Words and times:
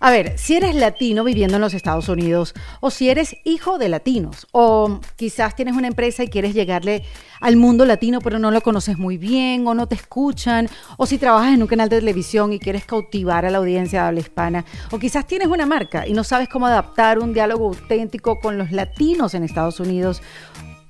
A 0.00 0.12
ver, 0.12 0.38
si 0.38 0.54
eres 0.54 0.76
latino 0.76 1.24
viviendo 1.24 1.56
en 1.56 1.60
los 1.60 1.74
Estados 1.74 2.08
Unidos 2.08 2.54
o 2.80 2.90
si 2.90 3.10
eres 3.10 3.36
hijo 3.42 3.78
de 3.78 3.88
latinos 3.88 4.46
o 4.52 5.00
quizás 5.16 5.56
tienes 5.56 5.74
una 5.74 5.88
empresa 5.88 6.22
y 6.22 6.28
quieres 6.28 6.54
llegarle 6.54 7.02
al 7.40 7.56
mundo 7.56 7.84
latino 7.84 8.20
pero 8.20 8.38
no 8.38 8.52
lo 8.52 8.60
conoces 8.60 8.96
muy 8.96 9.18
bien 9.18 9.66
o 9.66 9.74
no 9.74 9.88
te 9.88 9.96
escuchan 9.96 10.68
o 10.98 11.06
si 11.06 11.18
trabajas 11.18 11.52
en 11.52 11.62
un 11.62 11.68
canal 11.68 11.88
de 11.88 11.98
televisión 11.98 12.52
y 12.52 12.60
quieres 12.60 12.84
cautivar 12.84 13.44
a 13.44 13.50
la 13.50 13.58
audiencia 13.58 14.02
de 14.02 14.08
habla 14.08 14.20
hispana 14.20 14.64
o 14.92 15.00
quizás 15.00 15.26
tienes 15.26 15.48
una 15.48 15.66
marca 15.66 16.06
y 16.06 16.12
no 16.12 16.22
sabes 16.22 16.48
cómo 16.48 16.66
adaptar 16.66 17.18
un 17.18 17.32
diálogo 17.32 17.66
auténtico 17.66 18.38
con 18.38 18.56
los 18.56 18.70
latinos 18.70 19.34
en 19.34 19.42
Estados 19.42 19.80
Unidos 19.80 20.22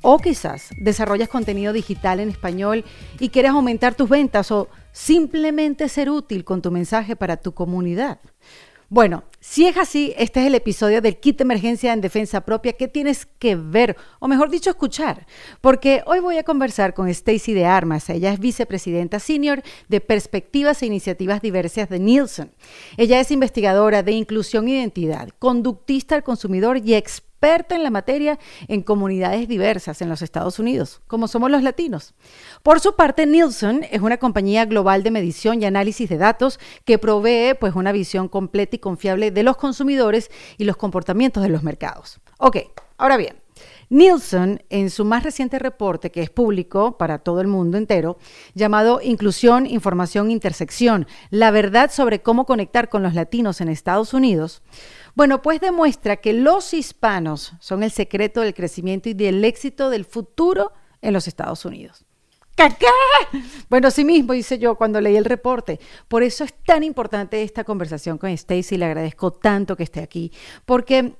o 0.02 0.18
quizás 0.18 0.68
desarrollas 0.76 1.30
contenido 1.30 1.72
digital 1.72 2.20
en 2.20 2.28
español 2.28 2.84
y 3.18 3.30
quieres 3.30 3.52
aumentar 3.52 3.94
tus 3.94 4.08
ventas 4.08 4.50
o 4.52 4.68
simplemente 4.92 5.88
ser 5.88 6.10
útil 6.10 6.44
con 6.44 6.60
tu 6.60 6.70
mensaje 6.70 7.16
para 7.16 7.38
tu 7.38 7.52
comunidad. 7.52 8.18
Bueno, 8.90 9.24
si 9.38 9.66
es 9.66 9.76
así, 9.76 10.14
este 10.16 10.40
es 10.40 10.46
el 10.46 10.54
episodio 10.54 11.02
del 11.02 11.18
kit 11.18 11.36
de 11.36 11.42
emergencia 11.42 11.92
en 11.92 12.00
defensa 12.00 12.40
propia 12.40 12.72
que 12.72 12.88
tienes 12.88 13.26
que 13.26 13.54
ver, 13.54 13.98
o 14.18 14.28
mejor 14.28 14.48
dicho, 14.48 14.70
escuchar, 14.70 15.26
porque 15.60 16.02
hoy 16.06 16.20
voy 16.20 16.38
a 16.38 16.42
conversar 16.42 16.94
con 16.94 17.06
Stacy 17.08 17.52
de 17.52 17.66
Armas. 17.66 18.08
Ella 18.08 18.32
es 18.32 18.38
vicepresidenta 18.38 19.20
senior 19.20 19.62
de 19.88 20.00
Perspectivas 20.00 20.82
e 20.82 20.86
Iniciativas 20.86 21.42
Diversas 21.42 21.90
de 21.90 21.98
Nielsen. 21.98 22.50
Ella 22.96 23.20
es 23.20 23.30
investigadora 23.30 24.02
de 24.02 24.12
inclusión 24.12 24.68
e 24.68 24.78
identidad, 24.78 25.28
conductista 25.38 26.14
al 26.14 26.22
consumidor 26.22 26.78
y 26.78 26.94
experta 26.94 27.27
experta 27.38 27.76
en 27.76 27.84
la 27.84 27.90
materia 27.90 28.36
en 28.66 28.82
comunidades 28.82 29.46
diversas 29.46 30.02
en 30.02 30.08
los 30.08 30.22
Estados 30.22 30.58
Unidos, 30.58 31.00
como 31.06 31.28
somos 31.28 31.52
los 31.52 31.62
latinos. 31.62 32.14
Por 32.64 32.80
su 32.80 32.96
parte, 32.96 33.26
Nielsen 33.26 33.86
es 33.92 34.02
una 34.02 34.16
compañía 34.16 34.64
global 34.64 35.04
de 35.04 35.12
medición 35.12 35.62
y 35.62 35.64
análisis 35.64 36.08
de 36.08 36.18
datos 36.18 36.58
que 36.84 36.98
provee 36.98 37.54
pues, 37.54 37.76
una 37.76 37.92
visión 37.92 38.26
completa 38.26 38.74
y 38.74 38.80
confiable 38.80 39.30
de 39.30 39.44
los 39.44 39.56
consumidores 39.56 40.32
y 40.56 40.64
los 40.64 40.76
comportamientos 40.76 41.44
de 41.44 41.48
los 41.48 41.62
mercados. 41.62 42.18
Ok, 42.38 42.56
ahora 42.96 43.16
bien, 43.16 43.36
Nielsen, 43.90 44.64
en 44.68 44.90
su 44.90 45.04
más 45.04 45.22
reciente 45.22 45.58
reporte, 45.58 46.10
que 46.10 46.22
es 46.22 46.30
público 46.30 46.98
para 46.98 47.20
todo 47.20 47.40
el 47.40 47.46
mundo 47.46 47.78
entero, 47.78 48.18
llamado 48.54 49.00
Inclusión, 49.02 49.64
Información, 49.64 50.30
Intersección, 50.30 51.06
la 51.30 51.50
verdad 51.50 51.90
sobre 51.90 52.20
cómo 52.20 52.44
conectar 52.44 52.88
con 52.88 53.02
los 53.02 53.14
latinos 53.14 53.60
en 53.60 53.68
Estados 53.68 54.12
Unidos, 54.12 54.62
bueno, 55.18 55.42
pues 55.42 55.60
demuestra 55.60 56.18
que 56.18 56.32
los 56.32 56.72
hispanos 56.72 57.54
son 57.58 57.82
el 57.82 57.90
secreto 57.90 58.40
del 58.40 58.54
crecimiento 58.54 59.08
y 59.08 59.14
del 59.14 59.44
éxito 59.44 59.90
del 59.90 60.04
futuro 60.04 60.70
en 61.02 61.12
los 61.12 61.26
Estados 61.26 61.64
Unidos. 61.64 62.04
¿Qué? 62.54 62.68
Bueno, 63.68 63.90
sí 63.90 64.04
mismo 64.04 64.32
hice 64.32 64.60
yo 64.60 64.76
cuando 64.76 65.00
leí 65.00 65.16
el 65.16 65.24
reporte. 65.24 65.80
Por 66.06 66.22
eso 66.22 66.44
es 66.44 66.54
tan 66.64 66.84
importante 66.84 67.42
esta 67.42 67.64
conversación 67.64 68.16
con 68.16 68.30
Stacy. 68.30 68.76
Le 68.76 68.84
agradezco 68.84 69.32
tanto 69.32 69.74
que 69.74 69.82
esté 69.82 70.02
aquí, 70.02 70.30
porque 70.64 71.16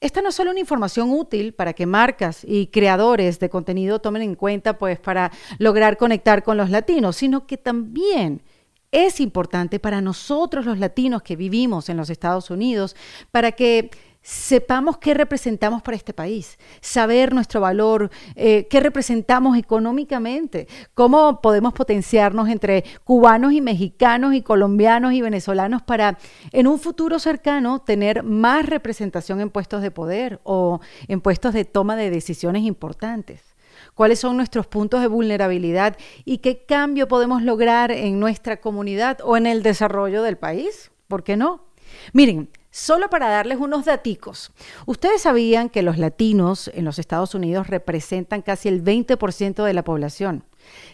esta 0.00 0.22
no 0.22 0.28
es 0.28 0.36
solo 0.36 0.52
una 0.52 0.60
información 0.60 1.10
útil 1.10 1.52
para 1.52 1.72
que 1.72 1.86
marcas 1.86 2.44
y 2.44 2.68
creadores 2.68 3.40
de 3.40 3.50
contenido 3.50 4.00
tomen 4.00 4.22
en 4.22 4.36
cuenta, 4.36 4.78
pues, 4.78 5.00
para 5.00 5.32
lograr 5.58 5.96
conectar 5.96 6.44
con 6.44 6.56
los 6.56 6.70
latinos, 6.70 7.16
sino 7.16 7.48
que 7.48 7.56
también 7.56 8.42
es 8.92 9.20
importante 9.20 9.78
para 9.78 10.00
nosotros 10.00 10.66
los 10.66 10.78
latinos 10.78 11.22
que 11.22 11.36
vivimos 11.36 11.88
en 11.88 11.96
los 11.96 12.10
Estados 12.10 12.50
Unidos, 12.50 12.96
para 13.30 13.52
que 13.52 13.90
sepamos 14.22 14.98
qué 14.98 15.14
representamos 15.14 15.82
para 15.82 15.96
este 15.96 16.12
país, 16.12 16.58
saber 16.80 17.32
nuestro 17.32 17.60
valor, 17.60 18.10
eh, 18.36 18.66
qué 18.68 18.80
representamos 18.80 19.56
económicamente, 19.56 20.68
cómo 20.94 21.40
podemos 21.40 21.72
potenciarnos 21.72 22.48
entre 22.48 22.84
cubanos 23.04 23.52
y 23.52 23.60
mexicanos 23.60 24.34
y 24.34 24.42
colombianos 24.42 25.14
y 25.14 25.22
venezolanos 25.22 25.82
para 25.82 26.18
en 26.52 26.66
un 26.66 26.78
futuro 26.78 27.18
cercano 27.18 27.80
tener 27.80 28.22
más 28.22 28.66
representación 28.66 29.40
en 29.40 29.50
puestos 29.50 29.80
de 29.80 29.90
poder 29.90 30.40
o 30.44 30.80
en 31.08 31.20
puestos 31.20 31.54
de 31.54 31.64
toma 31.64 31.96
de 31.96 32.10
decisiones 32.10 32.64
importantes 32.64 33.49
cuáles 33.94 34.20
son 34.20 34.36
nuestros 34.36 34.66
puntos 34.66 35.00
de 35.00 35.06
vulnerabilidad 35.06 35.96
y 36.24 36.38
qué 36.38 36.64
cambio 36.64 37.08
podemos 37.08 37.42
lograr 37.42 37.90
en 37.90 38.20
nuestra 38.20 38.60
comunidad 38.60 39.18
o 39.24 39.36
en 39.36 39.46
el 39.46 39.62
desarrollo 39.62 40.22
del 40.22 40.38
país. 40.38 40.90
¿Por 41.08 41.24
qué 41.24 41.36
no? 41.36 41.64
Miren, 42.12 42.48
Solo 42.72 43.10
para 43.10 43.28
darles 43.28 43.58
unos 43.58 43.84
daticos. 43.84 44.52
Ustedes 44.86 45.22
sabían 45.22 45.70
que 45.70 45.82
los 45.82 45.98
latinos 45.98 46.70
en 46.72 46.84
los 46.84 47.00
Estados 47.00 47.34
Unidos 47.34 47.66
representan 47.66 48.42
casi 48.42 48.68
el 48.68 48.84
20% 48.84 49.64
de 49.64 49.74
la 49.74 49.82
población. 49.82 50.44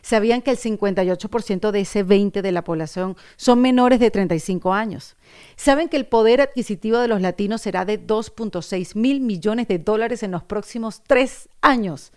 Sabían 0.01 0.41
que 0.41 0.53
el 0.53 0.57
58% 0.57 1.71
de 1.73 1.81
ese 1.81 2.07
20% 2.07 2.41
de 2.41 2.53
la 2.53 2.65
población 2.65 3.15
son 3.37 3.61
menores 3.61 4.01
de 4.01 4.11
35 4.11 4.73
años. 4.73 5.17
Saben 5.57 5.91
que 5.91 5.99
el 5.99 6.07
poder 6.07 6.41
adquisitivo 6.41 6.97
de 6.97 7.09
los 7.09 7.21
latinos 7.21 7.61
será 7.61 7.85
de 7.85 8.01
2.6 8.01 8.95
mil 8.97 9.21
millones 9.21 9.69
de 9.69 9.79
dólares 9.79 10.23
en 10.23 10.31
los 10.31 10.45
próximos 10.45 11.03
tres 11.07 11.51
años. 11.61 12.11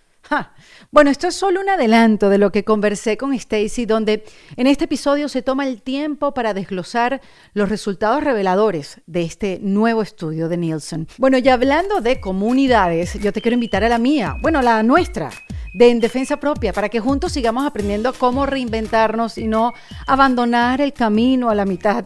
Bueno, 0.91 1.11
esto 1.11 1.27
es 1.27 1.35
solo 1.35 1.61
un 1.61 1.69
adelanto 1.69 2.29
de 2.29 2.37
lo 2.37 2.51
que 2.51 2.63
conversé 2.63 3.17
con 3.17 3.33
Stacy, 3.33 3.85
donde 3.85 4.23
en 4.57 4.67
este 4.67 4.85
episodio 4.85 5.29
se 5.29 5.41
toma 5.41 5.67
el 5.67 5.81
tiempo 5.81 6.33
para 6.33 6.53
desglosar 6.53 7.21
los 7.53 7.69
resultados 7.69 8.23
reveladores 8.23 9.01
de 9.05 9.23
este 9.23 9.59
nuevo 9.61 10.01
estudio 10.01 10.49
de 10.49 10.57
Nielsen. 10.57 11.07
Bueno, 11.17 11.37
y 11.37 11.47
hablando 11.49 12.01
de 12.01 12.19
comunidades, 12.19 13.13
yo 13.15 13.33
te 13.33 13.41
quiero 13.41 13.55
invitar 13.55 13.83
a 13.83 13.89
la 13.89 13.97
mía, 13.97 14.35
bueno, 14.41 14.61
la 14.61 14.81
nuestra 14.83 15.29
de 15.73 15.91
En 15.91 15.99
Defensa 15.99 16.37
Propia, 16.37 16.73
para 16.73 16.89
que 16.89 16.99
juntos 16.99 17.31
sigamos 17.31 17.65
aprendiendo 17.65 18.13
cómo 18.13 18.45
reinventarnos 18.45 19.37
y 19.37 19.47
no 19.47 19.73
abandonar 20.07 20.81
el 20.81 20.93
camino 20.93 21.49
a 21.49 21.55
la 21.55 21.65
mitad. 21.65 22.05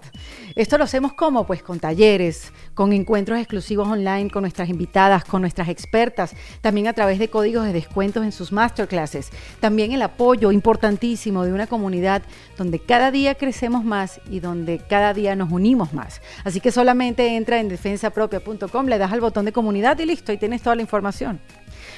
Esto 0.55 0.77
lo 0.77 0.83
hacemos 0.83 1.13
como 1.13 1.45
pues 1.45 1.63
con 1.63 1.79
talleres, 1.79 2.51
con 2.73 2.93
encuentros 2.93 3.39
exclusivos 3.39 3.87
online 3.87 4.29
con 4.29 4.41
nuestras 4.41 4.69
invitadas, 4.69 5.25
con 5.25 5.41
nuestras 5.41 5.69
expertas, 5.69 6.35
también 6.61 6.87
a 6.87 6.93
través 6.93 7.19
de 7.19 7.29
códigos 7.29 7.65
de 7.65 7.73
descuentos 7.73 8.23
en 8.23 8.31
sus 8.31 8.51
masterclasses, 8.51 9.29
también 9.59 9.91
el 9.91 10.01
apoyo 10.01 10.51
importantísimo 10.51 11.43
de 11.45 11.53
una 11.53 11.67
comunidad 11.67 12.23
donde 12.57 12.79
cada 12.79 13.11
día 13.11 13.35
crecemos 13.35 13.83
más 13.83 14.21
y 14.29 14.39
donde 14.39 14.79
cada 14.79 15.13
día 15.13 15.35
nos 15.35 15.51
unimos 15.51 15.93
más. 15.93 16.21
Así 16.43 16.59
que 16.59 16.71
solamente 16.71 17.35
entra 17.35 17.59
en 17.59 17.69
defensapropia.com, 17.69 18.85
le 18.87 18.97
das 18.97 19.11
al 19.11 19.21
botón 19.21 19.45
de 19.45 19.51
comunidad 19.51 19.97
y 19.99 20.05
listo, 20.05 20.31
y 20.31 20.37
tienes 20.37 20.61
toda 20.61 20.75
la 20.75 20.81
información. 20.81 21.39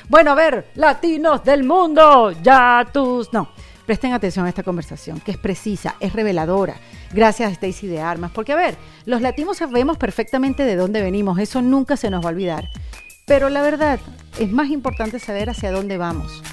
Bueno, 0.09 0.31
a 0.31 0.35
ver, 0.35 0.67
latinos 0.75 1.43
del 1.43 1.63
mundo, 1.63 2.31
ya 2.43 2.87
tus... 2.91 3.31
No, 3.33 3.49
presten 3.85 4.13
atención 4.13 4.45
a 4.45 4.49
esta 4.49 4.63
conversación, 4.63 5.19
que 5.19 5.31
es 5.31 5.37
precisa, 5.37 5.95
es 5.99 6.13
reveladora 6.13 6.75
Gracias 7.13 7.53
Stacy 7.53 7.87
de 7.87 8.01
Armas, 8.01 8.31
porque 8.31 8.51
a 8.51 8.55
ver, 8.55 8.75
los 9.05 9.21
latinos 9.21 9.57
sabemos 9.57 9.97
perfectamente 9.97 10.63
de 10.63 10.75
dónde 10.75 11.01
venimos, 11.01 11.39
eso 11.39 11.61
nunca 11.61 11.95
se 11.97 12.09
nos 12.09 12.23
va 12.23 12.29
a 12.29 12.33
olvidar. 12.33 12.69
Pero 13.25 13.49
la 13.49 13.61
verdad, 13.61 13.99
es 14.39 14.51
más 14.51 14.69
importante 14.69 15.19
saber 15.19 15.49
hacia 15.49 15.71
dónde 15.71 15.97
vamos 15.97 16.43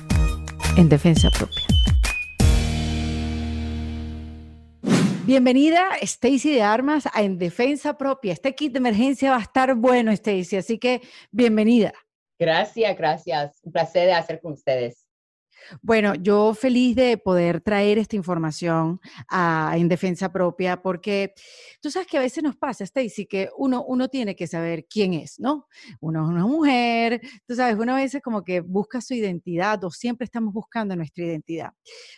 en 0.77 0.89
defensa 0.89 1.31
propia. 1.31 1.63
Bienvenida 5.25 5.97
Stacy 6.01 6.53
de 6.53 6.63
Armas 6.63 7.09
a 7.13 7.23
En 7.23 7.39
Defensa 7.39 7.97
Propia. 7.97 8.33
Este 8.33 8.55
kit 8.57 8.73
de 8.73 8.79
emergencia 8.79 9.31
va 9.31 9.37
a 9.37 9.43
estar 9.43 9.75
bueno, 9.77 10.11
Stacy, 10.11 10.57
así 10.57 10.79
que 10.79 11.01
bienvenida. 11.31 11.93
Gracias, 12.39 12.97
gracias. 12.97 13.61
Un 13.63 13.71
placer 13.71 14.07
de 14.07 14.15
hacer 14.15 14.41
con 14.41 14.53
ustedes. 14.53 15.02
Bueno, 15.81 16.15
yo 16.15 16.55
feliz 16.55 16.97
de 16.97 17.19
poder 17.19 17.61
traer 17.61 17.99
esta 17.99 18.17
información 18.17 19.01
en 19.75 19.89
defensa 19.89 20.33
propia, 20.33 20.83
porque 20.83 21.35
tú 21.81 21.91
sabes 21.91 22.09
que 22.09 22.19
a 22.19 22.21
veces 22.21 22.43
nos 22.43 22.57
pasa, 22.57 22.85
Stacy, 22.85 23.27
que 23.27 23.51
uno, 23.57 23.85
uno 23.85 24.09
tiene 24.09 24.37
que 24.37 24.47
saber 24.47 24.87
quién 24.87 25.15
es, 25.15 25.39
¿no? 25.39 25.69
Uno 26.01 26.25
es 26.25 26.29
una 26.31 26.47
mujer, 26.47 27.21
tú 27.47 27.55
sabes, 27.55 27.77
uno 27.79 27.95
a 27.95 27.97
veces 27.97 28.23
como 28.23 28.43
que 28.45 28.61
busca 28.61 29.01
su 29.01 29.15
identidad 29.15 29.83
o 29.85 29.91
siempre 29.91 30.25
estamos 30.25 30.53
buscando 30.53 30.97
nuestra 30.97 31.25
identidad, 31.25 31.71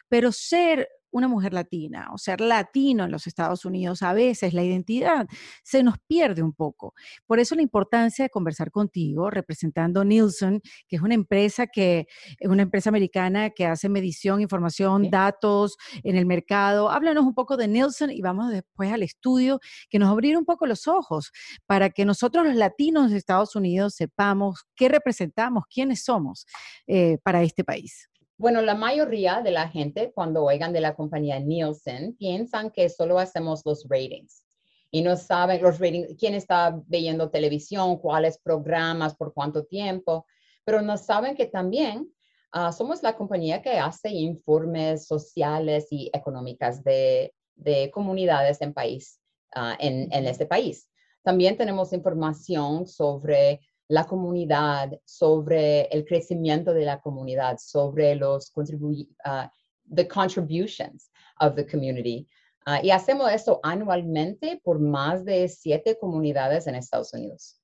pero 0.09 0.33
ser 0.33 0.89
una 1.15 1.29
mujer 1.29 1.53
latina 1.53 2.09
o 2.13 2.19
ser 2.19 2.41
latino 2.41 3.05
en 3.05 3.13
los 3.13 3.29
Estados 3.29 3.65
Unidos, 3.65 4.03
a 4.03 4.13
veces 4.13 4.53
la 4.53 4.65
identidad 4.65 5.29
se 5.63 5.85
nos 5.85 5.95
pierde 6.09 6.43
un 6.43 6.53
poco. 6.53 6.93
Por 7.25 7.39
eso 7.39 7.55
la 7.55 7.63
importancia 7.63 8.25
de 8.25 8.31
conversar 8.31 8.73
contigo, 8.73 9.31
representando 9.31 10.05
Nielsen, 10.05 10.61
que 10.89 10.97
es 10.97 11.03
una 11.03 11.15
empresa 11.15 11.69
que 11.69 12.09
es 12.39 12.49
una 12.49 12.63
empresa 12.63 12.91
americana 12.91 13.51
que 13.51 13.65
hace 13.65 13.89
medición, 13.89 14.41
información, 14.41 15.09
datos 15.09 15.77
en 16.03 16.17
el 16.17 16.27
mercado. 16.27 16.91
Háblanos 16.91 17.25
un 17.25 17.35
poco 17.35 17.57
de 17.57 17.69
Nielsen 17.69 18.11
y 18.11 18.21
vamos 18.21 18.51
después 18.51 18.93
al 18.93 19.05
estudio 19.05 19.61
que 19.89 20.01
nos 20.01 20.11
abrir 20.11 20.37
un 20.37 20.45
poco 20.45 20.67
los 20.67 20.89
ojos 20.89 21.31
para 21.67 21.91
que 21.91 22.05
nosotros 22.05 22.45
los 22.45 22.57
latinos 22.57 23.13
de 23.13 23.19
Estados 23.19 23.55
Unidos 23.55 23.95
sepamos 23.95 24.65
qué 24.75 24.89
representamos, 24.89 25.65
quiénes 25.73 26.03
somos 26.03 26.45
eh, 26.89 27.19
para 27.23 27.45
este 27.45 27.63
país. 27.63 28.09
Bueno, 28.45 28.61
la 28.61 28.75
mayoría 28.75 29.41
de 29.41 29.51
la 29.51 29.71
gente 29.71 30.13
cuando 30.13 30.45
oigan 30.45 30.75
de 30.75 30.83
la 30.83 30.95
compañía 30.95 31.39
Nielsen 31.39 32.15
piensan 32.15 32.71
que 32.71 32.91
solo 32.91 33.19
hacemos 33.19 33.63
los 33.65 33.87
ratings 33.89 34.45
y 34.91 35.01
no 35.01 35.17
saben 35.17 35.63
los 35.63 35.79
ratings, 35.79 36.15
quién 36.19 36.35
está 36.35 36.79
viendo 36.87 37.31
televisión, 37.31 37.97
cuáles 37.97 38.37
programas, 38.37 39.17
por 39.17 39.33
cuánto 39.33 39.65
tiempo, 39.65 40.27
pero 40.63 40.83
no 40.83 40.99
saben 40.99 41.37
que 41.37 41.47
también 41.47 42.13
ah, 42.53 42.71
somos 42.71 43.03
la 43.03 43.17
compañía 43.17 43.63
que 43.63 43.79
hace 43.79 44.11
informes 44.11 45.07
sociales 45.07 45.87
y 45.91 46.11
económicas 46.13 46.85
de, 46.85 47.33
de 47.55 47.91
comunidades 47.91 48.61
en 48.61 48.75
país, 48.75 49.21
ah, 49.55 49.75
en, 49.81 50.13
en, 50.13 50.27
este 50.27 50.45
país. 50.45 50.91
también 51.23 51.57
tenemos 51.57 51.95
información 51.95 52.87
sobre 52.87 53.61
la 53.89 54.05
comunidad, 54.05 54.91
sobre 55.05 55.83
el 55.87 56.05
crecimiento 56.05 56.73
de 56.73 56.85
la 56.85 57.01
comunidad, 57.01 57.59
sobre 57.59 58.15
los 58.15 58.51
contribu 58.51 58.91
uh, 58.91 59.49
the 59.95 60.07
contributions 60.07 61.11
of 61.41 61.55
the 61.55 61.67
community. 61.67 62.27
Uh, 62.67 62.79
y 62.83 62.91
hacemos 62.91 63.31
esto 63.31 63.61
anualmente 63.63 64.61
por 64.65 64.79
más 64.81 65.25
de 65.25 65.49
siete 65.49 65.99
comunidades 65.99 66.67
en 66.67 66.77
Estados 66.77 67.13
Unidos. 67.13 67.61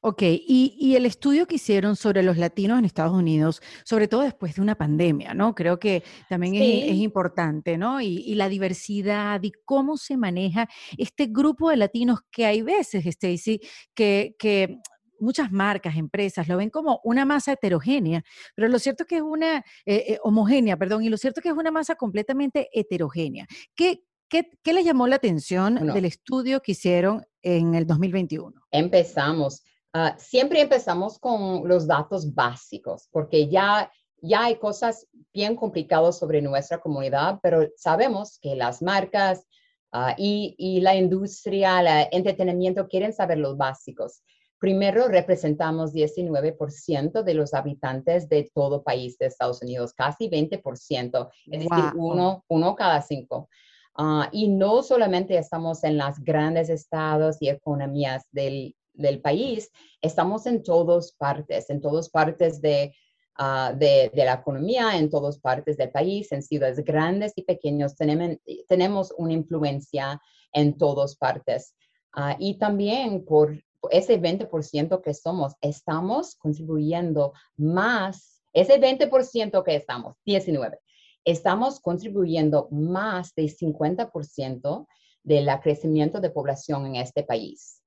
Ok, 0.00 0.22
y, 0.22 0.94
el 0.94 1.06
estudio 1.06 1.46
que 1.46 1.56
hicieron 1.56 1.96
sobre 1.96 2.22
los 2.22 2.36
latinos 2.36 2.78
en 2.78 2.84
Estados 2.84 3.14
Unidos, 3.14 3.60
sobre 3.84 4.06
todo 4.06 4.20
después 4.20 4.54
de 4.54 4.62
una 4.62 4.76
pandemia, 4.76 5.34
¿no? 5.34 5.54
Creo 5.54 5.78
que 5.78 6.04
también 6.28 6.54
es, 6.54 6.94
importante, 6.96 7.76
¿no? 7.76 8.00
Y, 8.00 8.34
la 8.34 8.48
diversidad 8.48 9.42
y 9.42 9.52
cómo 9.64 9.96
se 9.96 10.16
maneja 10.16 10.68
este 10.96 11.26
grupo 11.26 11.70
de 11.70 11.78
latinos 11.78 12.20
que 12.30 12.46
hay 12.46 12.62
veces, 12.62 13.06
Stacy, 13.06 13.60
que, 13.94 14.36
que 14.38 14.78
muchas 15.20 15.52
marcas, 15.52 15.96
empresas 15.96 16.48
lo 16.48 16.56
ven 16.56 16.70
como 16.70 17.00
una 17.04 17.24
masa 17.24 17.52
heterogénea, 17.52 18.24
pero 18.54 18.68
lo 18.68 18.78
cierto 18.78 19.04
es 19.04 19.08
que 19.08 19.16
es 19.16 19.22
una 19.22 19.58
eh, 19.86 20.04
eh, 20.08 20.18
homogénea, 20.22 20.76
perdón, 20.76 21.02
y 21.02 21.08
lo 21.08 21.16
cierto 21.16 21.40
es 21.40 21.42
que 21.42 21.48
es 21.50 21.56
una 21.56 21.70
masa 21.70 21.94
completamente 21.94 22.68
heterogénea. 22.72 23.46
¿Qué, 23.74 24.04
qué, 24.28 24.72
les 24.72 24.84
llamó 24.84 25.06
la 25.06 25.16
atención 25.16 25.74
del 25.92 26.04
estudio 26.04 26.60
que 26.60 26.72
hicieron 26.72 27.24
en 27.42 27.74
el 27.74 27.86
2021? 27.86 28.52
Empezamos, 28.70 29.62
ah, 29.92 30.14
siempre 30.18 30.60
empezamos 30.60 31.18
con 31.18 31.68
los 31.68 31.86
datos 31.86 32.34
básicos, 32.34 33.08
porque 33.12 33.48
ya 33.48 33.90
ya 34.24 34.44
hay 34.44 34.56
cosas 34.56 35.06
bien 35.32 35.54
complicadas 35.54 36.18
sobre 36.18 36.40
nuestra 36.40 36.80
comunidad, 36.80 37.40
pero 37.42 37.68
sabemos 37.76 38.38
que 38.40 38.56
las 38.56 38.80
marcas 38.80 39.46
ah, 39.92 40.14
y, 40.16 40.54
y, 40.58 40.80
la 40.80 40.96
industria, 40.96 41.80
el 41.80 42.08
entretenimiento 42.10 42.88
quieren 42.88 43.12
saber 43.12 43.38
los 43.38 43.56
básicos. 43.56 44.22
Primero, 44.64 45.08
representamos 45.08 45.92
19% 45.92 47.22
de 47.22 47.34
los 47.34 47.52
habitantes 47.52 48.30
de 48.30 48.50
todo 48.54 48.82
país 48.82 49.18
de 49.18 49.26
Estados 49.26 49.60
Unidos, 49.60 49.92
casi 49.92 50.30
20%, 50.30 51.28
es 51.50 51.60
decir, 51.60 51.84
uno, 51.96 52.46
uno 52.48 52.74
cada 52.74 53.02
cinco. 53.02 53.50
Ah, 53.94 54.30
y 54.32 54.48
no 54.48 54.82
solamente 54.82 55.36
estamos 55.36 55.84
en 55.84 55.98
las 55.98 56.18
grandes 56.18 56.70
estados 56.70 57.36
y 57.40 57.50
economías 57.50 58.24
del, 58.32 58.74
del 58.94 59.20
país, 59.20 59.70
estamos 60.00 60.46
en 60.46 60.62
todas 60.62 61.12
partes, 61.12 61.68
en 61.68 61.82
todas 61.82 62.08
partes 62.08 62.62
de, 62.62 62.94
uh, 63.38 63.76
de, 63.76 64.10
de, 64.14 64.24
la 64.24 64.32
economía, 64.32 64.96
en 64.96 65.10
todas 65.10 65.38
partes 65.38 65.76
del 65.76 65.90
país, 65.90 66.32
en 66.32 66.42
ciudades 66.42 66.82
grandes 66.82 67.34
y 67.36 67.42
pequeños, 67.42 67.96
tenemos, 67.96 68.38
tenemos 68.66 69.12
una 69.18 69.34
influencia 69.34 70.22
en 70.54 70.78
todas 70.78 71.16
partes. 71.16 71.74
Uh, 72.16 72.34
y 72.38 72.56
también 72.56 73.26
por 73.26 73.58
ese 73.90 74.20
20% 74.20 75.02
que 75.02 75.14
somos, 75.14 75.54
estamos 75.60 76.36
contribuyendo 76.36 77.32
más, 77.56 78.42
ese 78.52 78.80
20% 78.80 79.62
que 79.64 79.76
estamos, 79.76 80.16
19, 80.24 80.78
estamos 81.24 81.80
contribuyendo 81.80 82.68
más 82.70 83.34
del 83.34 83.54
50% 83.54 84.86
del 85.22 85.48
crecimiento 85.62 86.20
de 86.20 86.30
población 86.30 86.86
en 86.86 86.96
este 86.96 87.22
país. 87.22 87.82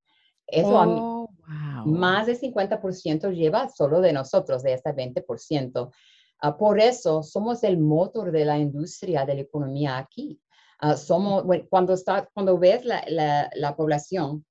Eso 0.48 0.70
oh, 0.70 1.30
más 1.86 2.28
del 2.28 2.40
50% 2.40 3.32
lleva 3.34 3.70
solo 3.70 4.02
de 4.02 4.14
nosotros, 4.14 4.64
de 4.64 4.74
ese 4.74 4.90
20%. 4.90 5.92
Ah, 6.40 6.58
por 6.58 6.80
eso 6.80 7.24
somos 7.24 7.64
el 7.64 7.78
motor 7.78 8.32
de 8.32 8.46
la 8.46 8.58
industria 8.58 9.26
de 9.26 9.36
la 9.36 9.42
economía 9.42 9.98
aquí. 9.98 10.40
Ah, 10.80 10.96
somos, 10.96 11.44
cuando, 11.70 11.94
está, 11.94 12.30
cuando 12.34 12.58
ves 12.58 12.86
la, 12.86 13.04
la, 13.08 13.50
la 13.56 13.76
población, 13.76 14.46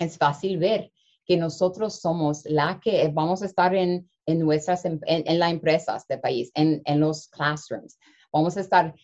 es 0.00 0.18
fácil 0.18 0.58
ver 0.58 0.92
que 1.24 1.36
nosotros 1.36 2.00
somos 2.00 2.42
la 2.44 2.80
que 2.82 3.08
vamos 3.12 3.42
a 3.42 3.46
estar 3.46 3.74
en, 3.74 4.10
en 4.26 4.38
nuestras, 4.40 4.84
en, 4.84 5.00
en 5.06 5.38
las 5.38 5.52
empresas 5.52 6.06
del 6.08 6.20
país, 6.20 6.50
en, 6.54 6.82
en 6.84 6.98
los 6.98 7.28
classrooms. 7.28 7.98
Vamos 8.32 8.56
a 8.56 8.60
estar, 8.60 8.94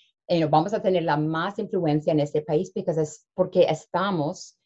vamos 0.48 0.72
a 0.72 0.82
tener 0.82 1.04
la 1.04 1.16
más 1.16 1.58
influencia 1.58 2.12
en 2.12 2.20
este 2.20 2.42
país 2.42 2.72
porque, 2.74 2.90
es, 2.90 3.26
porque 3.34 3.62
estamos 3.64 4.58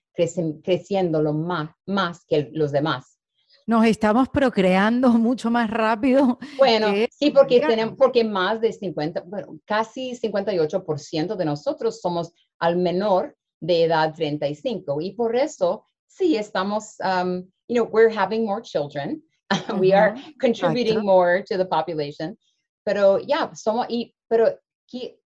creciendo 0.62 1.22
lo 1.22 1.32
más, 1.32 1.70
más 1.86 2.24
que 2.24 2.50
los 2.52 2.72
demás. 2.72 3.18
Nos 3.66 3.84
estamos 3.84 4.28
procreando 4.28 5.10
mucho 5.10 5.50
más 5.50 5.70
rápido. 5.70 6.38
Bueno, 6.56 6.88
sí, 7.10 7.30
porque, 7.30 7.60
tenemos, 7.60 7.96
porque 7.96 8.24
más 8.24 8.60
de 8.60 8.72
50, 8.72 9.22
bueno, 9.26 9.58
casi 9.64 10.12
58% 10.12 11.36
de 11.36 11.44
nosotros 11.44 12.00
somos 12.00 12.32
al 12.58 12.76
menor 12.76 13.36
de 13.60 13.84
edad 13.84 14.14
35 14.14 15.00
y 15.02 15.12
por 15.12 15.36
eso 15.36 15.84
sí 16.10 16.36
estamos, 16.36 16.96
um, 17.04 17.44
you 17.68 17.76
know, 17.76 17.84
we're 17.84 18.10
having 18.10 18.44
more 18.44 18.60
children, 18.60 19.22
we 19.78 19.92
are 19.92 20.16
contributing 20.40 21.04
more 21.04 21.42
to 21.42 21.56
the 21.56 21.64
population, 21.64 22.36
pero 22.84 23.18
ya, 23.18 23.50
somos, 23.54 23.86
y, 23.88 24.14
pero 24.28 24.58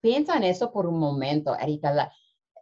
piensa 0.03 0.37
en 0.37 0.45
eso 0.45 0.71
por 0.71 0.87
un 0.87 0.99
momento, 0.99 1.57
Erika, 1.59 2.11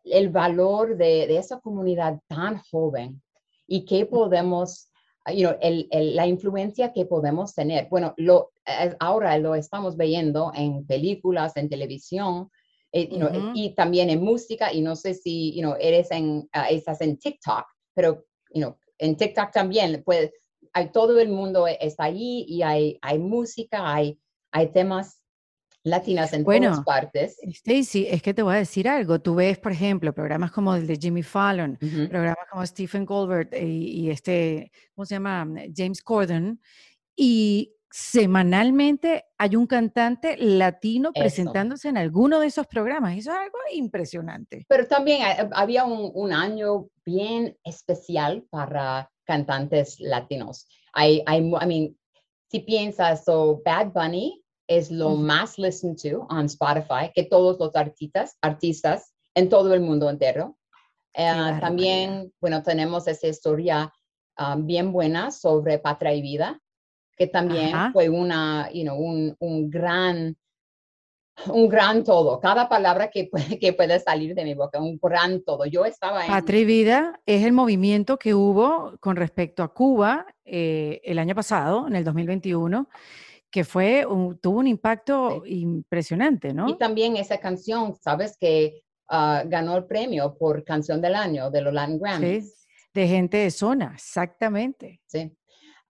el 0.05 0.31
valor 0.31 0.97
de, 0.97 1.27
de, 1.27 1.39
esa 1.39 1.61
comunidad 1.61 2.19
tan 2.29 2.61
joven 2.71 3.23
y 3.67 3.85
qué 3.85 4.07
podemos, 4.07 4.91
you 5.29 5.47
know, 5.47 5.57
el, 5.61 5.89
el, 5.91 6.17
la 6.17 6.27
influencia 6.27 6.93
que 6.93 7.07
podemos 7.07 7.55
tener. 7.55 7.89
Bueno, 7.89 8.15
lo, 8.17 8.53
ahora 9.01 9.39
lo 9.39 9.55
estamos 9.55 9.97
viendo 9.97 10.53
en 10.55 10.87
películas, 10.87 11.57
en 11.57 11.69
televisión, 11.69 12.51
eh, 12.93 13.09
you 13.09 13.17
know, 13.17 13.53
y 13.55 13.75
también 13.75 14.11
en 14.11 14.23
música, 14.23 14.73
y 14.73 14.83
no 14.83 14.97
sé 14.97 15.15
si, 15.15 15.55
you 15.55 15.63
know, 15.63 15.75
eres 15.81 16.11
en, 16.11 16.49
uh, 16.55 16.67
estás 16.69 17.01
en 17.01 17.17
TikTok, 17.17 17.65
pero 17.95 18.25
you 18.53 18.61
know, 18.61 18.79
en 18.99 19.17
TikTok 19.17 19.51
también, 19.51 20.03
pues, 20.05 20.31
hay, 20.73 20.91
todo 20.91 21.19
el 21.21 21.29
mundo 21.29 21.67
está 21.67 22.05
allí 22.05 22.45
y 22.49 22.63
hay, 22.63 22.99
hay 23.03 23.19
música, 23.19 23.93
hay, 23.93 24.19
hay 24.53 24.73
temas 24.73 25.23
latinas 25.85 26.33
en 26.33 26.45
todas 26.45 26.81
partes. 26.85 27.37
Stacy, 27.43 28.07
es 28.09 28.23
que 28.23 28.33
te 28.33 28.43
voy 28.43 28.55
a 28.55 28.59
decir 28.59 28.89
algo. 28.89 29.21
Tú 29.21 29.35
ves, 29.35 29.59
por 29.59 29.73
ejemplo, 29.73 30.15
programas 30.15 30.53
como 30.53 30.75
el 30.75 30.87
de 30.87 30.97
Jimmy 30.97 31.23
Fallon, 31.23 31.77
programas 32.09 32.47
como 32.51 32.65
Stephen 32.65 33.05
Goldberg 33.05 33.51
y, 33.55 34.05
y, 34.05 34.11
este, 34.11 34.71
¿cómo 34.95 35.05
se 35.05 35.17
llama? 35.17 35.47
James 35.75 36.01
Corden. 36.01 36.61
Y 37.17 37.75
semanalmente 37.93 39.27
hay 39.37 39.55
un 39.55 39.67
cantante 39.67 40.37
latino 40.39 41.13
presentándose 41.13 41.91
en 41.91 41.99
alguno 41.99 42.41
de 42.41 42.47
esos 42.47 42.67
programas. 42.67 43.19
Eso 43.19 43.31
es 43.33 43.37
algo 43.37 43.59
impresionante. 43.75 44.65
Pero 44.67 44.87
también 44.89 45.21
había 45.53 45.85
un, 45.85 46.33
año 46.33 46.89
bien 47.05 47.57
especial 47.65 48.45
para 48.49 49.11
cantantes 49.25 50.01
latinos. 50.01 50.67
I, 50.97 51.23
I, 51.29 51.37
I 51.37 51.67
mean, 51.67 51.99
si 52.51 52.61
piensas, 52.61 53.25
so 53.25 53.61
Bad 53.63 53.93
Bunny 53.93 54.43
es 54.67 54.91
lo 54.91 55.11
más 55.11 55.59
listened 55.59 55.99
to 55.99 56.27
on 56.31 56.47
Spotify 56.47 57.11
que 57.15 57.25
todos 57.25 57.59
los 57.59 57.77
artistas, 57.77 58.39
artistas 58.41 59.13
en 59.35 59.51
todo 59.51 59.75
el 59.75 59.83
mundo 59.83 60.09
entero. 60.09 60.57
Eh, 61.15 61.59
también, 61.61 62.33
bueno, 62.41 62.63
tenemos 62.63 63.07
esa 63.07 63.27
historia 63.27 63.93
ah, 64.39 64.57
bien 64.59 64.93
buena 64.93 65.31
sobre 65.31 65.79
Patria 65.79 66.15
y 66.15 66.23
Vida 66.23 66.62
que 67.23 67.29
también 67.29 67.93
fue 67.93 68.09
una, 68.09 68.69
you 68.73 68.83
know, 68.83 68.99
un, 68.99 69.37
un, 69.39 69.71
gran, 69.71 70.37
un 71.47 71.69
gran 71.69 72.03
todo. 72.03 72.41
Cada 72.41 72.69
palabra 72.69 73.11
que 73.11 73.31
que 73.61 73.73
puede 73.73 74.01
salir 74.01 74.35
de 74.35 74.45
mi 74.45 74.55
boca, 74.55 74.81
un 74.81 74.99
gran 75.01 75.45
todo. 75.45 75.65
Yo 75.67 75.85
estaba 75.85 76.25
en... 76.25 76.33
Patria 76.33 76.65
Vida 76.65 77.21
es 77.25 77.45
el 77.45 77.53
movimiento 77.53 78.19
que 78.19 78.35
hubo 78.35 78.97
con 78.99 79.15
respecto 79.15 79.63
a 79.63 79.73
Cuba 79.73 80.27
eh, 80.45 81.01
el 81.05 81.21
año 81.21 81.35
pasado, 81.35 81.87
en 81.87 81.95
el 81.95 82.05
2021 82.05 82.89
que 83.51 83.65
fue 83.65 84.07
tuvo 84.41 84.61
un 84.61 84.67
impacto 84.67 85.43
impresionante, 85.45 86.55
¿no? 86.55 86.71
Y 86.71 86.79
también 86.79 87.19
esa 87.19 87.37
canción, 87.37 87.95
sabes 87.95 88.39
que 88.39 88.83
ah, 89.11 89.43
ganó 89.47 89.77
el 89.77 89.85
premio 89.85 90.39
por 90.39 90.65
canción 90.65 91.03
del 91.03 91.15
año 91.15 91.51
de 91.51 91.61
los 91.61 91.75
Latin 91.75 91.99
Grammys. 91.99 92.47
Sí, 92.47 92.67
de 92.95 93.07
gente 93.07 93.37
de 93.37 93.51
zona, 93.51 93.93
exactamente. 93.95 95.03
Sí. 95.05 95.37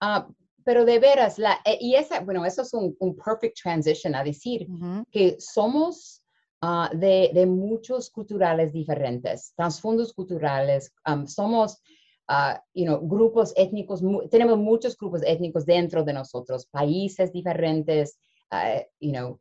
Uh, 0.01 0.25
pero 0.65 0.85
de 0.85 0.99
veras, 0.99 1.39
la, 1.39 1.61
eh, 1.65 1.79
y 1.81 1.95
esa, 1.95 2.21
bueno, 2.21 2.45
eso 2.45 2.63
es 2.63 2.73
un, 2.75 2.97
un 3.01 3.17
perfect 3.17 3.59
transition 3.61 4.15
a 4.15 4.25
decir 4.25 4.67
que 5.11 5.37
somos 5.39 6.23
uh, 6.63 6.97
de, 6.97 7.31
de, 7.33 7.47
muchos 7.47 8.11
culturales 8.11 8.73
diferentes, 8.73 9.53
trasfondos 9.57 10.13
culturales, 10.13 10.93
um, 11.07 11.27
somos, 11.27 11.81
uh, 12.29 12.59
you 12.75 12.85
know, 12.85 13.01
grupos 13.01 13.53
étnicos, 13.57 14.03
tenemos 14.31 14.59
muchos 14.59 14.97
grupos 14.97 15.23
étnicos 15.25 15.65
dentro 15.65 16.05
de 16.05 16.13
nosotros, 16.13 16.67
países 16.67 17.33
diferentes, 17.33 18.19
uh, 18.53 18.81
you 19.01 19.13
know, 19.13 19.41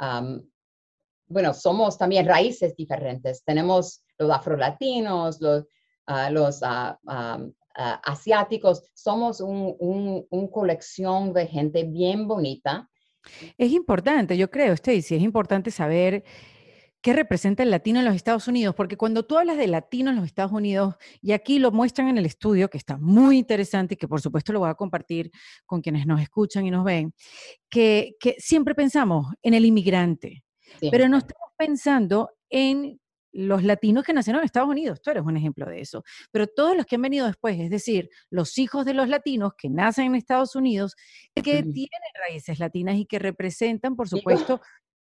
um, 0.00 0.42
bueno, 1.26 1.54
somos 1.54 1.96
también 1.96 2.26
raíces 2.26 2.74
diferentes, 2.74 3.44
tenemos 3.44 4.02
los 4.18 4.30
afrolatinos, 4.30 5.40
los, 5.40 5.64
los 6.30 6.60
um, 6.62 7.52
Ah, 7.74 8.00
asiáticos, 8.04 8.90
somos 8.94 9.40
una 9.40 9.74
un, 10.30 10.48
colección 10.48 11.32
de 11.32 11.46
gente 11.46 11.84
bien 11.84 12.26
bonita. 12.26 12.90
Es 13.58 13.70
importante, 13.72 14.36
yo 14.36 14.50
creo, 14.50 14.72
Stacy, 14.72 15.16
es 15.16 15.22
importante 15.22 15.70
saber 15.70 16.24
¿qué 17.00 17.12
representa 17.12 17.62
el 17.62 17.70
latino 17.70 17.98
en 17.98 18.04
los 18.04 18.14
Estados 18.14 18.48
Unidos? 18.48 18.74
Porque 18.74 18.96
cuando 18.96 19.24
tú 19.24 19.38
hablas 19.38 19.56
de 19.56 19.66
latino 19.66 20.10
en 20.10 20.16
los 20.16 20.26
Estados 20.26 20.52
Unidos, 20.52 20.96
y 21.22 21.32
aquí 21.32 21.58
lo 21.58 21.70
muestran 21.70 22.08
en 22.08 22.18
el 22.18 22.26
estudio, 22.26 22.68
que 22.68 22.78
está 22.78 22.98
muy 22.98 23.38
interesante 23.38 23.94
y 23.94 23.96
que 23.96 24.08
por 24.08 24.20
supuesto 24.20 24.52
lo 24.52 24.60
voy 24.60 24.70
a 24.70 24.74
compartir 24.74 25.30
con 25.64 25.80
quienes 25.80 26.06
nos 26.06 26.20
escuchan 26.20 26.66
y 26.66 26.70
nos 26.70 26.84
ven, 26.84 27.14
que, 27.68 28.16
siempre 28.38 28.74
pensamos 28.74 29.26
en 29.42 29.54
el 29.54 29.64
inmigrante, 29.64 30.44
pero 30.90 31.08
no 31.08 31.18
estamos 31.18 31.50
pensando 31.56 32.30
en 32.48 32.99
los 33.32 33.62
latinos 33.62 34.04
que 34.04 34.12
nacieron 34.12 34.40
en 34.40 34.46
Estados 34.46 34.68
Unidos, 34.68 35.00
tú 35.02 35.10
eres 35.10 35.22
un 35.24 35.36
ejemplo 35.36 35.66
de 35.66 35.80
eso, 35.80 36.04
pero 36.30 36.46
todos 36.46 36.76
los 36.76 36.86
que 36.86 36.96
han 36.96 37.02
venido 37.02 37.26
después, 37.26 37.58
es 37.58 37.70
decir, 37.70 38.10
los 38.30 38.58
hijos 38.58 38.84
de 38.84 38.94
los 38.94 39.08
latinos 39.08 39.52
que 39.56 39.68
nacen 39.68 40.06
en 40.06 40.14
Estados 40.16 40.56
Unidos, 40.56 40.96
que 41.34 41.62
tienen 41.62 41.88
raíces 42.28 42.58
latinas 42.58 42.96
y 42.96 43.06
que 43.06 43.18
representan, 43.18 43.96
por 43.96 44.08
supuesto, 44.08 44.60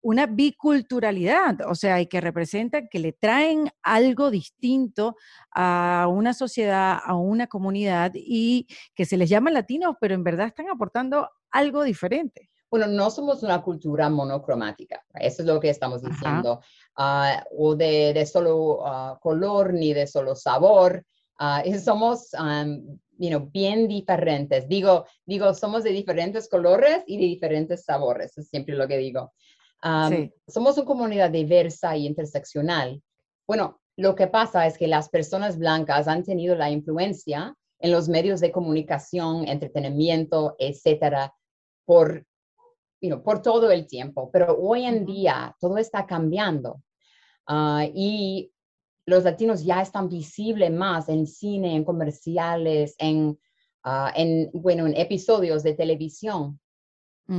una 0.02 0.26
biculturalidad, 0.26 1.62
o 1.70 1.76
sea, 1.76 2.00
y 2.00 2.08
que 2.08 2.22
representan, 2.22 2.88
que 2.90 3.00
le 3.00 3.14
traen 3.14 3.70
algo 3.82 4.32
distinto 4.32 5.16
a 5.52 6.08
una 6.10 6.34
sociedad, 6.34 7.00
a 7.04 7.16
una 7.16 7.48
comunidad 7.48 8.12
y 8.16 8.68
que 8.96 9.06
se 9.06 9.18
les 9.18 9.30
llama 9.30 9.52
latinos, 9.52 9.96
pero 10.00 10.16
en 10.16 10.24
verdad 10.24 10.48
están 10.48 10.70
aportando 10.70 11.30
algo 11.52 11.84
diferente. 11.84 12.50
Bueno, 12.70 12.88
no 12.88 13.10
somos 13.10 13.44
una 13.44 13.62
cultura 13.62 14.10
monocromática, 14.10 15.04
eso 15.14 15.42
es 15.42 15.48
lo 15.48 15.60
que 15.60 15.70
estamos 15.70 16.02
diciendo, 16.02 16.62
ah, 16.98 17.46
o 17.58 17.76
de, 17.76 18.26
solo 18.26 18.86
ah, 18.86 19.18
color 19.22 19.74
ni 19.74 19.94
de 19.94 20.06
solo 20.06 20.36
sabor. 20.36 21.04
Uh, 21.40 21.62
somos 21.80 22.32
bien 23.52 23.88
diferentes. 23.88 24.68
Digo, 24.68 25.06
digo, 25.26 25.54
somos 25.54 25.84
de 25.84 25.92
diferentes 25.92 26.50
colores 26.50 27.04
y 27.08 27.18
de 27.18 27.26
diferentes 27.26 27.84
sabores, 27.84 28.38
es 28.38 28.50
siempre 28.50 28.76
lo 28.76 28.88
que 28.88 28.98
digo. 28.98 29.34
Somos 30.48 30.78
una 30.78 30.86
comunidad 30.86 31.30
diversa 31.30 31.96
y 31.96 32.06
interseccional. 32.06 33.02
Bueno, 33.48 33.80
lo 33.96 34.16
que 34.16 34.28
pasa 34.28 34.68
es 34.68 34.78
que 34.78 34.88
las 34.88 35.10
personas 35.10 35.58
blancas 35.58 36.08
han 36.08 36.24
tenido 36.24 36.56
la 36.56 36.70
influencia 36.70 37.56
en 37.80 37.92
los 37.92 38.10
medios 38.10 38.40
de 38.40 38.52
comunicación, 38.52 39.48
entretenimiento, 39.48 40.56
etcétera, 40.60 41.34
por 41.86 42.26
por 43.24 43.42
todo 43.42 43.72
el 43.72 43.88
tiempo, 43.88 44.30
pero 44.32 44.58
hoy 44.58 44.86
en 44.86 45.06
día 45.06 45.56
todo 45.60 45.78
está 45.78 46.06
cambiando 46.06 46.82
ah, 47.48 47.86
y 47.94 48.52
los 49.06 49.24
latinos 49.24 49.64
ya 49.64 49.82
están 49.82 50.10
visibles 50.10 50.72
más 50.72 51.08
en 51.08 51.26
cine, 51.28 51.76
en 51.76 51.86
comerciales, 51.86 52.96
en, 52.98 53.40
ah, 53.84 54.12
en, 54.16 54.50
bueno, 54.54 54.86
en 54.86 54.96
episodios 54.98 55.64
de 55.64 55.74
televisión. 55.74 56.60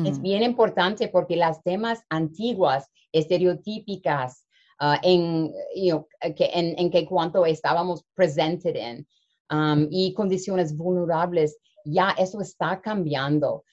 Es 0.04 0.18
mm. 0.18 0.22
bien 0.22 0.42
importante 0.42 1.08
porque 1.08 1.36
las 1.36 1.62
temas 1.62 2.02
antiguas, 2.10 2.90
estereotípicas, 3.12 4.46
ah, 4.78 4.98
en, 5.02 5.52
que, 6.36 6.50
en, 6.52 6.90
que 6.90 7.06
cuanto 7.06 7.44
estábamos 7.46 8.04
presentes 8.14 8.74
en 8.74 9.06
um, 9.50 9.88
y 9.90 10.12
condiciones 10.14 10.76
vulnerables, 10.76 11.58
ya 11.84 12.14
eso 12.18 12.40
está 12.40 12.80
cambiando. 12.80 13.64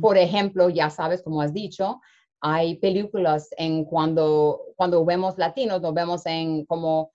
Por 0.00 0.18
ejemplo, 0.18 0.68
ya 0.68 0.90
sabes, 0.90 1.22
como 1.22 1.40
has 1.40 1.52
dicho, 1.52 2.00
hay 2.40 2.76
películas 2.76 3.48
en 3.56 3.84
cuando, 3.84 4.60
cuando 4.76 5.04
vemos 5.04 5.38
latinos, 5.38 5.80
nos 5.80 5.94
vemos 5.94 6.26
en 6.26 6.64
como 6.66 7.12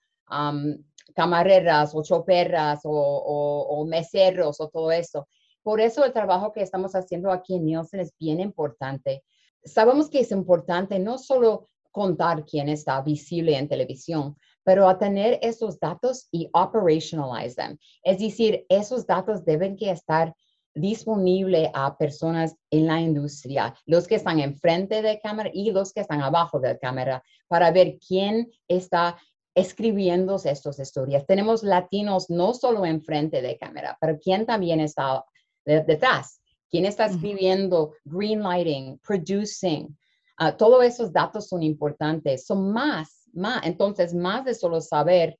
camareras 1.14 1.94
o 1.94 2.02
choperras 2.02 2.80
o, 2.84 2.90
o, 2.90 3.84
meseros 3.86 4.60
o 4.60 4.68
todo 4.68 4.90
eso. 4.90 5.28
Por 5.62 5.80
eso 5.80 6.04
el 6.04 6.12
trabajo 6.12 6.52
que 6.52 6.62
estamos 6.62 6.94
haciendo 6.94 7.30
aquí 7.30 7.54
en 7.54 7.64
Nielsen 7.64 8.00
es 8.00 8.12
bien 8.18 8.40
importante. 8.40 9.22
Sabemos 9.64 10.10
que 10.10 10.20
es 10.20 10.30
importante 10.30 10.98
no 10.98 11.18
solo 11.18 11.68
contar 11.90 12.44
quién 12.44 12.68
está 12.68 13.00
visible 13.00 13.56
en 13.56 13.68
televisión, 13.68 14.36
pero 14.64 14.88
a 14.88 14.98
tener 14.98 15.38
esos 15.42 15.78
datos 15.78 16.26
y 16.32 16.50
operationalize 16.52 17.54
them. 17.54 17.78
Es 18.02 18.18
decir, 18.18 18.66
esos 18.68 19.06
datos 19.06 19.44
deben 19.44 19.76
que 19.76 19.90
estar 19.90 20.34
disponible 20.74 21.70
a 21.72 21.96
personas 21.96 22.56
en 22.70 22.86
la 22.86 23.00
industria, 23.00 23.74
los 23.86 24.06
que 24.06 24.16
están 24.16 24.40
enfrente 24.40 25.02
de 25.02 25.20
cámara 25.20 25.50
y 25.52 25.70
los 25.70 25.92
que 25.92 26.00
están 26.00 26.20
abajo 26.20 26.58
de 26.58 26.78
cámara, 26.78 27.22
para 27.48 27.70
ver 27.70 27.98
quién 28.06 28.50
está 28.68 29.16
escribiendo 29.54 30.36
estas 30.36 30.78
historias. 30.78 31.24
Tenemos 31.26 31.62
latinos 31.62 32.28
no 32.28 32.54
solo 32.54 32.84
enfrente 32.84 33.40
de 33.40 33.56
cámara, 33.56 33.96
pero 34.00 34.18
quién 34.18 34.46
también 34.46 34.80
está 34.80 35.24
detrás, 35.64 36.40
quién 36.68 36.84
está 36.84 37.06
escribiendo, 37.06 37.92
greenlighting, 38.04 38.98
producing. 38.98 39.96
Uh, 40.40 40.50
todos 40.56 40.84
esos 40.84 41.12
datos 41.12 41.48
son 41.48 41.62
importantes, 41.62 42.44
son 42.44 42.72
más, 42.72 43.28
más, 43.32 43.64
entonces 43.64 44.12
más 44.12 44.44
de 44.44 44.54
solo 44.54 44.80
saber 44.80 45.38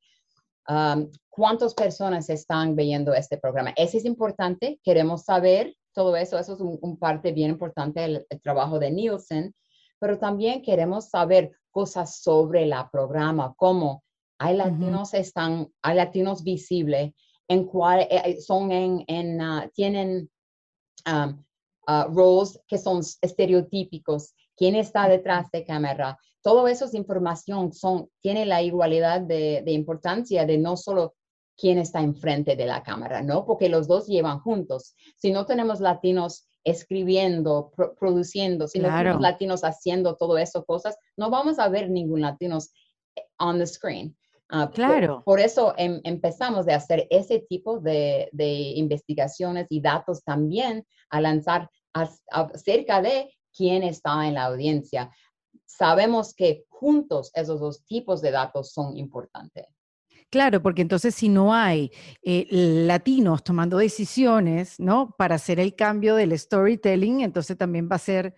um, 0.69 1.11
cuántas 1.29 1.75
personas 1.75 2.29
están 2.31 2.77
viendo 2.77 3.15
este 3.15 3.39
programa. 3.39 3.73
Eso 3.77 3.97
es 3.99 4.05
importante, 4.05 4.81
queremos 4.83 5.25
saber 5.25 5.75
todo 5.93 6.17
eso, 6.17 6.39
eso 6.39 6.55
es 6.55 6.61
un, 6.61 6.99
parte 6.99 7.33
bien 7.33 7.51
importante 7.51 8.01
del 8.01 8.27
trabajo 8.43 8.79
de 8.79 8.91
Nielsen, 8.91 9.55
pero 10.01 10.19
también 10.19 10.63
queremos 10.63 11.09
saber 11.09 11.53
cosas 11.71 12.21
sobre 12.21 12.67
la 12.67 12.91
programa, 12.91 13.55
como 13.57 14.03
hay 14.39 14.57
latinos 14.57 15.15
están, 15.15 15.69
hay 15.83 15.97
latinos 15.97 16.43
visibles, 16.43 17.13
en 17.49 17.65
cuál 17.67 18.01
eh, 18.01 18.09
eh, 18.11 18.41
son 18.41 18.73
en, 18.73 19.05
en 19.07 19.41
ah, 19.41 19.71
tienen 19.75 20.31
um, 21.07 21.45
uh, 21.87 22.05
roles 22.13 22.61
que 22.67 22.79
son 22.79 23.01
estereotípicos, 23.21 24.35
quién 24.57 24.75
está 24.75 25.09
detrás 25.09 25.51
de 25.51 25.65
cámara, 25.65 26.19
todo 26.45 26.69
eso 26.69 26.85
es 26.85 26.95
información, 26.95 27.73
son, 27.73 28.11
tiene 28.21 28.45
la 28.45 28.63
igualdad 28.63 29.23
de, 29.23 29.63
de, 29.65 29.73
importancia 29.73 30.45
de 30.45 30.59
no 30.59 30.77
solo 30.77 31.15
quién 31.57 31.79
está 31.79 32.03
enfrente 32.03 32.55
de 32.55 32.67
la 32.67 32.83
cámara, 32.83 33.23
¿no? 33.23 33.47
Porque 33.47 33.71
los 33.71 33.89
dos 33.89 34.07
llevan 34.07 34.41
juntos. 34.41 34.95
Si 35.17 35.33
no 35.33 35.47
tenemos 35.47 35.81
latinos 35.81 36.47
escribiendo, 36.63 37.73
produciendo, 37.99 38.69
si 38.69 38.79
no 38.79 38.89
tenemos 38.95 39.23
latinos 39.23 39.65
haciendo 39.65 40.17
todo 40.17 40.37
eso 40.37 40.67
cosas, 40.67 40.99
no 41.17 41.31
vamos 41.31 41.59
a 41.59 41.69
ver 41.69 41.89
ningún 41.89 42.21
latinos 42.21 42.73
eh, 43.17 43.23
on 43.39 43.59
the 43.59 43.67
screen. 43.67 44.15
Ah, 44.51 44.71
claro. 44.71 45.23
Por, 45.25 45.41
eso 45.41 45.73
em, 45.79 46.03
empezamos 46.05 46.67
de 46.67 46.75
hacer 46.75 47.07
ese 47.09 47.41
tipo 47.49 47.81
de, 47.81 48.29
de, 48.33 48.53
investigaciones 48.77 49.67
y 49.71 49.81
datos 49.81 50.23
también 50.23 50.87
a 51.09 51.23
lanzar 51.23 51.71
acerca 51.95 53.01
de 53.01 53.33
quién 53.57 53.83
está 53.83 54.27
en 54.27 54.35
la 54.35 54.45
audiencia. 54.45 55.11
Sabemos 55.67 56.35
que 56.35 56.65
juntos 56.69 57.31
esos 57.35 57.61
dos 57.61 57.85
tipos 57.85 58.21
de 58.21 58.31
datos 58.31 58.73
son 58.73 58.97
importantes. 58.97 59.67
Claro, 60.31 60.61
porque 60.63 60.83
entonces 60.83 61.15
si 61.15 61.29
no 61.29 61.55
hay 61.55 61.93
eh, 62.23 62.47
latinos 62.51 63.45
tomando 63.45 63.79
decisiones, 63.79 64.81
¿no? 64.81 65.15
Para 65.17 65.37
hacer 65.37 65.61
el 65.61 65.77
cambio 65.77 66.17
del 66.17 66.37
storytelling, 66.37 67.21
entonces 67.21 67.57
también 67.57 67.89
va 67.91 67.97
a 67.97 68.01
ser 68.01 68.35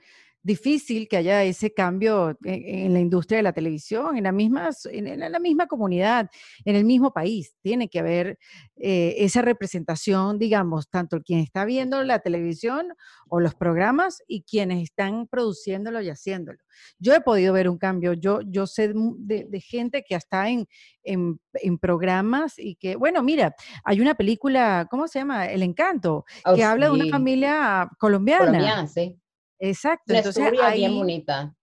difícil 0.46 1.08
que 1.08 1.16
haya 1.16 1.42
ese 1.42 1.74
cambio 1.74 2.38
en, 2.44 2.94
la 2.94 3.00
industria 3.00 3.38
de 3.38 3.42
la 3.42 3.52
televisión, 3.52 4.16
en 4.16 4.22
la 4.22 4.30
misma, 4.30 4.70
en, 4.84 5.18
la 5.18 5.40
misma 5.40 5.66
comunidad, 5.66 6.30
en 6.64 6.76
el 6.76 6.84
mismo 6.84 7.12
país. 7.12 7.56
Tiene 7.62 7.88
que 7.88 7.98
haber 7.98 8.38
eh, 8.76 9.16
esa 9.18 9.42
representación, 9.42 10.38
digamos, 10.38 10.88
tanto 10.88 11.20
quien 11.20 11.40
está 11.40 11.64
viendo 11.64 12.04
la 12.04 12.20
televisión 12.20 12.86
o 13.28 13.40
los 13.40 13.56
programas 13.56 14.22
y 14.28 14.44
quienes 14.44 14.84
están 14.84 15.26
produciéndolo 15.26 16.00
y 16.00 16.10
haciéndolo. 16.10 16.60
Yo 17.00 17.12
he 17.12 17.20
podido 17.20 17.52
ver 17.52 17.68
un 17.68 17.78
cambio, 17.78 18.12
yo, 18.12 18.38
yo 18.46 18.68
sé 18.68 18.92
de, 18.94 19.60
gente 19.60 20.04
que 20.08 20.14
está 20.14 20.48
en, 20.48 20.68
en, 21.02 21.40
programas 21.80 22.54
y 22.56 22.76
que, 22.76 22.94
bueno, 22.94 23.20
mira, 23.24 23.56
hay 23.82 24.00
una 24.00 24.14
película, 24.14 24.86
¿cómo 24.88 25.08
se 25.08 25.18
llama? 25.18 25.46
El 25.46 25.64
Encanto, 25.64 26.24
oh, 26.44 26.54
que 26.54 26.62
habla 26.62 26.86
de 26.86 26.92
una 26.92 27.06
familia 27.08 27.90
colombiana. 27.98 28.46
Colombiana, 28.46 28.86
sí 28.86 29.18
Exacto. 29.58 30.12
Una 30.12 30.20
historia 30.20 30.70
bien 30.70 30.94
bonita. 30.94 31.54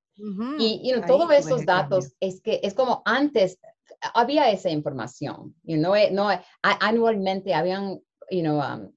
y 0.59 0.93
todos 1.07 1.31
esos 1.31 1.65
datos 1.65 2.13
es 2.19 2.41
que 2.41 2.59
es 2.63 2.73
como 2.73 3.01
antes 3.05 3.59
había 4.13 4.49
esa 4.51 4.69
información, 4.69 5.55
you 5.63 5.77
know, 5.77 5.95
eh, 5.95 6.09
no, 6.11 6.29
anualmente 6.61 7.53
habían, 7.53 8.01
you 8.29 8.41
know, 8.41 8.59
um, 8.59 8.91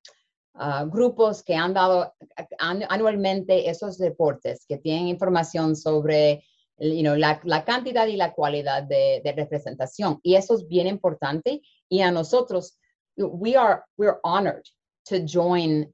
uh, 0.54 0.88
grupos 0.90 1.42
que 1.42 1.54
han 1.54 1.74
dado 1.74 2.12
anualmente 2.58 3.68
esos 3.68 3.98
deportes 3.98 4.64
que 4.66 4.78
tienen 4.78 5.08
información 5.08 5.76
sobre 5.76 6.44
you 6.78 7.02
know, 7.02 7.14
la, 7.14 7.40
la, 7.44 7.64
cantidad 7.64 8.06
y 8.06 8.16
la 8.16 8.32
cualidad 8.34 8.82
de, 8.82 9.20
de, 9.24 9.32
representación. 9.32 10.20
Y 10.22 10.34
eso 10.34 10.54
es 10.54 10.66
bien 10.68 10.86
importante. 10.86 11.62
Y 11.88 12.00
a 12.02 12.10
nosotros, 12.10 12.78
we 13.16 13.56
are, 13.56 13.82
we're 13.96 14.18
honored 14.24 14.62
to 15.08 15.20
join 15.24 15.90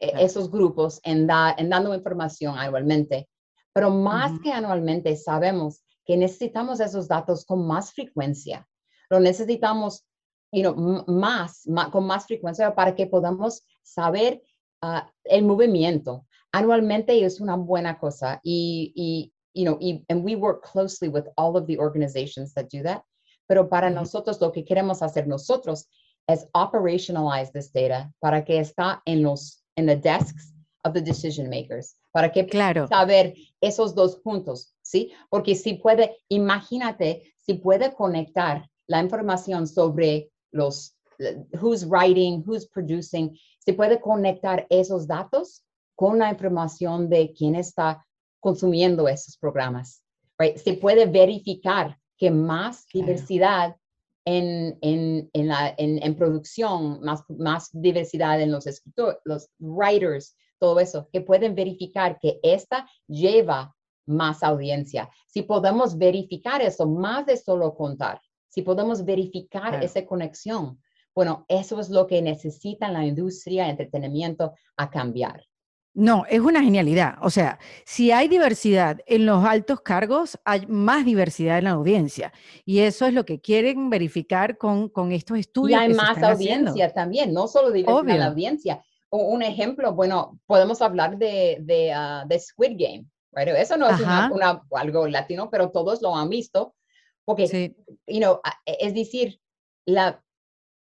e, 0.00 0.24
esos 0.24 0.50
grupos 0.50 1.00
en, 1.04 1.28
en 1.56 1.68
dando 1.68 1.94
información 1.94 2.56
anualmente. 2.56 3.28
Pero 3.72 3.90
más 3.90 4.38
que 4.40 4.52
anualmente, 4.52 5.16
sabemos 5.16 5.82
que 6.04 6.16
necesitamos 6.16 6.80
esos 6.80 7.06
datos 7.06 7.44
con 7.44 7.66
más 7.66 7.92
frecuencia. 7.92 8.66
Lo 9.10 9.20
necesitamos 9.20 10.04
you 10.52 10.62
know, 10.62 11.04
más, 11.06 11.66
con 11.92 12.06
más 12.06 12.26
frecuencia 12.26 12.74
para 12.74 12.94
que 12.94 13.06
podamos 13.06 13.66
saber 13.82 14.42
ah, 14.82 15.10
el 15.24 15.44
movimiento. 15.44 16.26
Anualmente 16.52 17.24
es 17.24 17.40
una 17.40 17.56
buena 17.56 17.98
cosa 17.98 18.40
y, 18.42 18.92
y, 18.94 19.32
you 19.54 19.64
know, 19.64 19.76
y, 19.80 20.04
and 20.08 20.24
we 20.24 20.34
work 20.34 20.62
closely 20.62 21.08
with 21.08 21.26
all 21.36 21.56
of 21.56 21.66
the 21.66 21.78
organizations 21.78 22.54
that 22.54 22.68
do 22.70 22.82
that. 22.82 23.02
Pero 23.46 23.68
para 23.68 23.90
nosotros, 23.90 24.40
lo 24.40 24.52
que 24.52 24.64
queremos 24.64 25.02
hacer 25.02 25.26
nosotros 25.26 25.86
es 26.26 26.46
operationalize 26.54 27.50
this 27.52 27.72
data 27.72 28.12
para 28.20 28.44
que 28.44 28.58
está 28.58 29.02
en 29.06 29.22
los, 29.22 29.62
en 29.78 29.86
the 29.86 29.96
desks 29.96 30.52
of 30.84 30.92
the 30.92 31.00
decision 31.00 31.48
makers, 31.48 31.96
para 32.12 32.30
que 32.30 32.44
Claro. 32.46 32.86
saber 32.88 33.34
esos 33.60 33.94
dos 33.94 34.16
puntos, 34.16 34.74
¿sí? 34.82 35.12
Porque 35.30 35.54
si 35.54 35.74
puede, 35.74 36.16
imagínate, 36.28 37.32
si 37.36 37.54
puede 37.54 37.94
conectar 37.94 38.68
la 38.88 39.00
información 39.00 39.66
sobre 39.66 40.30
los, 40.52 40.94
who's 41.60 41.84
writing, 41.84 42.42
who's 42.44 42.66
producing, 42.66 43.36
si 43.64 43.72
puede 43.72 44.00
conectar 44.00 44.66
esos 44.70 45.06
datos 45.06 45.62
con 45.96 46.18
la 46.18 46.30
información 46.30 47.08
de 47.08 47.32
quién 47.32 47.54
está 47.54 48.04
consumiendo 48.40 49.08
esos 49.08 49.36
programas, 49.36 50.02
right? 50.38 50.56
Se 50.56 50.74
puede 50.74 51.06
verificar 51.06 51.96
que 52.16 52.30
más 52.30 52.86
Claro. 52.86 53.06
diversidad 53.06 53.76
en, 54.28 54.76
en, 54.82 55.30
en, 55.32 55.48
la, 55.48 55.74
en, 55.78 56.02
en 56.02 56.14
producción, 56.14 57.00
más, 57.00 57.22
más 57.30 57.70
diversidad 57.72 58.38
en 58.42 58.52
los 58.52 58.66
escritores, 58.66 59.16
los 59.24 59.48
writers, 59.58 60.36
todo 60.58 60.80
eso, 60.80 61.08
que 61.10 61.22
pueden 61.22 61.54
verificar 61.54 62.18
que 62.18 62.38
esta 62.42 62.86
lleva 63.06 63.74
más 64.06 64.42
audiencia. 64.42 65.08
Si 65.26 65.42
podemos 65.42 65.96
verificar 65.96 66.60
eso, 66.60 66.86
más 66.86 67.24
de 67.24 67.38
solo 67.38 67.74
contar, 67.74 68.20
si 68.50 68.60
podemos 68.60 69.02
verificar 69.02 69.70
Claro. 69.70 69.84
esa 69.86 70.04
conexión, 70.04 70.78
bueno, 71.14 71.46
eso 71.48 71.80
es 71.80 71.88
lo 71.88 72.06
que 72.06 72.20
necesita 72.20 72.90
la 72.90 73.06
industria 73.06 73.64
de 73.64 73.70
entretenimiento 73.70 74.52
a 74.76 74.90
cambiar. 74.90 75.42
No, 76.00 76.24
es 76.28 76.38
una 76.38 76.62
genialidad. 76.62 77.16
O 77.22 77.28
sea, 77.30 77.58
si 77.84 78.12
hay 78.12 78.28
diversidad 78.28 79.00
en 79.06 79.26
los 79.26 79.44
altos 79.44 79.80
cargos, 79.80 80.38
hay 80.44 80.64
más 80.68 81.04
diversidad 81.04 81.58
en 81.58 81.64
la 81.64 81.70
audiencia. 81.72 82.32
Y 82.64 82.78
eso 82.80 83.06
es 83.06 83.14
lo 83.14 83.24
que 83.24 83.40
quieren 83.40 83.90
verificar 83.90 84.56
con, 84.58 84.88
con 84.90 85.10
estos 85.10 85.36
Y 85.38 85.40
estudios. 85.40 85.80
hay 85.80 85.88
que 85.88 85.94
se 85.94 86.00
más 86.00 86.10
están 86.16 86.32
haciendo. 86.34 86.70
audiencia 86.70 86.94
también, 86.94 87.32
no 87.34 87.48
solo 87.48 87.72
diversidad 87.72 88.08
en 88.10 88.18
la 88.20 88.26
audiencia. 88.26 88.84
Un 89.10 89.42
ejemplo, 89.42 89.92
bueno, 89.92 90.38
podemos 90.46 90.80
hablar 90.82 91.18
de, 91.18 91.58
de, 91.62 91.92
ah, 91.92 92.24
de 92.28 92.38
Squid 92.38 92.76
Game, 92.78 93.06
right? 93.32 93.48
Eso 93.56 93.76
no 93.76 93.88
es 93.90 93.98
una, 94.00 94.30
una- 94.32 94.62
algo 94.72 95.08
latino, 95.08 95.50
pero 95.50 95.70
todos 95.70 96.00
lo 96.00 96.14
han 96.14 96.28
visto, 96.28 96.76
porque, 97.24 97.48
Sí, 97.48 97.76
you 98.06 98.18
know, 98.20 98.38
es 98.66 98.94
decir, 98.94 99.40
la 99.84 100.22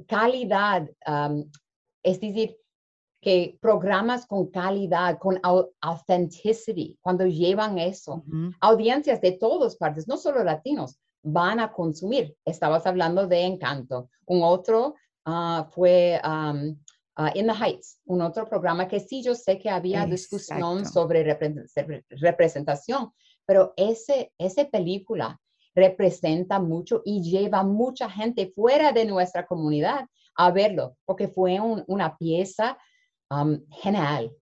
calidad, 0.07 0.89
um, 1.07 1.51
es 2.03 2.21
decir, 2.21 2.57
que 3.21 3.59
programas 3.61 4.27
con 4.27 4.47
calidad, 4.51 5.19
con 5.19 5.37
au- 5.43 5.71
authenticity, 5.81 6.99
cuando 7.03 7.27
llevan 7.27 7.79
eso, 7.79 8.23
ujú, 8.27 8.51
audiencias 8.61 9.21
de 9.21 9.33
todas 9.33 9.77
partes, 9.77 10.09
no 10.09 10.17
solo 10.17 10.43
latinos, 10.43 10.99
van 11.23 11.61
a 11.61 11.71
consumir. 11.73 12.35
Estabas 12.47 12.87
hablando 12.87 13.27
de 13.27 13.43
Encanto. 13.45 14.09
Un 14.27 14.43
otro 14.43 14.95
ah, 15.27 15.69
fue 15.71 16.19
um, 16.25 16.77
ah, 17.17 17.31
In 17.35 17.47
the 17.47 17.53
Heights, 17.53 18.01
un 18.07 18.23
otro 18.23 18.49
programa 18.49 18.89
que 18.89 19.01
sí 19.01 19.23
yo 19.23 19.35
sé 19.35 19.59
que 19.59 19.69
había 19.69 20.07
discusión 20.07 20.79
Exacto. 20.79 20.91
sobre 20.91 21.23
repre- 21.25 21.67
repre- 21.77 22.05
representación, 22.11 23.13
pero 23.45 23.75
ese, 23.77 24.33
esa 24.39 24.65
película 24.65 25.39
representa 25.75 26.59
mucho 26.59 27.03
y 27.05 27.21
lleva 27.23 27.63
mucha 27.63 28.09
gente 28.09 28.51
fuera 28.55 28.93
de 28.93 29.05
nuestra 29.05 29.47
comunidad 29.47 30.07
a 30.37 30.51
verlo, 30.51 30.97
porque 31.05 31.29
fue 31.29 31.61
un- 31.61 31.85
una 31.87 32.17
pieza 32.17 32.79
um, 33.31 33.63
genial. 33.83 34.40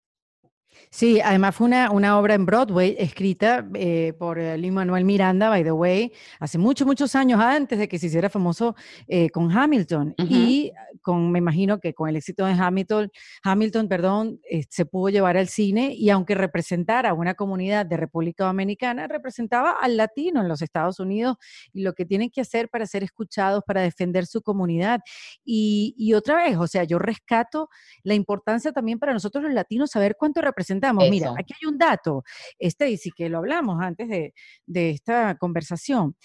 Sí, 0.90 1.20
además 1.20 1.54
fue 1.54 1.66
una, 1.66 1.90
una 1.90 2.18
obra 2.18 2.34
en 2.34 2.46
Broadway 2.46 2.96
escrita 2.98 3.68
eh, 3.74 4.14
por 4.18 4.38
Lin 4.38 4.72
Manuel 4.72 5.04
Miranda, 5.04 5.50
by 5.50 5.62
the 5.62 5.72
way, 5.72 6.12
hace 6.40 6.56
muchos, 6.56 6.86
muchos 6.86 7.14
años 7.14 7.40
antes 7.40 7.78
de 7.78 7.88
que 7.88 7.98
se 7.98 8.06
hiciera 8.06 8.30
famoso 8.30 8.74
eh, 9.06 9.28
con 9.30 9.50
Hamilton. 9.50 10.14
Ujú. 10.18 10.28
Y 10.30 10.72
con, 11.02 11.30
me 11.30 11.40
imagino 11.40 11.78
que 11.78 11.92
con 11.92 12.08
el 12.08 12.16
éxito 12.16 12.46
de 12.46 12.52
Hamilton, 12.52 13.10
Hamilton, 13.42 13.88
perdón, 13.88 14.40
eh, 14.50 14.64
se 14.70 14.86
pudo 14.86 15.10
llevar 15.10 15.36
al 15.36 15.48
cine 15.48 15.92
y 15.94 16.08
aunque 16.10 16.34
representara 16.34 17.10
a 17.10 17.14
una 17.14 17.34
comunidad 17.34 17.84
de 17.84 17.96
República 17.96 18.44
Dominicana, 18.44 19.06
representaba 19.06 19.72
al 19.72 19.96
latino 19.96 20.40
en 20.40 20.48
los 20.48 20.62
Estados 20.62 21.00
Unidos 21.00 21.36
y 21.72 21.82
lo 21.82 21.92
que 21.92 22.06
tienen 22.06 22.30
que 22.30 22.40
hacer 22.40 22.70
para 22.70 22.86
ser 22.86 23.02
escuchados, 23.02 23.62
para 23.66 23.82
defender 23.82 24.26
su 24.26 24.40
comunidad. 24.40 25.00
Y, 25.44 25.94
y 25.98 26.14
otra 26.14 26.36
vez, 26.36 26.56
o 26.56 26.66
sea, 26.66 26.84
yo 26.84 26.98
rescato 26.98 27.68
la 28.02 28.14
importancia 28.14 28.72
también 28.72 28.98
para 28.98 29.12
nosotros 29.12 29.44
los 29.44 29.52
latinos 29.52 29.90
saber 29.90 30.16
cuánto 30.18 30.40
representamos. 30.40 30.67
Mira, 31.10 31.26
Eso. 31.26 31.34
aquí 31.38 31.54
hay 31.60 31.68
un 31.68 31.78
dato, 31.78 32.22
Stacy, 32.58 33.10
que 33.16 33.28
lo 33.28 33.38
hablamos 33.38 33.80
antes 33.80 34.08
de, 34.08 34.34
de 34.66 34.90
esta 34.90 35.36
conversación. 35.36 36.16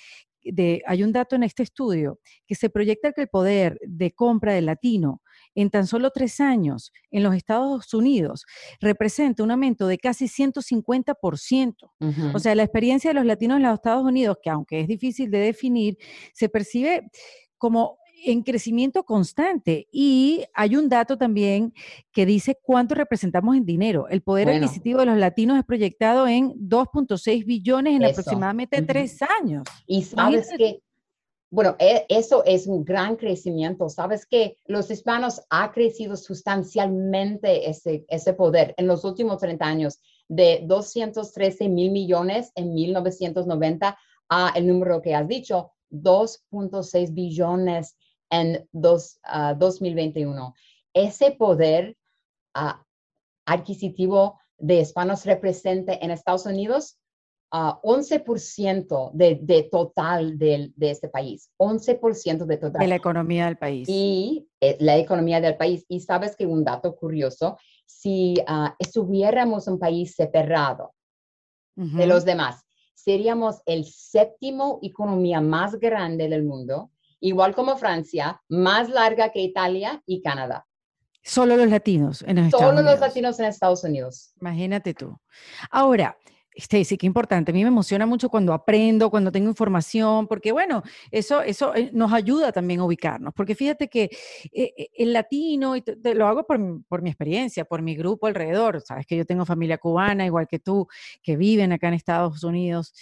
De, 0.46 0.82
hay 0.86 1.04
un 1.04 1.14
dato 1.14 1.38
en 1.38 1.44
este 1.44 1.64
estudio 1.64 2.20
que 2.46 2.56
se 2.56 2.70
proyecta 2.70 3.14
que 3.14 3.22
el 3.22 3.28
poder 3.30 3.80
de 3.82 4.12
compra 4.12 4.54
del 4.54 4.66
latino 4.66 5.22
en 5.56 5.70
tan 5.70 5.88
solo 5.88 6.12
tres 6.12 6.42
años 6.42 6.92
en 7.12 7.24
los 7.24 7.34
Estados 7.36 7.94
Unidos 7.94 8.46
representa 8.82 9.44
un 9.44 9.52
aumento 9.52 9.88
de 9.88 9.98
casi 9.98 10.28
150%. 10.28 11.76
Ujú. 12.00 12.32
O 12.34 12.40
sea, 12.40 12.56
la 12.56 12.64
experiencia 12.64 13.12
de 13.12 13.14
los 13.14 13.26
latinos 13.26 13.58
en 13.58 13.64
los 13.64 13.74
Estados 13.76 14.04
Unidos, 14.04 14.38
que 14.42 14.50
aunque 14.50 14.82
es 14.82 14.88
difícil 14.88 15.32
de 15.32 15.40
definir, 15.40 15.98
se 16.34 16.50
percibe 16.50 17.10
como 17.58 17.98
en 18.26 18.42
crecimiento 18.44 19.04
constante. 19.04 19.88
Y 19.92 20.44
hay 20.54 20.76
un 20.76 20.90
dato 20.90 21.18
también 21.18 21.74
que 22.12 22.26
dice 22.26 22.58
cuánto 22.62 22.96
representamos 22.96 23.56
en 23.56 23.66
dinero. 23.66 24.08
El 24.08 24.22
poder 24.22 24.48
Bueno. 24.48 24.66
adquisitivo 24.66 25.00
de 25.00 25.06
los 25.08 25.18
latinos 25.18 25.58
es 25.58 25.66
proyectado 25.66 26.28
en 26.28 26.54
2.6 26.58 27.46
billones 27.46 27.96
en 27.96 28.04
Eso. 28.04 28.12
aproximadamente 28.22 28.78
Ujú. 28.78 28.88
tres 28.88 29.20
años. 29.42 29.64
Y 29.88 30.04
sabes 30.04 30.50
que, 30.58 30.82
bueno, 31.52 31.76
e- 31.80 32.06
eso 32.10 32.44
es 32.46 32.66
un 32.68 32.84
gran 32.84 33.16
crecimiento. 33.16 33.90
Sabes 33.90 34.26
que 34.26 34.58
los 34.66 34.90
hispanos 34.90 35.42
ha 35.50 35.72
crecido 35.72 36.16
sustancialmente 36.18 37.70
ese, 37.70 38.06
ese 38.08 38.34
poder 38.34 38.74
en 38.78 38.88
los 38.88 39.04
últimos 39.04 39.38
30 39.40 39.66
años, 39.66 40.00
de 40.30 40.62
213 40.66 41.68
mil 41.70 41.92
millones 41.92 42.52
en 42.56 42.74
1990 42.74 43.98
a 44.30 44.52
el 44.56 44.66
número 44.68 45.02
que 45.02 45.14
has 45.14 45.28
dicho, 45.28 45.72
2.6 45.92 47.14
billones 47.14 47.96
en 48.34 48.68
dos, 48.72 49.20
ah, 49.24 49.54
2021. 49.54 50.54
Ese 50.94 51.32
poder 51.32 51.96
ah, 52.56 52.84
adquisitivo 53.46 54.40
de 54.58 54.80
hispanos 54.82 55.26
representa 55.26 55.94
en 55.94 56.10
Estados 56.12 56.46
Unidos 56.46 56.98
ah, 57.52 57.80
11% 57.84 59.12
de, 59.14 59.40
de 59.42 59.64
total 59.72 60.38
del- 60.40 60.74
de, 60.76 60.90
este 60.90 61.10
país, 61.10 61.52
11% 61.58 62.46
de 62.46 62.58
total. 62.58 62.82
de 62.82 62.88
la 62.88 62.96
economía 62.96 63.46
del 63.46 63.58
país. 63.58 63.88
y 63.88 64.48
eh, 64.60 64.78
la 64.80 64.98
economía 64.98 65.40
del 65.40 65.56
país. 65.56 65.86
Y 65.88 66.00
sabes 66.00 66.36
que 66.36 66.48
un 66.48 66.64
dato 66.64 66.96
curioso, 66.96 67.58
si 67.86 68.34
estuviéramos 68.80 69.68
un 69.68 69.78
país 69.78 70.16
separado 70.16 70.94
de 71.76 71.84
Ujú. 72.04 72.08
los 72.08 72.26
demás, 72.26 72.64
seríamos 72.96 73.62
el 73.66 73.86
séptimo 73.86 74.80
economía 74.82 75.42
más 75.42 75.76
grande 75.80 76.28
del 76.30 76.44
mundo, 76.44 76.90
igual 77.24 77.56
como 77.56 77.78
Francia, 77.78 78.42
más 78.50 78.90
larga 78.90 79.32
que 79.32 79.40
Italia 79.42 80.02
y 80.06 80.22
Canadá. 80.22 80.68
Solo 81.24 81.56
los 81.56 81.70
latinos 81.70 82.22
en 82.28 82.36
los 82.36 82.46
Estados 82.48 82.62
Todos 82.64 82.74
los 82.76 82.84
Unidos. 82.84 83.00
latinos 83.00 83.40
en 83.40 83.46
Estados 83.46 83.84
Unidos. 83.86 84.34
Imagínate 84.42 84.94
tú. 84.94 85.18
Ahora, 85.72 86.18
Stacy, 86.56 86.98
qué 86.98 87.08
importante. 87.08 87.52
A 87.52 87.54
mí 87.54 87.62
me 87.64 87.70
emociona 87.70 88.06
mucho 88.06 88.28
cuando 88.30 88.52
aprendo, 88.54 89.10
cuando 89.10 89.32
tengo 89.32 89.48
información, 89.50 90.28
porque 90.28 90.52
bueno, 90.52 90.84
eso, 91.12 91.42
eso 91.42 91.74
eh, 91.74 91.90
nos 91.94 92.12
ayuda 92.12 92.52
también 92.52 92.82
a 92.82 92.86
ubicarnos. 92.86 93.34
Porque 93.34 93.56
fíjate 93.56 93.88
que 93.88 94.04
eh, 94.52 94.74
eh, 94.78 94.90
el 94.98 95.14
latino, 95.14 95.78
y 95.78 95.82
te- 95.82 96.14
lo 96.14 96.28
hago 96.28 96.46
por, 96.46 96.60
por 96.90 97.02
mi 97.02 97.10
experiencia, 97.10 97.64
por 97.64 97.82
mi 97.82 97.96
grupo 97.96 98.28
alrededor. 98.28 98.82
Sabes 98.82 99.06
que 99.08 99.16
yo 99.16 99.26
tengo 99.26 99.46
familia 99.46 99.78
cubana, 99.78 100.26
igual 100.26 100.48
que 100.48 100.60
tú, 100.60 100.88
que 101.24 101.38
viven 101.38 101.72
acá 101.72 101.88
en 101.88 101.94
Estados 101.96 102.44
Unidos. 102.44 102.94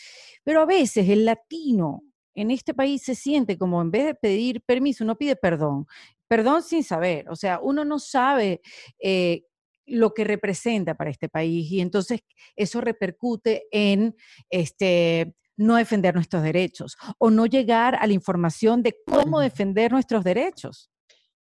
Pero 0.44 0.62
a 0.62 0.66
veces 0.66 1.10
el 1.10 1.26
latino 1.26 2.04
en 2.36 2.52
este 2.52 2.74
país 2.74 3.04
se 3.04 3.16
siente 3.16 3.58
como 3.58 3.82
en 3.82 3.92
vez 3.92 4.06
de 4.06 4.16
pedir 4.16 4.62
permiso, 4.62 5.04
uno 5.04 5.18
pide 5.18 5.36
perdón. 5.36 5.86
Perdón 6.28 6.64
sin 6.64 6.84
saber. 6.84 7.30
O 7.30 7.36
sea, 7.36 7.60
uno 7.62 7.84
no 7.84 8.00
sabe 8.00 8.62
eh, 9.00 9.44
lo 9.86 10.14
que 10.14 10.24
representa 10.24 10.96
para 10.96 11.10
este 11.10 11.28
país 11.28 11.70
y 11.72 11.82
entonces 11.82 12.22
eso 12.56 12.80
repercute 12.82 13.64
en 13.72 14.16
este 14.50 15.34
no 15.58 15.76
defender 15.76 16.16
nuestros 16.16 16.42
derechos 16.42 16.98
o 17.20 17.30
no 17.30 17.46
llegar 17.46 17.96
a 17.96 18.08
la 18.08 18.14
información 18.14 18.82
de 18.82 18.96
cómo 19.06 19.40
defender 19.40 19.92
nuestros 19.92 20.24
derechos. 20.24 20.90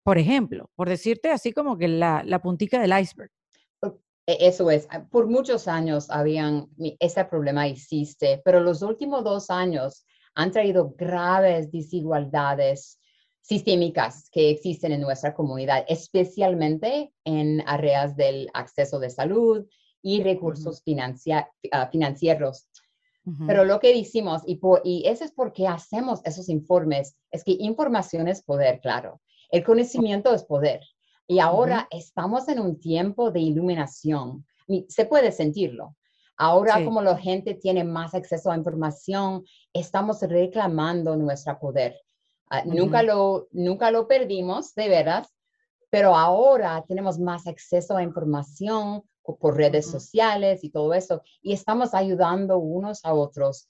Por 0.03 0.17
ejemplo, 0.17 0.69
por 0.75 0.89
decirte 0.89 1.29
así 1.31 1.53
como 1.53 1.77
que 1.77 1.87
la, 1.87 2.23
la 2.25 2.41
puntica 2.41 2.79
del 2.81 2.91
iceberg. 2.99 3.31
E- 4.27 4.47
Eso 4.47 4.69
es, 4.69 4.87
ah, 4.89 5.05
por 5.09 5.27
muchos 5.27 5.67
años 5.67 6.09
habían, 6.09 6.67
ese 6.99 7.25
problema 7.25 7.67
existe, 7.67 8.41
pero 8.43 8.59
los 8.59 8.81
últimos 8.81 9.23
dos 9.23 9.49
años 9.49 10.05
han 10.35 10.51
traído 10.51 10.93
graves 10.97 11.71
desigualdades 11.71 12.99
sistémicas 13.41 14.29
que 14.29 14.49
existen 14.51 14.91
en 14.91 15.01
nuestra 15.01 15.33
comunidad, 15.33 15.83
especialmente 15.87 17.11
en 17.25 17.63
áreas 17.67 18.15
del 18.15 18.49
acceso 18.53 18.99
de 18.99 19.09
salud 19.09 19.65
y 20.01 20.23
recursos 20.23 20.83
financia- 20.83 21.49
ah, 21.71 21.87
financieros. 21.91 22.67
Pero 23.45 23.65
lo 23.65 23.79
que 23.79 23.95
decimos, 23.95 24.41
y, 24.47 24.55
por, 24.55 24.81
y 24.83 25.03
eso 25.05 25.23
es 25.23 25.31
porque 25.31 25.67
hacemos 25.67 26.21
esos 26.25 26.49
informes, 26.49 27.15
es 27.29 27.43
que 27.43 27.51
información 27.59 28.27
es 28.27 28.41
poder, 28.41 28.79
claro. 28.79 29.21
El 29.51 29.63
conocimiento 29.63 30.33
es 30.33 30.43
poder. 30.43 30.81
Y 31.27 31.39
ahora 31.39 31.87
estamos 31.91 32.47
en 32.47 32.59
un 32.59 32.79
tiempo 32.79 33.31
de 33.31 33.39
iluminación. 33.41 34.45
Se 34.87 35.05
puede 35.05 35.31
sentirlo. 35.31 35.95
Ahora 36.37 36.83
como 36.83 37.01
la 37.01 37.17
gente 37.17 37.53
tiene 37.53 37.83
más 37.83 38.13
acceso 38.13 38.51
a 38.51 38.57
información, 38.57 39.43
estamos 39.73 40.21
reclamando 40.21 41.15
nuestro 41.15 41.59
poder. 41.59 41.99
Ah, 42.49 42.63
nunca, 42.65 43.03
lo, 43.03 43.47
nunca 43.51 43.91
lo 43.91 44.07
perdimos, 44.07 44.73
de 44.75 44.89
veras, 44.89 45.33
pero 45.89 46.15
ahora 46.15 46.83
tenemos 46.87 47.19
más 47.19 47.47
acceso 47.47 47.95
a 47.95 48.03
información 48.03 49.03
por 49.39 49.55
redes 49.55 49.85
sociales 49.85 50.63
y 50.63 50.69
todo 50.69 50.93
eso, 50.93 51.21
y 51.41 51.53
estamos 51.53 51.93
ayudando 51.93 52.57
unos 52.57 53.05
a 53.05 53.13
otros. 53.13 53.69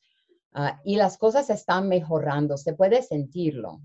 Ah, 0.53 0.79
y 0.83 0.95
las 0.95 1.17
cosas 1.17 1.49
están 1.49 1.87
mejorando, 1.87 2.57
se 2.57 2.73
puede 2.73 3.03
sentirlo. 3.03 3.81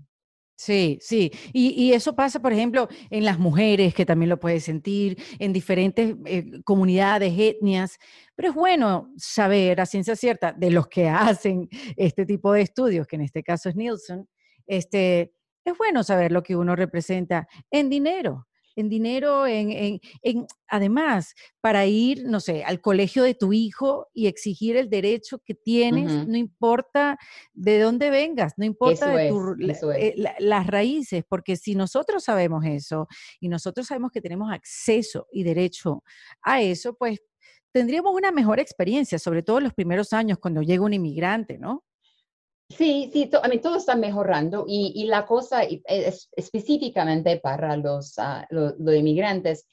Sí, 0.59 0.97
sí. 1.01 1.31
Y, 1.53 1.93
eso 1.93 2.15
pasa, 2.15 2.41
por 2.41 2.51
ejemplo, 2.51 2.87
en 3.11 3.25
las 3.25 3.37
mujeres, 3.37 3.93
que 3.93 4.07
también 4.07 4.29
lo 4.29 4.39
puedes 4.39 4.63
sentir, 4.63 5.15
en 5.37 5.53
diferentes 5.53 6.15
eh, 6.25 6.61
comunidades, 6.63 7.31
etnias. 7.37 7.99
Pero 8.35 8.49
es 8.49 8.55
bueno 8.55 9.13
saber 9.17 9.79
a 9.79 9.85
ciencia 9.85 10.15
cierta 10.15 10.53
de 10.53 10.71
los 10.71 10.87
que 10.87 11.09
hacen 11.09 11.69
este 11.95 12.25
tipo 12.25 12.53
de 12.53 12.61
estudios, 12.61 13.05
que 13.05 13.17
en 13.17 13.21
este 13.21 13.43
caso 13.43 13.69
es 13.69 13.75
Nielsen, 13.75 14.27
este, 14.65 15.31
es 15.63 15.77
bueno 15.77 16.03
saber 16.03 16.31
lo 16.31 16.41
que 16.41 16.55
uno 16.55 16.75
representa 16.75 17.47
en 17.69 17.89
dinero, 17.89 18.47
en 18.77 18.89
dinero, 18.89 19.47
en, 19.47 19.99
además, 20.67 21.33
para 21.61 21.85
ir, 21.87 22.23
no 22.25 22.39
sé, 22.39 22.63
al 22.63 22.79
colegio 22.79 23.23
de 23.23 23.33
tu 23.33 23.51
hijo 23.51 24.07
y 24.13 24.27
exigir 24.27 24.77
el 24.77 24.89
derecho 24.89 25.39
que 25.43 25.55
tienes, 25.55 26.27
no 26.27 26.37
importa 26.37 27.17
de 27.53 27.79
dónde 27.79 28.11
vengas, 28.11 28.53
no 28.57 28.65
importa 28.65 29.09
de 29.09 29.29
eh, 29.97 30.15
las 30.39 30.67
raíces, 30.67 31.23
porque 31.27 31.57
si 31.57 31.73
nosotros 31.75 32.23
sabemos 32.23 32.63
eso 32.65 33.07
y 33.39 33.49
nosotros 33.49 33.87
sabemos 33.87 34.11
que 34.11 34.21
tenemos 34.21 34.51
acceso 34.51 35.27
y 35.31 35.43
derecho 35.43 36.03
a 36.43 36.61
eso, 36.61 36.93
pues 36.93 37.19
tendríamos 37.71 38.13
una 38.13 38.31
mejor 38.31 38.59
experiencia, 38.59 39.17
sobre 39.17 39.41
todo 39.41 39.57
en 39.57 39.65
los 39.65 39.73
primeros 39.73 40.13
años 40.13 40.37
cuando 40.39 40.61
llega 40.61 40.83
un 40.83 40.93
inmigrante, 40.93 41.57
¿no? 41.57 41.83
Sí, 42.77 43.09
sí, 43.11 43.29
a 43.41 43.47
mí 43.47 43.57
todo 43.57 43.77
está 43.77 43.95
mejorando 43.95 44.65
y, 44.67 45.05
la 45.05 45.25
cosa 45.25 45.63
es, 45.63 46.29
específicamente 46.35 47.37
para 47.37 47.75
los, 47.75 48.15
uh, 48.19 48.45
los, 48.49 48.95
inmigrantes, 48.95 49.65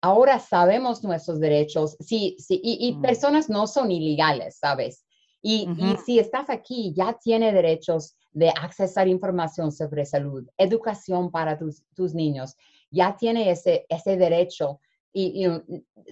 ahora 0.00 0.40
sabemos 0.40 1.04
nuestros 1.04 1.38
derechos, 1.38 1.96
sí, 2.00 2.36
sí, 2.40 2.60
y, 2.62 2.92
mm. 2.94 3.02
personas 3.02 3.48
no 3.48 3.68
son 3.68 3.92
ilegales, 3.92 4.58
¿sabes? 4.58 5.04
Y, 5.42 5.68
si 6.04 6.18
estás 6.18 6.50
aquí, 6.50 6.92
ya 6.94 7.16
tiene 7.22 7.52
derechos 7.52 8.16
de 8.32 8.50
accesar 8.50 9.06
información 9.06 9.70
sobre 9.70 10.04
salud, 10.04 10.44
educación 10.58 11.30
para 11.30 11.56
tus, 11.56 11.84
tus 11.94 12.14
niños, 12.14 12.56
ya 12.90 13.16
tiene 13.16 13.50
ese, 13.50 13.86
ese 13.88 14.16
derecho 14.16 14.80
y, 15.12 15.46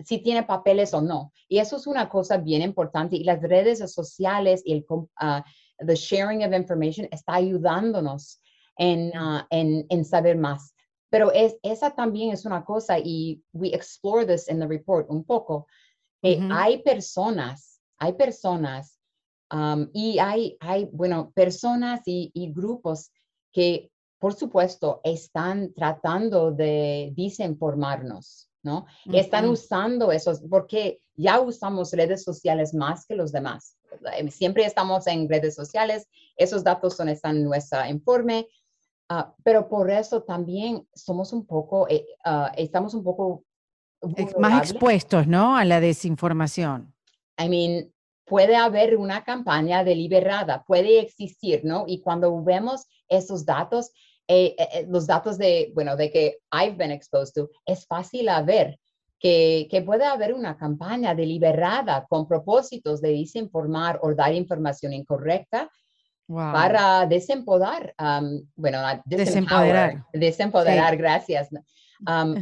si 0.04 0.18
tiene 0.18 0.44
papeles 0.44 0.94
o 0.94 1.00
no. 1.00 1.32
Y 1.48 1.58
eso 1.58 1.76
es 1.76 1.86
una 1.86 2.08
cosa 2.08 2.36
bien 2.36 2.62
importante. 2.62 3.16
Y 3.16 3.24
las 3.24 3.40
redes 3.42 3.78
sociales 3.92 4.62
y 4.64 4.72
el, 4.72 4.86
uh, 4.88 5.04
the 5.86 5.94
sharing 5.94 6.44
of 6.44 6.52
information 6.52 7.08
está 7.10 7.34
ayudándonos 7.34 8.40
en, 8.78 9.12
uh, 9.16 9.42
en, 9.50 9.86
en 9.88 10.04
saber 10.04 10.36
más. 10.36 10.74
Pero 11.10 11.32
es, 11.32 11.56
esa 11.62 11.90
también 11.90 12.32
es 12.32 12.44
una 12.44 12.64
cosa, 12.64 12.98
y 12.98 13.42
we 13.52 13.68
explore 13.68 14.26
this 14.26 14.48
in 14.48 14.58
the 14.58 14.66
report 14.66 15.08
un 15.08 15.24
poco, 15.24 15.66
que 16.22 16.38
hay 16.50 16.82
personas, 16.82 17.80
hay 17.98 18.12
personas, 18.12 18.98
um, 19.50 19.88
y 19.94 20.18
hay, 20.18 20.56
hay, 20.60 20.88
bueno, 20.92 21.30
personas 21.34 22.02
y, 22.06 22.30
y, 22.34 22.52
grupos 22.52 23.10
que, 23.52 23.90
por 24.18 24.34
supuesto, 24.34 25.00
están 25.04 25.72
tratando 25.72 26.52
de 26.52 27.12
desinformarnos, 27.16 28.47
¿no? 28.62 28.86
Están 29.12 29.48
usando 29.48 30.12
esos, 30.12 30.40
porque 30.48 31.00
ya 31.16 31.40
usamos 31.40 31.92
redes 31.92 32.24
sociales 32.24 32.74
más 32.74 33.06
que 33.06 33.14
los 33.14 33.32
demás. 33.32 33.76
Eh, 34.16 34.30
siempre 34.30 34.64
estamos 34.64 35.06
en 35.06 35.28
redes 35.28 35.54
sociales, 35.54 36.08
esos 36.36 36.62
datos 36.64 36.96
son, 36.96 37.08
están 37.08 37.36
en 37.36 37.44
nuestro 37.44 37.84
informe, 37.86 38.48
ah, 39.08 39.34
pero 39.42 39.68
por 39.68 39.90
eso 39.90 40.22
también 40.22 40.86
somos 40.94 41.32
un 41.32 41.46
poco, 41.46 41.86
ah, 42.24 42.52
estamos 42.56 42.94
un 42.94 43.04
poco... 43.04 43.44
Más 44.38 44.70
expuestos, 44.70 45.26
¿no? 45.26 45.56
A 45.56 45.64
la 45.64 45.80
desinformación. 45.80 46.94
I 47.36 47.48
mean, 47.48 47.92
puede 48.28 48.54
haber 48.54 48.96
una 48.96 49.24
campaña 49.24 49.82
deliberada, 49.82 50.62
puede 50.64 51.00
existir, 51.00 51.64
¿no? 51.64 51.84
Y 51.88 52.00
cuando 52.00 52.42
vemos 52.44 52.86
esos 53.08 53.44
datos, 53.44 53.90
eh, 54.30 54.86
los 54.88 55.06
datos 55.06 55.38
de, 55.38 55.72
bueno, 55.74 55.96
de 55.96 56.10
que 56.10 56.38
I've 56.52 56.76
been 56.76 56.90
exposed 56.90 57.32
to, 57.34 57.50
es 57.64 57.86
fácil 57.86 58.28
a 58.28 58.42
ver 58.42 58.78
que, 59.18 59.82
puede 59.84 60.04
haber 60.04 60.34
una 60.34 60.56
campaña 60.56 61.14
deliberada 61.14 62.06
con 62.08 62.28
propósitos 62.28 63.00
de 63.00 63.10
desinformar 63.10 63.98
o 64.02 64.14
dar 64.14 64.34
información 64.34 64.92
incorrecta 64.92 65.70
para 66.26 67.06
desempodar, 67.06 67.94
bueno, 68.54 68.80
desempoderar, 69.06 70.04
desempoderar, 70.12 70.96
gracias. 70.98 71.48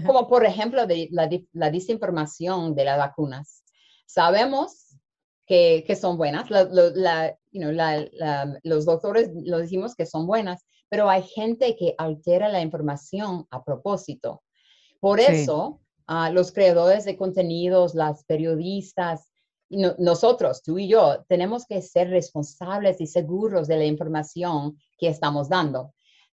como 0.04 0.28
por 0.28 0.44
ejemplo 0.44 0.86
de 0.86 1.08
la, 1.12 1.70
desinformación 1.70 2.74
de 2.74 2.84
las 2.84 2.98
vacunas. 2.98 3.62
Sabemos 4.04 4.98
que, 5.46 5.84
que 5.86 5.94
son 5.94 6.16
buenas, 6.18 6.48
los 7.60 8.84
doctores 8.84 9.30
lo 9.34 9.58
decimos 9.58 9.94
que 9.94 10.06
son 10.06 10.26
buenas, 10.26 10.64
pero 10.88 11.08
hay 11.08 11.22
gente 11.22 11.76
que 11.76 11.94
altera 11.98 12.48
la 12.48 12.60
información 12.60 13.46
a 13.50 13.64
propósito. 13.64 14.42
Por 15.00 15.20
eso, 15.20 15.80
los 16.32 16.52
creadores 16.52 17.04
de 17.04 17.16
contenidos, 17.16 17.94
las 17.94 18.24
periodistas, 18.24 19.30
nosotros, 19.68 20.62
tú 20.62 20.78
y 20.78 20.88
yo, 20.88 21.24
tenemos 21.28 21.66
que 21.66 21.82
ser 21.82 22.10
responsables 22.10 23.00
y 23.00 23.06
seguros 23.06 23.66
de 23.66 23.76
la 23.76 23.84
información 23.84 24.78
que 24.96 25.08
estamos 25.08 25.48
dando. 25.48 25.92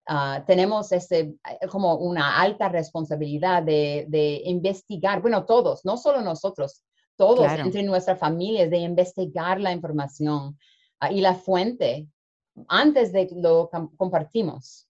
Ah, 0.07 0.43
tenemos 0.45 0.91
ese, 0.91 1.19
eh, 1.19 1.67
como 1.71 1.95
una 1.97 2.41
alta 2.41 2.69
responsabilidad 2.69 3.63
de, 3.63 4.43
investigar, 4.45 5.21
bueno, 5.21 5.45
todos, 5.45 5.85
no 5.85 5.97
solo 5.97 6.21
nosotros, 6.21 6.83
todos 7.17 7.47
entre 7.53 7.85
nuestras 7.85 8.19
familias, 8.19 8.71
de 8.71 8.79
investigar 8.79 9.61
la 9.61 9.73
información 9.73 10.59
ah, 11.01 11.13
y 11.13 11.21
la 11.21 11.35
fuente 11.35 12.07
antes 12.69 13.13
de 13.13 13.27
que 13.27 13.37
lo 13.37 13.71
compartimos. 13.97 14.87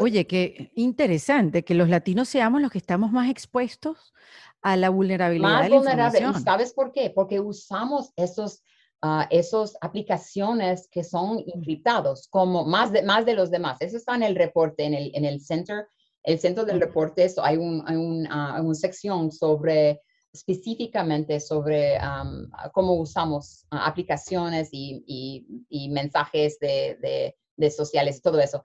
Oye, 0.00 0.26
qué 0.26 0.70
interesante 0.74 1.62
que 1.64 1.74
los 1.74 1.88
latinos 1.88 2.28
seamos 2.28 2.62
los 2.62 2.70
que 2.70 2.78
estamos 2.78 3.12
más 3.12 3.28
expuestos 3.28 4.14
a 4.62 4.76
la 4.76 4.88
vulnerabilidad 4.88 5.48
más 5.48 5.64
de 5.64 5.70
la 5.70 5.76
vulnerable. 5.76 6.18
¿Y 6.18 6.42
sabes 6.42 6.72
por 6.72 6.92
qué? 6.92 7.10
Porque 7.10 7.40
usamos 7.40 8.10
esos, 8.16 8.62
uh, 9.02 9.24
esos 9.30 9.76
aplicaciones 9.80 10.88
que 10.90 11.04
son 11.04 11.44
encriptados, 11.46 12.26
como 12.28 12.64
más 12.64 12.90
de, 12.92 13.02
más 13.02 13.26
de 13.26 13.34
los 13.34 13.50
demás. 13.50 13.76
Eso 13.80 13.96
está 13.96 14.14
en 14.14 14.22
el 14.22 14.34
reporte, 14.34 14.84
en 14.84 14.94
el, 14.94 15.10
en 15.14 15.24
el 15.24 15.40
center, 15.40 15.86
el 16.22 16.38
centro 16.38 16.64
del 16.64 16.80
reporte, 16.80 17.24
eso, 17.24 17.44
hay, 17.44 17.56
un, 17.56 17.84
hay 17.86 17.96
un, 17.96 18.26
uh, 18.26 18.62
una 18.62 18.74
sección 18.74 19.30
sobre 19.30 20.00
específicamente 20.36 21.40
sobre 21.40 21.98
um, 21.98 22.50
cómo 22.72 22.94
usamos 22.94 23.66
uh, 23.72 23.76
aplicaciones 23.76 24.68
y, 24.72 25.02
y, 25.06 25.46
y 25.68 25.88
mensajes 25.88 26.58
de, 26.58 26.98
de, 27.00 27.36
de, 27.56 27.70
sociales 27.70 28.18
y 28.18 28.20
todo 28.20 28.38
eso. 28.38 28.62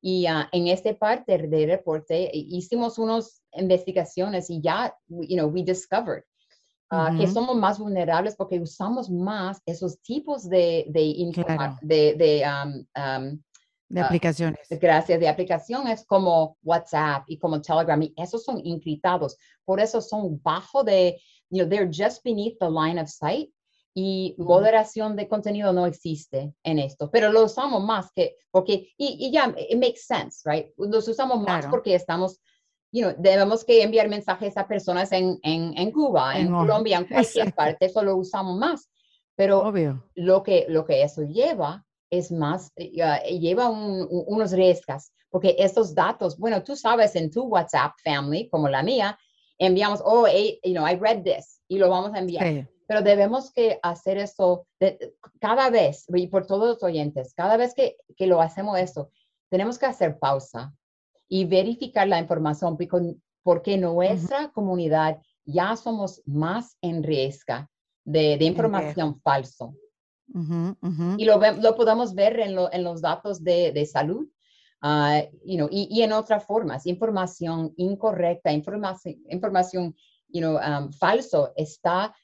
Y 0.00 0.26
uh, 0.26 0.44
en 0.50 0.66
esta 0.66 0.92
parte 0.94 1.38
del 1.38 1.68
reporte 1.68 2.30
hicimos 2.32 2.98
unas 2.98 3.42
investigaciones 3.52 4.50
y 4.50 4.60
ya, 4.60 4.94
you 5.08 5.36
know, 5.36 5.48
we 5.48 5.62
discovered 5.62 6.24
uh, 6.90 7.16
que 7.16 7.26
somos 7.26 7.56
más 7.56 7.78
vulnerables 7.78 8.34
porque 8.36 8.60
usamos 8.60 9.08
más 9.08 9.60
esos 9.66 10.00
tipos 10.02 10.48
de, 10.48 10.84
de, 10.88 11.32
de, 11.82 12.14
de, 12.14 12.42
um, 12.44 12.84
um, 12.96 13.42
de 13.92 14.00
uh, 14.00 14.04
aplicaciones. 14.04 14.66
gracias, 14.70 15.20
de 15.20 15.28
aplicaciones 15.28 16.04
como 16.06 16.56
WhatsApp 16.62 17.24
y 17.26 17.38
como 17.38 17.60
Telegram, 17.60 18.02
y 18.02 18.14
esos 18.16 18.42
son 18.42 18.60
encriptados. 18.64 19.36
Por 19.64 19.80
eso 19.80 20.00
son 20.00 20.40
bajo 20.42 20.82
de, 20.82 21.20
you 21.50 21.58
know, 21.58 21.68
they're 21.68 21.90
just 21.92 22.24
beneath 22.24 22.58
the 22.58 22.70
line 22.70 22.98
of 22.98 23.08
sight 23.08 23.50
y 23.94 24.34
moderación 24.38 25.14
de 25.14 25.28
contenido 25.28 25.74
no 25.74 25.84
existe 25.84 26.54
en 26.62 26.78
esto, 26.78 27.10
pero 27.10 27.30
lo 27.30 27.44
usamos 27.44 27.84
más 27.84 28.10
que, 28.12 28.36
porque, 28.50 28.88
y, 28.96 29.26
y 29.26 29.30
ya, 29.30 29.54
it 29.58 29.78
makes 29.78 30.00
sense, 30.00 30.40
right? 30.50 30.68
Los 30.78 31.06
usamos 31.08 31.42
más 31.42 31.66
porque 31.66 31.94
estamos, 31.94 32.40
you 32.90 33.02
know, 33.02 33.14
debemos 33.18 33.62
que 33.62 33.82
enviar 33.82 34.08
mensajes 34.08 34.56
a 34.56 34.66
personas 34.66 35.12
en, 35.12 35.38
en, 35.42 35.76
en 35.76 35.90
Cuba, 35.90 36.38
en, 36.38 36.50
Colombia, 36.50 36.96
en 36.96 37.04
cualquier 37.04 37.54
parte, 37.54 37.84
eso 37.84 38.02
lo 38.02 38.16
usamos 38.16 38.56
más. 38.58 38.88
Pero 39.34 39.70
Lo, 40.14 40.42
que, 40.42 40.64
lo 40.68 40.86
que 40.86 41.02
eso 41.02 41.22
lleva 41.22 41.84
es 42.12 42.30
más, 42.30 42.70
uh, 42.76 43.38
lleva 43.38 43.70
unos 43.70 44.52
riesgos, 44.52 45.10
porque 45.30 45.56
estos 45.58 45.94
datos, 45.94 46.38
bueno, 46.38 46.62
tú 46.62 46.76
sabes 46.76 47.16
en 47.16 47.30
tu 47.30 47.44
WhatsApp 47.44 47.92
family, 48.04 48.48
como 48.50 48.68
la 48.68 48.82
mía, 48.82 49.18
enviamos, 49.58 50.02
oh, 50.04 50.26
you 50.62 50.74
know, 50.74 50.86
I 50.86 50.94
read 50.96 51.22
this, 51.22 51.60
y 51.68 51.78
lo 51.78 51.88
vamos 51.88 52.12
a 52.14 52.18
enviar. 52.18 52.68
pero 52.86 53.00
debemos 53.00 53.50
que 53.50 53.78
hacer 53.82 54.18
eso 54.18 54.66
cada 55.40 55.70
vez, 55.70 56.04
y 56.14 56.26
por 56.26 56.46
todos 56.46 56.68
los 56.68 56.82
oyentes, 56.82 57.32
cada 57.32 57.56
vez 57.56 57.72
que, 57.74 57.96
que 58.14 58.26
lo 58.26 58.42
hacemos 58.42 58.78
esto, 58.78 59.10
tenemos 59.48 59.78
que 59.78 59.86
hacer 59.86 60.18
pausa 60.18 60.74
y 61.28 61.46
verificar 61.46 62.06
la 62.08 62.18
información 62.18 62.76
porque, 63.42 63.78
nuestra 63.78 64.50
comunidad 64.52 65.18
ya 65.46 65.76
somos 65.76 66.20
más 66.26 66.76
en 66.82 67.02
riesgo 67.02 67.66
de, 68.04 68.36
de 68.36 68.44
información 68.44 69.18
Y 71.18 71.24
lo, 71.24 71.40
lo, 71.60 71.74
podemos 71.74 72.14
ver 72.14 72.40
en, 72.40 72.56
en 72.72 72.84
los 72.84 73.02
datos 73.02 73.42
de, 73.44 73.72
de 73.72 73.86
salud 73.86 74.26
know, 74.82 75.68
y, 75.70 76.02
en 76.02 76.12
otras 76.12 76.44
formas. 76.44 76.86
Información 76.86 77.72
incorrecta, 77.76 78.52
información, 78.52 79.16
información 79.28 79.94
you 80.28 80.58
um, 80.58 80.90
falso 80.92 81.52
está, 81.56 82.14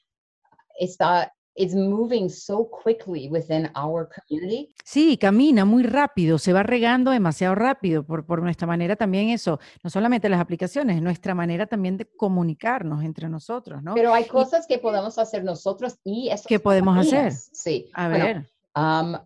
está 0.77 1.31
it's 1.59 1.75
moving 1.75 2.29
so 2.29 2.69
quickly 2.69 3.27
within 3.29 3.69
our 3.75 4.07
community. 4.07 4.73
Sí, 4.85 5.17
camina 5.17 5.65
muy 5.65 5.83
rápido, 5.83 6.37
se 6.37 6.53
va 6.53 6.63
regando 6.63 7.11
demasiado 7.11 7.53
rápido 7.53 8.03
por, 8.03 8.25
por 8.25 8.41
nuestra 8.41 8.65
manera 8.65 8.95
también 8.95 9.29
eso, 9.29 9.59
no 9.83 9.89
solamente 9.89 10.29
las 10.29 10.39
aplicaciones, 10.39 11.01
nuestra 11.01 11.35
manera 11.35 11.67
también 11.67 11.97
de 11.97 12.05
comunicarnos 12.05 13.03
entre 13.03 13.27
nosotros, 13.27 13.83
¿no? 13.83 13.93
Pero 13.93 14.13
hay 14.13 14.25
cosas 14.25 14.65
que 14.65 14.79
podemos 14.79 15.17
hacer 15.17 15.43
nosotros 15.43 15.99
y 16.05 16.29
eso. 16.29 16.45
¿Qué 16.47 16.59
podemos 16.59 16.97
hacer? 16.97 17.33
Sí. 17.33 17.89
A 17.93 18.07
ver. 18.07 18.49
Um, 18.75 19.17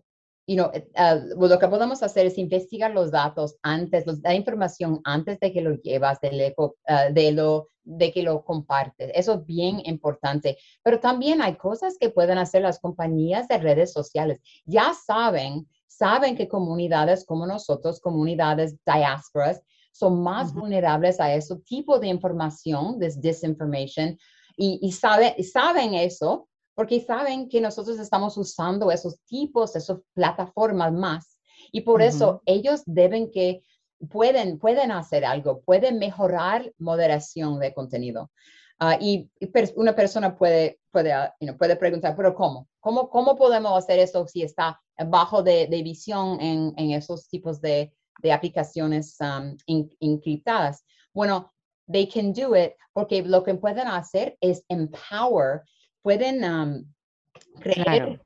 you 0.46 0.56
know, 0.56 0.70
uh, 0.96 1.48
lo 1.48 1.58
que 1.58 1.68
podemos 1.68 2.02
hacer 2.02 2.26
es 2.26 2.38
investigar 2.38 2.90
los 2.90 3.10
datos 3.10 3.56
antes, 3.62 4.04
la 4.22 4.34
información 4.34 5.00
antes 5.04 5.40
de 5.40 5.52
que 5.52 5.60
lo 5.60 5.74
llevas, 5.74 6.20
de, 6.20 6.54
uh, 6.56 6.72
de, 7.12 7.32
lo, 7.32 7.70
de 7.82 8.12
que 8.12 8.22
lo 8.22 8.44
compartes. 8.44 9.10
Eso 9.14 9.34
es 9.34 9.46
bien 9.46 9.80
importante. 9.84 10.58
Pero 10.82 11.00
también 11.00 11.40
hay 11.40 11.56
cosas 11.56 11.96
que 11.98 12.10
pueden 12.10 12.38
hacer 12.38 12.62
las 12.62 12.78
compañías 12.78 13.48
de 13.48 13.58
redes 13.58 13.92
sociales. 13.92 14.40
Ya 14.66 14.92
saben, 14.94 15.66
saben 15.86 16.36
que 16.36 16.48
comunidades 16.48 17.24
como 17.24 17.46
nosotros, 17.46 18.00
comunidades 18.00 18.76
diásporas, 18.84 19.62
son 19.92 20.22
más 20.22 20.52
vulnerables 20.52 21.20
a 21.20 21.32
ese 21.32 21.56
tipo 21.60 22.00
de 22.00 22.08
información, 22.08 22.98
de 22.98 23.14
disinformation, 23.16 24.18
y, 24.56 24.78
y 24.82 24.92
sabe, 24.92 25.40
saben 25.42 25.94
eso 25.94 26.48
porque 26.74 27.00
saben 27.00 27.48
que 27.48 27.60
nosotros 27.60 27.98
estamos 27.98 28.36
usando 28.36 28.90
esos 28.90 29.20
tipos, 29.24 29.76
esas 29.76 29.98
plataformas 30.12 30.92
más. 30.92 31.38
Y 31.72 31.82
por 31.82 32.02
eso 32.02 32.42
ellos 32.46 32.82
deben 32.86 33.30
que, 33.30 33.62
pueden, 34.10 34.58
pueden 34.58 34.90
hacer 34.90 35.24
algo, 35.24 35.62
pueden 35.62 35.98
mejorar 35.98 36.72
moderación 36.78 37.58
de 37.58 37.72
contenido. 37.72 38.30
Ah, 38.78 38.98
y, 39.00 39.30
una 39.76 39.94
persona 39.94 40.36
puede, 40.36 40.80
puede, 40.90 41.12
ah, 41.12 41.34
puede 41.58 41.76
preguntar, 41.76 42.16
pero 42.16 42.34
¿cómo? 42.34 42.68
¿cómo? 42.80 43.08
¿Cómo 43.08 43.36
podemos 43.36 43.78
hacer 43.78 44.00
eso 44.00 44.26
si 44.26 44.42
está 44.42 44.80
bajo 45.06 45.42
de, 45.42 45.68
de 45.68 45.82
visión 45.82 46.40
en, 46.40 46.74
en, 46.76 46.90
esos 46.90 47.28
tipos 47.28 47.60
de, 47.60 47.94
de 48.20 48.32
aplicaciones 48.32 49.16
um, 49.20 49.56
encriptadas? 50.00 50.84
Bueno, 51.12 51.52
they 51.90 52.08
can 52.08 52.32
do 52.32 52.56
it 52.56 52.72
porque 52.92 53.22
lo 53.22 53.42
que 53.42 53.54
pueden 53.54 53.86
hacer 53.86 54.36
es 54.40 54.64
empower 54.68 55.62
pueden 56.04 56.94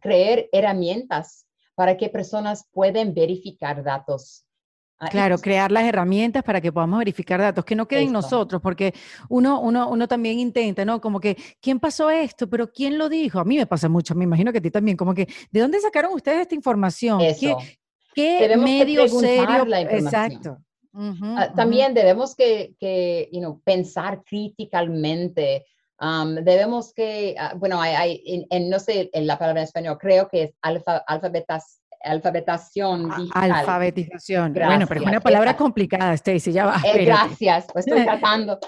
creer, 0.01 0.49
herramientas 0.51 1.47
para 1.77 1.97
que 1.97 2.09
personas 2.09 2.69
puedan 2.73 3.15
verificar 3.15 3.85
datos. 3.85 4.45
Ah, 4.99 5.09
claro, 5.11 5.39
crear 5.39 5.71
las 5.71 5.85
herramientas 5.85 6.43
para 6.43 6.61
que 6.61 6.73
podamos 6.73 6.99
verificar 6.99 7.39
datos, 7.41 7.65
que 7.65 7.77
no 7.77 7.87
queden 7.87 8.13
nosotros, 8.13 8.61
porque 8.61 8.93
uno, 9.29 9.61
uno, 9.61 9.89
uno 9.89 10.09
también 10.09 10.41
intenta, 10.41 10.85
¿no? 10.85 11.01
Como 11.01 11.21
que, 11.21 11.37
¿quién 11.61 11.79
pasó 11.79 12.11
esto? 12.11 12.51
¿Pero 12.51 12.73
quién 12.73 12.99
lo 12.99 13.09
dijo? 13.09 13.39
A 13.39 13.45
mí 13.45 13.57
me 13.57 13.67
pasa 13.67 13.89
mucho, 13.89 14.17
me 14.17 14.25
imagino 14.25 14.51
que 14.51 14.59
a 14.59 14.61
ti 14.61 14.73
también, 14.73 14.97
como 14.97 15.15
que, 15.15 15.29
¿de 15.53 15.61
dónde 15.61 15.79
sacaron 15.79 16.13
ustedes 16.15 16.41
esta 16.41 16.57
información? 16.57 17.21
¿Qué, 17.39 17.55
qué 18.13 18.57
medio 18.57 19.07
serio? 19.07 19.65
Exacto. 19.89 20.59
Ah, 21.37 21.53
también 21.55 21.95
debemos 21.95 22.35
que, 22.35 22.75
que 22.81 23.31
pensar 23.63 24.25
críticamente 24.25 25.65
debemos 26.43 26.93
que, 26.93 27.35
ah, 27.39 27.55
bueno, 27.57 27.81
hay, 27.81 28.47
en, 28.51 28.71
no 28.71 28.79
sé 28.79 29.11
en 29.13 29.27
la 29.27 29.39
palabra 29.39 29.63
en 29.63 29.65
español, 29.65 29.99
creo 29.99 30.29
que 30.29 30.43
es 30.45 30.55
alfa, 30.63 30.99
alfabetas, 31.07 31.81
alfabetación 32.03 33.11
digital. 33.17 33.53
Alfabetización. 33.53 34.53
Bueno, 34.53 34.87
pero 34.87 35.01
es 35.01 35.07
una 35.07 35.21
palabra 35.21 35.57
complicada, 35.57 36.15
Stacy, 36.15 36.53
ya 36.53 36.67
va. 36.67 36.81
Eh, 36.85 37.05
gracias, 37.05 37.67
pues 37.73 37.87
estoy 37.87 38.05
tratando. 38.05 38.59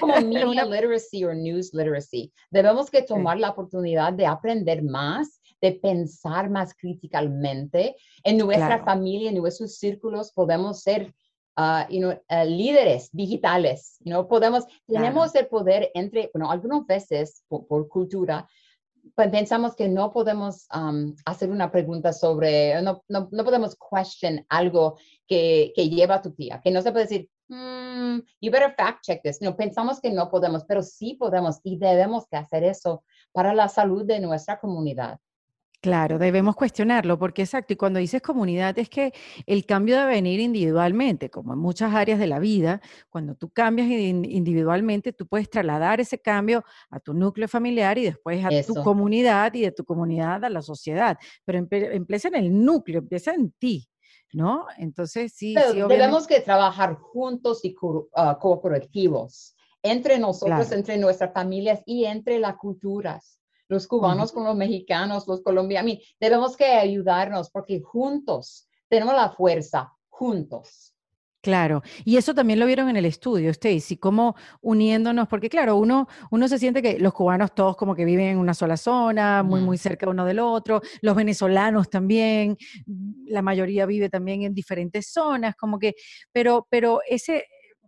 como 0.00 0.14
media 0.20 0.64
literacy 0.64 1.24
o 1.24 1.34
news 1.34 1.74
literacy. 1.74 2.32
Debemos 2.50 2.90
que 2.90 3.02
tomar 3.02 3.38
la 3.38 3.50
oportunidad 3.50 4.12
de 4.12 4.26
aprender 4.26 4.82
más 4.82 5.40
de 5.60 5.72
pensar 5.72 6.50
más 6.50 6.74
críticamente. 6.74 7.96
En 8.24 8.38
nuestra 8.38 8.82
familia, 8.84 9.30
en 9.30 9.36
nuestros 9.36 9.76
círculos, 9.76 10.32
podemos 10.32 10.80
ser 10.82 11.12
uh, 11.60 11.84
you 11.90 12.00
know, 12.00 12.12
uh, 12.30 12.44
líderes 12.44 13.10
digitales, 13.12 13.98
you 14.00 14.10
know, 14.10 14.26
podemos, 14.26 14.64
tenemos 14.86 15.34
el 15.34 15.46
poder 15.46 15.90
entre, 15.94 16.30
bueno, 16.32 16.50
algunas 16.50 16.86
veces 16.86 17.44
por, 17.48 17.88
cultura, 17.88 18.48
pues 19.14 19.28
pensamos 19.30 19.74
que 19.74 19.88
no 19.88 20.12
podemos 20.12 20.66
um, 20.74 21.14
hacer 21.24 21.50
una 21.50 21.70
pregunta 21.70 22.12
sobre, 22.12 22.80
no, 22.82 23.02
no, 23.08 23.28
no, 23.30 23.44
podemos 23.44 23.76
question 23.76 24.44
algo 24.48 24.98
que, 25.26 25.72
que 25.74 25.88
lleva 25.88 26.16
a 26.16 26.22
tu 26.22 26.32
tía, 26.32 26.60
que 26.62 26.70
no 26.70 26.80
se 26.80 26.92
puede 26.92 27.04
decir, 27.04 27.28
mm, 27.48 28.20
you 28.40 28.50
better 28.50 28.74
fact 28.74 29.04
check 29.04 29.22
this. 29.22 29.40
No, 29.42 29.56
pensamos 29.56 30.00
que 30.00 30.10
no 30.10 30.30
podemos, 30.30 30.64
pero 30.64 30.82
sí 30.82 31.14
podemos 31.14 31.60
y 31.64 31.76
debemos 31.76 32.26
que 32.28 32.36
hacer 32.36 32.64
eso 32.64 33.04
para 33.32 33.54
la 33.54 33.68
salud 33.68 34.04
de 34.04 34.20
nuestra 34.20 34.58
comunidad. 34.58 35.18
Claro, 35.82 36.18
debemos 36.18 36.56
cuestionarlo, 36.56 37.18
porque 37.18 37.40
exacto, 37.40 37.72
y 37.72 37.76
cuando 37.76 37.98
dices 37.98 38.20
comunidad 38.20 38.78
es 38.78 38.90
que 38.90 39.14
el 39.46 39.64
cambio 39.64 39.96
debe 39.96 40.10
venir 40.10 40.38
individualmente, 40.38 41.30
como 41.30 41.54
en 41.54 41.58
muchas 41.58 41.94
áreas 41.94 42.18
de 42.18 42.26
la 42.26 42.38
vida, 42.38 42.82
cuando 43.08 43.34
tú 43.34 43.48
cambias 43.48 43.88
individualmente, 43.88 45.14
tú 45.14 45.26
puedes 45.26 45.48
trasladar 45.48 45.98
ese 45.98 46.18
cambio 46.18 46.64
a 46.90 47.00
tu 47.00 47.14
núcleo 47.14 47.48
familiar 47.48 47.96
y 47.96 48.04
después 48.04 48.44
a 48.44 48.50
tu 48.66 48.74
comunidad 48.82 49.54
y 49.54 49.62
de 49.62 49.72
tu 49.72 49.86
comunidad 49.86 50.44
a 50.44 50.50
la 50.50 50.60
sociedad, 50.60 51.16
pero 51.46 51.58
empieza 51.72 52.28
en 52.28 52.34
el 52.34 52.62
núcleo, 52.62 52.98
empieza 52.98 53.32
en 53.32 53.50
ti. 53.52 53.88
¿No? 54.32 54.66
Entonces, 54.78 55.32
sí. 55.34 55.56
debemos 55.88 56.28
que 56.28 56.40
trabajar 56.40 56.94
juntos 56.94 57.64
y 57.64 57.74
uh, 57.82 58.38
cooperativos 58.38 59.56
entre 59.82 60.20
nosotros, 60.20 60.70
entre 60.70 60.98
nuestras 60.98 61.32
familias 61.32 61.82
y 61.84 62.04
entre 62.04 62.38
las 62.38 62.54
culturas 62.56 63.39
los 63.70 63.86
cubanos 63.86 64.32
con 64.32 64.44
los 64.44 64.56
mexicanos, 64.56 65.26
los 65.28 65.42
colombianos. 65.42 65.98
Debemos 66.18 66.56
que 66.56 66.66
ayudarnos 66.66 67.50
porque 67.50 67.80
juntos 67.80 68.68
tenemos 68.88 69.14
la 69.14 69.30
fuerza, 69.30 69.92
juntos. 70.08 70.92
Claro, 71.42 71.82
y 72.04 72.18
eso 72.18 72.34
también 72.34 72.58
lo 72.58 72.66
vieron 72.66 72.90
en 72.90 72.96
el 72.96 73.06
estudio, 73.06 73.48
Stacy, 73.50 73.96
cómo 73.96 74.34
uniéndonos, 74.60 75.26
porque 75.26 75.48
claro, 75.48 75.76
uno, 75.76 76.06
uno 76.30 76.48
se 76.48 76.58
siente 76.58 76.82
que 76.82 76.98
los 76.98 77.14
cubanos 77.14 77.54
todos 77.54 77.76
como 77.78 77.94
que 77.94 78.04
viven 78.04 78.26
en 78.26 78.36
una 78.36 78.52
sola 78.52 78.76
zona, 78.76 79.42
muy, 79.42 79.62
muy 79.62 79.78
cerca 79.78 80.10
uno 80.10 80.26
del 80.26 80.38
otro, 80.40 80.82
los 81.00 81.16
venezolanos 81.16 81.88
también, 81.88 82.58
la 83.24 83.40
mayoría 83.40 83.86
vive 83.86 84.10
también 84.10 84.42
en 84.42 84.52
diferentes 84.52 85.10
zonas, 85.10 85.56
como 85.56 85.78
que, 85.78 85.94
pero, 86.30 86.66
pero 86.68 87.00
ese, 87.08 87.46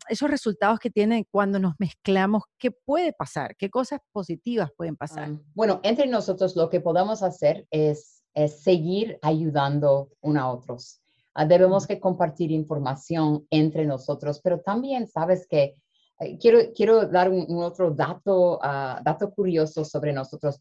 esos 0.09 0.31
resultados 0.31 0.79
que 0.79 0.91
tienen 0.91 1.27
cuando 1.31 1.59
nos 1.59 1.75
mezclamos, 1.79 2.45
¿qué 2.59 2.71
puede 2.71 3.13
pasar? 3.13 3.57
¿Qué 3.57 3.71
cosas 3.71 4.01
positivas 4.13 4.71
pueden 4.77 4.97
pasar? 4.97 5.31
bueno, 5.55 5.81
entre 5.83 6.07
nosotros 6.07 6.57
lo 6.57 6.69
que 6.69 6.81
podemos 6.81 7.23
hacer 7.23 7.67
es, 7.71 8.19
seguir 8.63 9.19
ayudando 9.21 10.09
unos 10.23 10.43
a 10.43 10.51
otros. 10.51 11.03
Ah, 11.35 11.45
debemos 11.45 11.87
que 11.87 12.01
compartir 12.01 12.51
información 12.51 13.47
entre 13.51 13.85
nosotros, 13.85 14.41
pero 14.43 14.61
también 14.61 15.07
sabes 15.07 15.47
que 15.47 15.77
eh, 16.19 16.39
quiero, 16.39 16.61
quiero 16.75 17.07
dar 17.07 17.29
un, 17.29 17.63
otro 17.63 17.91
dato, 17.91 18.59
ah, 18.63 19.03
dato 19.05 19.31
curioso 19.35 19.85
sobre 19.85 20.15
nosotros, 20.15 20.61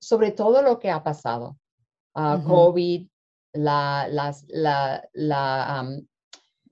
sobre 0.00 0.32
todo 0.32 0.62
lo 0.62 0.78
que 0.78 0.90
ha 0.90 1.02
pasado. 1.02 1.58
Uh, 2.14 2.42
COVID, 2.46 3.08
la, 3.54 4.06
las, 4.08 4.44
la, 4.48 5.06
la 5.12 5.86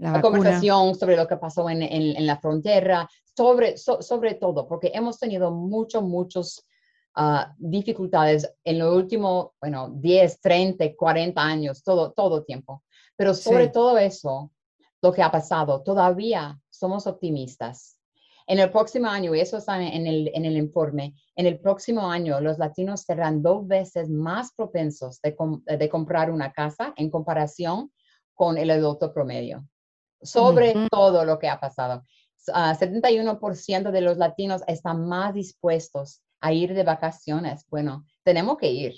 la, 0.00 0.20
conversación 0.20 0.94
sobre 0.94 1.16
lo 1.16 1.28
que 1.28 1.36
pasó 1.36 1.68
en, 1.68 1.82
en, 1.82 2.26
la 2.26 2.38
frontera, 2.38 3.08
sobre, 3.36 3.76
sobre 3.76 4.34
todo, 4.34 4.66
porque 4.66 4.90
hemos 4.94 5.18
tenido 5.18 5.50
muchos, 5.50 6.02
muchos 6.02 6.66
uh, 7.16 7.44
dificultades 7.58 8.50
en 8.64 8.78
los 8.78 8.96
últimos, 8.96 9.48
bueno, 9.60 9.90
10, 9.94 10.40
30, 10.40 10.96
40 10.96 11.42
años, 11.42 11.82
todo, 11.82 12.12
todo 12.12 12.44
tiempo. 12.44 12.82
Pero 13.14 13.34
sobre 13.34 13.68
todo 13.68 13.98
eso, 13.98 14.50
lo 15.02 15.12
que 15.12 15.22
ha 15.22 15.30
pasado, 15.30 15.82
todavía 15.82 16.58
somos 16.70 17.06
optimistas. 17.06 17.98
En 18.46 18.58
el 18.58 18.70
próximo 18.70 19.06
año, 19.06 19.34
y 19.34 19.40
eso 19.40 19.58
está 19.58 19.80
en 19.80 20.06
el, 20.06 20.30
en 20.34 20.44
el 20.46 20.56
informe, 20.56 21.14
en 21.36 21.46
el 21.46 21.60
próximo 21.60 22.10
año 22.10 22.40
los 22.40 22.58
latinos 22.58 23.02
serán 23.02 23.42
dos 23.42 23.68
veces 23.68 24.08
más 24.08 24.52
propensos 24.56 25.20
de, 25.20 25.36
de 25.76 25.88
comprar 25.90 26.30
una 26.30 26.52
casa 26.52 26.94
en 26.96 27.10
comparación 27.10 27.92
con 28.34 28.56
el 28.56 28.70
adulto 28.70 29.12
promedio 29.12 29.62
sobre 30.22 30.74
todo 30.90 31.24
lo 31.24 31.38
que 31.38 31.48
ha 31.48 31.61
pasado. 31.61 32.04
71% 32.46 33.87
ah, 33.87 33.90
de 33.90 34.00
los 34.00 34.16
latinos 34.16 34.62
están 34.66 35.06
más 35.06 35.35
dispuestos 35.35 36.22
a 36.40 36.52
ir 36.52 36.74
de 36.74 36.85
vacaciones. 36.85 37.66
Bueno, 37.68 38.06
tenemos 38.22 38.56
que 38.56 38.70
ir. 38.70 38.94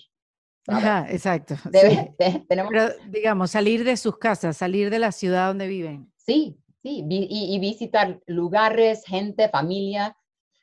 Ajá, 0.68 1.06
exacto. 1.10 1.56
tenemos... 2.48 2.70
Pero, 2.70 2.92
digamos, 3.08 3.50
salir 3.50 3.84
de 3.84 3.96
sus 3.96 4.18
casas, 4.18 4.56
salir 4.56 4.90
de 4.90 4.98
la 4.98 5.12
ciudad 5.12 5.48
donde 5.48 5.66
viven. 5.66 6.12
Sí, 6.16 6.58
sí, 6.82 7.04
y, 7.08 7.58
visitar 7.58 8.20
lugares, 8.26 9.04
gente, 9.04 9.48
familia. 9.48 10.16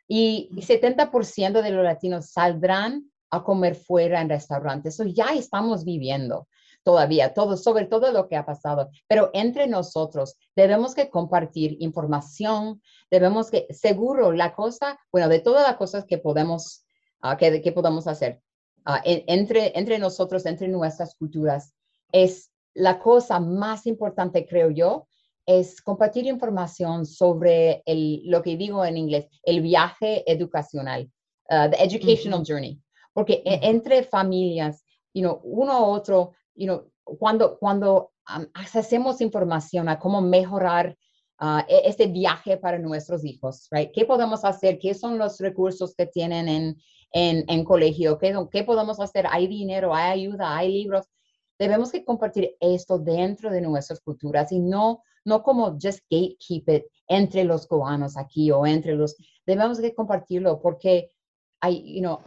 Y, 0.07 0.49
70% 0.55 1.61
de 1.61 1.71
los 1.71 1.83
latinos 1.83 2.29
saldrán 2.29 3.11
a 3.29 3.43
comer 3.43 3.75
fuera 3.75 4.21
en 4.21 4.29
restaurantes. 4.29 4.95
Eso 4.95 5.03
ya 5.03 5.33
estamos 5.33 5.83
viviendo 5.83 6.47
todavía, 6.83 7.33
todo, 7.33 7.57
sobre 7.57 7.85
todo 7.85 8.11
lo 8.11 8.27
que 8.27 8.35
ha 8.35 8.45
pasado. 8.45 8.89
Pero 9.07 9.29
entre 9.33 9.67
nosotros 9.67 10.37
debemos 10.55 10.95
que 10.95 11.09
compartir 11.09 11.77
información, 11.79 12.81
debemos 13.11 13.51
que, 13.51 13.67
seguro, 13.71 14.31
la 14.31 14.53
cosa, 14.53 14.99
bueno, 15.11 15.29
de 15.29 15.39
todas 15.39 15.67
las 15.67 15.77
cosas 15.77 16.05
que 16.05 16.17
podemos, 16.17 16.85
uh, 17.23 17.37
que, 17.37 17.61
que 17.61 17.71
podemos 17.71 18.07
hacer, 18.07 18.41
Ah, 18.85 19.01
entre, 19.05 19.77
entre 19.77 19.99
nosotros, 19.99 20.45
entre 20.45 20.67
nuestras 20.67 21.13
culturas, 21.15 21.75
es 22.11 22.49
la 22.73 22.97
cosa 22.99 23.39
más 23.39 23.85
importante, 23.85 24.47
creo 24.47 24.71
yo, 24.71 25.07
es 25.45 25.81
compartir 25.81 26.25
información 26.25 27.05
sobre 27.05 27.83
el, 27.85 28.21
lo 28.25 28.41
que 28.41 28.57
digo 28.57 28.85
en 28.85 28.97
inglés, 28.97 29.27
el 29.43 29.61
viaje 29.61 30.23
educacional, 30.31 31.07
uh, 31.51 31.69
the 31.69 31.83
educational 31.83 32.43
journey. 32.43 32.79
Porque 33.13 33.43
e, 33.45 33.59
entre 33.63 34.03
familias, 34.03 34.83
you 35.13 35.21
know, 35.21 35.39
uno 35.43 35.81
u 35.81 35.91
otro, 35.91 36.33
you 36.59 36.67
know, 36.67 36.91
cuando, 37.03 37.57
cuando 37.57 38.11
um, 38.35 38.45
accesemos 38.53 39.21
información 39.21 39.87
a 39.89 39.97
cómo 39.97 40.21
mejorar 40.21 40.95
uh, 41.41 41.61
este 41.67 42.07
viaje 42.07 42.57
para 42.57 42.77
nuestros 42.77 43.23
hijos, 43.23 43.67
right? 43.71 43.91
¿Qué 43.91 44.05
podemos 44.05 44.43
hacer? 44.43 44.77
¿Qué 44.77 44.93
son 44.93 45.17
los 45.17 45.39
recursos 45.39 45.95
que 45.95 46.05
tienen 46.05 46.47
en, 46.49 46.77
en, 47.11 47.45
en 47.47 47.63
colegio, 47.63 48.17
¿qué, 48.17 48.35
¿qué 48.51 48.63
podemos 48.63 48.99
hacer? 48.99 49.25
Hay 49.29 49.47
dinero, 49.47 49.93
hay 49.93 50.21
ayuda, 50.21 50.55
hay 50.55 50.71
libros. 50.71 51.07
Debemos 51.57 51.91
que 51.91 52.05
compartir 52.05 52.55
esto 52.59 52.99
dentro 52.99 53.49
de 53.49 53.61
nuestras 53.61 53.99
culturas 53.99 54.51
y 54.51 54.59
no, 54.59 55.03
no 55.25 55.43
como 55.43 55.71
just 55.73 55.99
gatekeep 56.09 56.69
it 56.69 56.85
entre 57.07 57.43
los 57.43 57.67
cubanos 57.67 58.15
aquí 58.17 58.51
o 58.51 58.65
entre 58.65 58.95
los, 58.95 59.15
debemos 59.45 59.79
que 59.79 59.93
compartirlo 59.93 60.61
porque 60.61 61.11
hay, 61.59 61.95
you 61.95 62.01
know, 62.01 62.19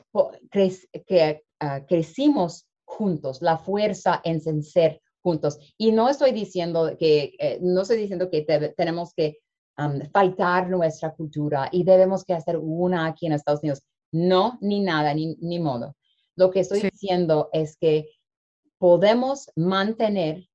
que 1.07 1.42
uh, 1.62 1.87
crecimos 1.87 2.66
juntos, 2.97 3.43
la 3.43 3.59
fuerza 3.59 4.21
en 4.25 4.63
ser 4.63 5.01
juntos. 5.23 5.59
Y 5.79 5.93
no 5.93 6.09
estoy 6.09 6.33
diciendo 6.33 6.97
que, 6.99 7.35
eh, 7.39 7.59
no 7.63 7.83
estoy 7.83 7.99
diciendo 7.99 8.29
que 8.31 8.43
tenemos 8.77 9.15
que 9.15 9.39
um, 9.79 10.01
faltar 10.13 10.69
nuestra 10.69 11.15
cultura 11.15 11.69
y 11.73 11.85
debemos 11.85 12.25
que 12.25 12.35
hacer 12.35 12.59
una 12.59 13.07
aquí 13.07 13.27
en 13.27 13.33
Estados 13.33 13.63
Unidos. 13.63 13.83
No, 14.13 14.59
ni 14.61 14.81
nada, 14.81 15.15
ni, 15.15 15.37
ni 15.41 15.59
modo. 15.59 15.97
Lo 16.37 16.51
que 16.51 16.61
estoy 16.61 16.81
diciendo 16.81 17.49
es 17.53 17.77
que 17.77 18.09
podemos 18.79 19.51
mantener 19.57 20.49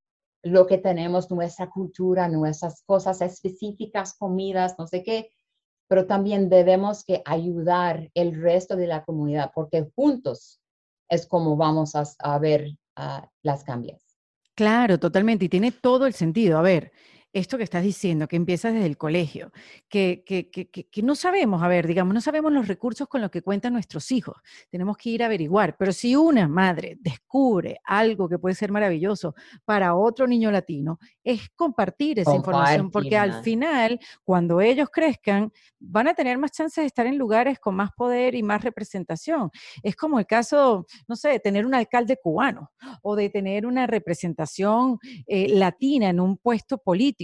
lo 0.43 0.67
que 0.67 0.77
tenemos, 0.77 1.31
nuestra 1.31 1.69
cultura, 1.69 2.27
nuestras 2.27 2.83
cosas 2.83 3.21
específicas, 3.21 4.15
comidas, 4.17 4.75
no 4.77 4.85
sé 4.87 5.03
qué, 5.03 5.31
pero 5.87 6.05
también 6.05 6.49
debemos 6.49 7.03
que 7.03 7.21
ayudar 7.25 8.09
el 8.13 8.39
resto 8.39 8.75
de 8.75 8.87
la 8.87 9.03
comunidad 9.03 9.51
porque 9.55 9.89
juntos 9.95 10.59
es 11.09 11.27
como 11.27 11.55
vamos 11.55 11.93
a, 11.95 12.39
ver 12.39 12.77
ah, 12.95 13.29
las 13.41 13.63
cambias. 13.63 14.01
Claro, 14.55 14.99
totalmente, 14.99 15.45
y 15.45 15.49
tiene 15.49 15.71
todo 15.71 16.05
el 16.07 16.13
sentido. 16.13 16.57
A 16.57 16.61
ver, 16.61 16.91
esto 17.33 17.57
que 17.57 17.63
estás 17.63 17.83
diciendo, 17.83 18.27
que 18.27 18.35
empieza 18.35 18.71
desde 18.71 18.85
el 18.85 18.97
colegio, 18.97 19.51
que, 19.89 20.23
que, 20.25 20.49
que, 20.49 20.69
que, 20.69 21.03
no 21.03 21.15
sabemos, 21.15 21.61
a 21.61 21.67
ver, 21.67 21.85
digamos, 21.85 22.13
no 22.13 22.21
sabemos 22.21 22.51
los 22.51 22.67
recursos 22.67 23.07
con 23.07 23.21
los 23.21 23.29
que 23.29 23.41
cuentan 23.41 23.73
nuestros 23.73 24.11
hijos. 24.11 24.37
Tenemos 24.69 24.97
que 24.97 25.09
ir 25.11 25.23
a 25.23 25.27
averiguar. 25.27 25.75
Pero 25.77 25.91
si 25.91 26.15
una 26.15 26.47
madre 26.47 26.97
descubre 26.99 27.79
algo 27.83 28.27
que 28.27 28.39
puede 28.39 28.55
ser 28.55 28.71
maravilloso 28.71 29.35
para 29.65 29.95
otro 29.95 30.27
niño 30.27 30.51
latino, 30.51 30.99
es 31.23 31.49
compartir 31.55 32.19
esa 32.19 32.35
información, 32.35 32.89
porque 32.89 33.17
al 33.17 33.43
final, 33.43 33.99
cuando 34.23 34.61
ellos 34.61 34.89
crezcan, 34.91 35.51
van 35.79 36.07
a 36.07 36.13
tener 36.13 36.37
más 36.37 36.51
chances 36.51 36.83
de 36.83 36.87
estar 36.87 37.05
en 37.05 37.17
lugares 37.17 37.59
con 37.59 37.75
más 37.75 37.91
poder 37.91 38.35
y 38.35 38.43
más 38.43 38.63
representación. 38.63 39.51
Es 39.83 39.95
como 39.95 40.19
el 40.19 40.25
caso, 40.25 40.87
no 41.07 41.15
sé, 41.15 41.29
de 41.29 41.39
tener 41.39 41.65
un 41.65 41.75
alcalde 41.75 42.17
cubano 42.21 42.71
o 43.01 43.15
de 43.15 43.29
tener 43.29 43.65
una 43.65 43.85
representación 43.85 44.97
eh, 45.27 45.49
latina 45.49 46.09
en 46.09 46.19
un 46.19 46.37
puesto 46.37 46.77
político 46.77 47.16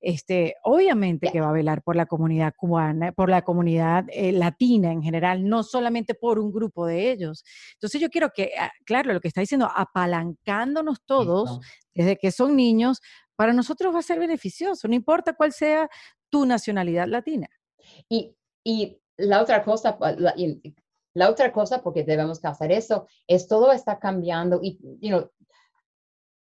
este, 0.00 0.56
obviamente 0.62 1.30
que 1.30 1.40
va 1.40 1.50
a 1.50 1.52
velar 1.52 1.82
por 1.82 1.96
la 1.96 2.06
comunidad 2.06 2.54
cubana, 2.56 3.12
por 3.12 3.30
la 3.30 3.42
comunidad 3.42 4.04
eh, 4.08 4.32
latina 4.32 4.92
en 4.92 5.02
general, 5.02 5.48
no 5.48 5.62
solamente 5.62 6.14
por 6.14 6.38
un 6.38 6.52
grupo 6.52 6.86
de 6.86 7.10
ellos. 7.10 7.44
Entonces 7.74 8.00
yo 8.00 8.08
quiero 8.10 8.30
que, 8.30 8.52
ah, 8.58 8.70
claro, 8.84 9.12
lo 9.12 9.20
que 9.20 9.28
está 9.28 9.40
diciendo, 9.40 9.68
apalancándonos 9.74 10.98
todos 11.04 11.60
desde 11.94 12.16
que 12.16 12.30
son 12.30 12.56
niños, 12.56 13.00
para 13.36 13.52
nosotros 13.52 13.94
va 13.94 14.00
a 14.00 14.02
ser 14.02 14.18
beneficioso, 14.18 14.88
no 14.88 14.94
importa 14.94 15.34
cuál 15.34 15.52
sea 15.52 15.88
tu 16.28 16.44
nacionalidad 16.44 17.06
latina. 17.06 17.48
Y, 18.08 18.34
y 18.64 19.00
la 19.16 19.40
otra 19.42 19.64
cosa, 19.64 19.96
la, 20.18 20.34
la 21.14 21.30
otra 21.30 21.52
cosa, 21.52 21.82
porque 21.82 22.04
debemos 22.04 22.44
hacer 22.44 22.72
eso, 22.72 23.06
es 23.26 23.48
todo 23.48 23.72
está 23.72 23.98
cambiando 23.98 24.60
y, 24.62 24.78
you 25.00 25.08
know, 25.08 25.30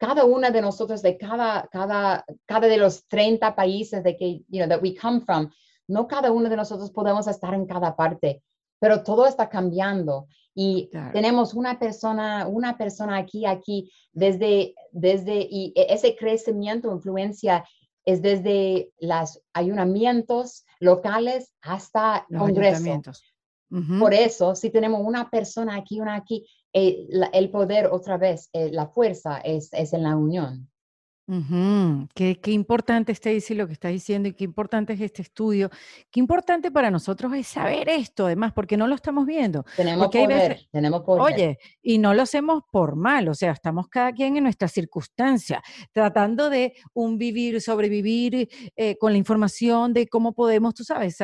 cada 0.00 0.24
una 0.24 0.50
de 0.50 0.62
nosotros, 0.62 1.02
de 1.02 1.18
cada, 1.18 1.68
cada, 1.70 2.24
cada 2.46 2.66
de 2.66 2.78
los 2.78 3.06
30 3.06 3.54
países 3.54 4.02
de 4.02 4.16
que, 4.16 4.42
you 4.48 4.58
know, 4.58 4.66
that 4.66 4.82
we 4.82 4.96
come 4.96 5.20
from, 5.20 5.50
no 5.88 6.08
cada 6.08 6.32
uno 6.32 6.48
de 6.48 6.56
nosotros 6.56 6.90
podemos 6.90 7.26
estar 7.26 7.52
en 7.52 7.66
cada 7.66 7.94
parte, 7.94 8.42
pero 8.78 9.02
todo 9.02 9.26
está 9.26 9.50
cambiando. 9.50 10.26
Y 10.54 10.88
tenemos 11.12 11.52
una 11.52 11.78
persona, 11.78 12.46
una 12.48 12.78
persona 12.78 13.18
aquí, 13.18 13.44
aquí, 13.44 13.92
desde, 14.12 14.74
desde, 14.90 15.46
y 15.50 15.74
e, 15.76 15.92
ese 15.92 16.16
crecimiento, 16.16 16.90
influencia, 16.90 17.62
es 18.06 18.22
desde 18.22 18.90
los 19.00 19.42
ayuntamientos 19.52 20.64
locales 20.80 21.52
hasta 21.60 22.24
los 22.30 22.42
congresos. 22.42 23.22
Por 24.00 24.14
eso, 24.14 24.56
si 24.56 24.70
tenemos 24.70 25.00
una 25.04 25.30
persona 25.30 25.76
aquí, 25.76 26.00
una 26.00 26.16
aquí, 26.16 26.44
el 26.72 27.50
poder 27.50 27.87
otra 27.87 28.16
vez, 28.16 28.48
eh, 28.52 28.70
la 28.70 28.87
fuerza 28.87 29.38
es, 29.38 29.72
es 29.72 29.92
en 29.92 30.02
la 30.02 30.16
unión. 30.16 30.70
Qué, 32.14 32.40
qué, 32.40 32.50
importante, 32.50 33.12
Stacy, 33.12 33.54
lo 33.54 33.68
que 33.68 33.74
estás 33.74 33.92
diciendo 33.92 34.28
y 34.28 34.32
qué 34.32 34.42
importante 34.42 34.94
es 34.94 35.00
este 35.00 35.22
estudio. 35.22 35.70
Qué 36.10 36.18
importante 36.18 36.72
para 36.72 36.90
nosotros 36.90 37.32
es 37.34 37.46
saber 37.46 37.88
esto, 37.88 38.26
además, 38.26 38.52
porque 38.52 38.76
no 38.76 38.88
lo 38.88 38.96
estamos 38.96 39.26
viendo. 39.26 39.64
Tenemos 39.76 40.08
poder, 40.08 40.66
tenemos 40.72 41.02
poder. 41.02 41.22
Oye, 41.22 41.58
y 41.82 41.98
no 41.98 42.14
lo 42.14 42.22
hacemos 42.22 42.64
por 42.72 42.96
mal, 42.96 43.28
o 43.28 43.34
sea, 43.34 43.52
estamos 43.52 43.86
cada 43.88 44.12
quien 44.12 44.36
en 44.36 44.42
nuestra 44.42 44.66
circunstancia, 44.66 45.62
tratando 45.92 46.50
de 46.50 46.74
un 46.94 47.16
vivir, 47.16 47.60
sobrevivir 47.60 48.48
eh, 48.74 48.96
con 48.98 49.12
la 49.12 49.18
información 49.18 49.92
de 49.92 50.08
cómo 50.08 50.32
podemos, 50.32 50.74
tú 50.74 50.82
sabes, 50.82 51.16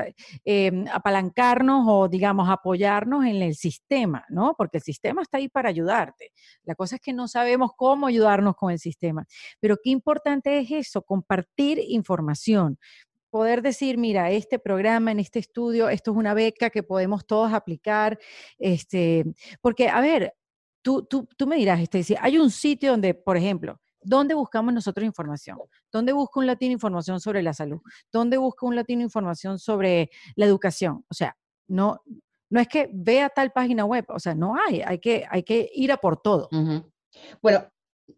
em, 0.44 0.84
apalancarnos 0.92 1.84
o, 1.88 2.08
digamos, 2.08 2.48
apoyarnos 2.48 3.24
en 3.24 3.42
el 3.42 3.56
sistema, 3.56 4.24
¿no? 4.28 4.54
Porque 4.56 4.78
el 4.78 4.84
sistema 4.84 5.22
está 5.22 5.38
ahí 5.38 5.48
para 5.48 5.68
ayudarte. 5.68 6.30
La 6.62 6.76
cosa 6.76 6.94
es 6.94 7.00
que 7.00 7.12
no 7.12 7.26
sabemos 7.26 7.72
cómo 7.76 8.06
ayudarnos 8.06 8.54
con 8.54 8.70
el 8.70 8.78
sistema. 8.78 9.26
Pero 9.58 9.76
qué 9.82 9.95
importante 9.96 10.58
es 10.58 10.70
eso, 10.70 11.02
compartir 11.02 11.80
información 11.88 12.78
poder 13.36 13.60
decir, 13.60 13.98
mira, 13.98 14.30
este 14.30 14.58
programa, 14.58 15.12
en 15.12 15.20
este 15.20 15.40
estudio, 15.40 15.90
esto 15.90 16.10
es 16.12 16.16
una 16.16 16.32
beca 16.32 16.70
que 16.70 16.82
podemos 16.82 17.26
todos 17.26 17.52
aplicar, 17.52 18.18
este, 18.56 19.26
porque, 19.60 19.90
a 19.90 20.00
ver, 20.00 20.34
tú, 20.80 21.02
tú, 21.04 21.28
tú 21.36 21.46
me 21.46 21.56
dirás, 21.56 21.80
este, 21.80 22.16
hay 22.18 22.38
un 22.38 22.50
sitio 22.50 22.92
donde, 22.92 23.12
por 23.12 23.36
ejemplo, 23.36 23.78
¿dónde 24.00 24.34
buscamos 24.34 24.72
nosotros 24.72 25.04
información? 25.04 25.58
¿Dónde 25.92 26.14
busca 26.14 26.40
un 26.40 26.46
latino 26.46 26.72
información 26.72 27.20
sobre 27.20 27.42
la 27.42 27.52
salud? 27.52 27.80
¿Dónde 28.10 28.38
busca 28.38 28.64
un 28.64 28.74
latino 28.74 29.02
información 29.02 29.58
sobre 29.58 30.10
la 30.34 30.46
educación? 30.46 31.04
O 31.10 31.14
sea, 31.14 31.36
no, 31.68 32.00
no 32.48 32.60
es 32.60 32.68
que 32.68 32.88
vea 32.92 33.28
tal 33.28 33.52
página 33.52 33.84
web, 33.84 34.06
o 34.08 34.18
sea, 34.18 34.34
no 34.34 34.54
hay, 34.56 34.80
hay 34.80 34.98
que, 34.98 35.26
hay 35.28 35.42
que 35.42 35.68
ir 35.74 35.92
a 35.92 35.98
por 35.98 36.16
todo. 36.22 36.48
Bueno, 37.42 37.66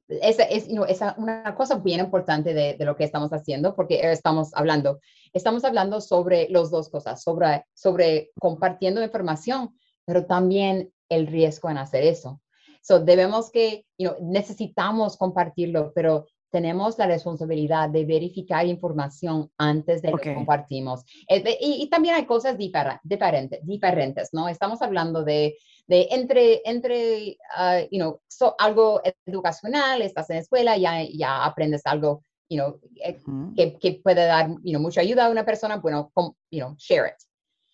esa 0.08 0.42
es 0.44 0.68
esa, 0.88 1.14
una 1.18 1.54
cosa 1.54 1.76
bien 1.76 2.00
importante 2.00 2.54
de, 2.54 2.74
de, 2.74 2.84
lo 2.84 2.96
que 2.96 3.04
estamos 3.04 3.32
haciendo, 3.32 3.74
porque 3.74 4.00
estamos 4.10 4.50
hablando, 4.54 5.00
estamos 5.32 5.64
hablando 5.64 6.00
sobre 6.00 6.48
las 6.50 6.70
dos 6.70 6.88
cosas, 6.88 7.22
sobre, 7.22 7.64
sobre 7.74 8.30
compartiendo 8.38 9.02
información, 9.02 9.78
pero 10.04 10.26
también 10.26 10.92
el 11.08 11.26
riesgo 11.26 11.70
en 11.70 11.78
hacer 11.78 12.04
eso. 12.04 12.40
So, 12.82 13.00
debemos 13.00 13.50
que, 13.50 13.84
you 13.98 14.08
know, 14.08 14.16
necesitamos 14.20 15.16
compartirlo, 15.16 15.92
pero 15.94 16.26
tenemos 16.50 16.98
la 16.98 17.06
responsabilidad 17.06 17.90
de 17.90 18.04
verificar 18.04 18.66
información 18.66 19.50
antes 19.58 20.02
de 20.02 20.12
que 20.12 20.34
compartimos. 20.34 21.04
Y, 21.28 21.82
y, 21.82 21.90
también 21.90 22.14
hay 22.14 22.26
cosas 22.26 22.56
diferentes, 22.58 23.60
diferentes, 23.66 24.30
¿no? 24.32 24.48
Estamos 24.48 24.80
hablando 24.82 25.24
de 25.24 25.56
de 25.88 26.06
entre, 26.10 26.60
entre 26.66 27.38
uh, 27.56 27.88
you 27.90 27.98
know, 27.98 28.20
algo 28.58 29.00
educacional, 29.26 30.02
estás 30.02 30.28
en 30.30 30.36
la 30.36 30.42
escuela, 30.42 30.76
ya, 30.76 31.02
ya 31.02 31.44
aprendes 31.44 31.80
algo 31.86 32.22
you 32.50 32.58
know, 32.58 32.78
eh, 33.02 33.18
que, 33.56 33.78
que, 33.78 34.00
puede 34.02 34.26
dar 34.26 34.48
you 34.62 34.72
know, 34.72 34.80
mucha 34.80 35.00
ayuda 35.00 35.26
a 35.26 35.30
una 35.30 35.44
persona, 35.44 35.76
bueno, 35.76 36.12
you 36.50 36.60
know, 36.60 36.74
share 36.78 37.08
it. 37.08 37.16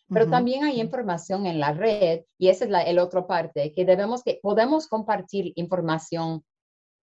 Pero 0.08 0.26
Ujú. 0.26 0.32
también 0.32 0.64
hay 0.64 0.80
información 0.80 1.46
en 1.46 1.58
la 1.58 1.72
red 1.72 2.22
y 2.38 2.48
esa 2.48 2.64
es 2.64 2.70
la 2.70 2.82
el 2.82 2.98
otra 2.98 3.26
parte, 3.26 3.72
que 3.72 3.84
debemos 3.84 4.22
que 4.22 4.38
podemos 4.42 4.86
compartir 4.86 5.52
información 5.56 6.44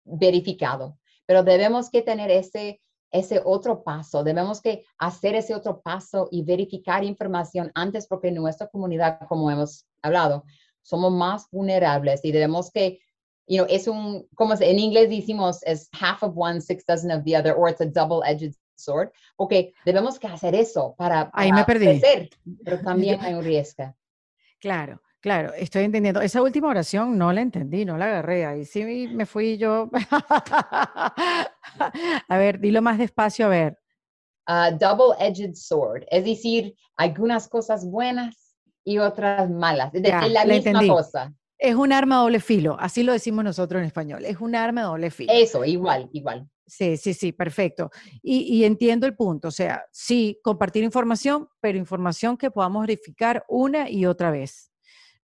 verificado, 0.04 0.98
pero 1.28 1.42
debemos 1.42 1.90
que 1.90 2.00
tener 2.00 2.30
ese 2.30 2.80
ese 3.10 3.40
otro 3.44 3.82
paso, 3.82 4.22
debemos 4.22 4.60
que 4.60 4.84
hacer 4.98 5.34
ese 5.34 5.54
otro 5.54 5.80
paso 5.80 6.28
y 6.30 6.42
verificar 6.42 7.04
información 7.04 7.70
antes 7.74 8.06
porque 8.06 8.30
nuestra 8.30 8.68
comunidad, 8.68 9.20
como 9.28 9.50
hemos 9.50 9.86
hablado, 10.02 10.44
somos 10.82 11.12
más 11.12 11.48
vulnerables 11.50 12.22
y 12.22 12.32
debemos 12.32 12.70
que, 12.70 13.00
you 13.46 13.58
know, 13.58 13.66
es 13.68 13.88
un, 13.88 14.26
como 14.34 14.54
en 14.60 14.78
inglés 14.78 15.08
decimos, 15.08 15.60
es 15.64 15.88
half 15.98 16.22
of 16.22 16.34
one, 16.36 16.60
six 16.60 16.84
dozen 16.84 17.10
of 17.10 17.24
the 17.24 17.36
other, 17.36 17.54
or 17.54 17.70
it's 17.70 17.80
a 17.80 17.86
double-edged 17.86 18.54
sword, 18.76 19.10
porque 19.36 19.72
debemos 19.84 20.18
que 20.18 20.26
hacer 20.26 20.54
eso 20.54 20.94
para, 20.96 21.30
Ahí 21.32 21.50
me 21.50 21.64
para 21.64 21.66
perdí. 21.66 21.86
crecer, 21.86 22.30
pero 22.62 22.80
también 22.84 23.20
hay 23.22 23.34
un 23.34 23.42
riesgo. 23.42 23.94
Claro, 24.60 25.00
claro, 25.20 25.52
estoy 25.54 25.84
entendiendo. 25.84 26.20
Esa 26.20 26.42
última 26.42 26.68
oración 26.68 27.18
no 27.18 27.32
la 27.32 27.40
entendí, 27.40 27.84
no 27.84 27.96
la 27.98 28.06
agarré. 28.06 28.46
Ahí 28.46 28.64
sí 28.64 29.08
me 29.12 29.26
fui 29.26 29.58
yo. 29.58 29.90
A 32.28 32.38
ver, 32.38 32.60
dilo 32.60 32.82
más 32.82 32.98
despacio, 32.98 33.46
a 33.46 33.48
ver. 33.48 33.78
a 34.46 34.70
double-edged 34.70 35.54
sword, 35.54 36.04
es 36.10 36.24
decir, 36.24 36.74
algunas 36.96 37.48
cosas 37.48 37.84
buenas 37.84 38.54
y 38.84 38.98
otras 38.98 39.50
malas, 39.50 39.92
de, 39.92 40.00
de 40.00 40.08
Ya, 40.08 40.22
la 40.22 40.28
la 40.28 40.44
misma 40.54 40.70
entendí. 40.70 40.88
cosa. 40.88 41.32
Es 41.58 41.74
un 41.74 41.92
arma 41.92 42.16
doble 42.18 42.40
filo, 42.40 42.76
así 42.80 43.02
lo 43.02 43.12
decimos 43.12 43.44
nosotros 43.44 43.80
en 43.80 43.86
español. 43.86 44.24
Es 44.24 44.40
un 44.40 44.54
arma 44.54 44.82
doble 44.82 45.10
filo. 45.10 45.32
Eso, 45.32 45.64
igual, 45.64 46.08
igual. 46.12 46.48
Sí, 46.66 46.96
sí, 46.96 47.14
sí, 47.14 47.32
perfecto. 47.32 47.90
Y, 48.22 48.40
y 48.56 48.64
entiendo 48.64 49.06
el 49.06 49.16
punto. 49.16 49.48
O 49.48 49.50
sea, 49.50 49.84
sí, 49.90 50.38
compartir 50.42 50.84
información, 50.84 51.48
pero 51.60 51.76
información 51.78 52.36
que 52.36 52.50
podamos 52.50 52.82
verificar 52.86 53.44
una 53.48 53.90
y 53.90 54.06
otra 54.06 54.30
vez, 54.30 54.70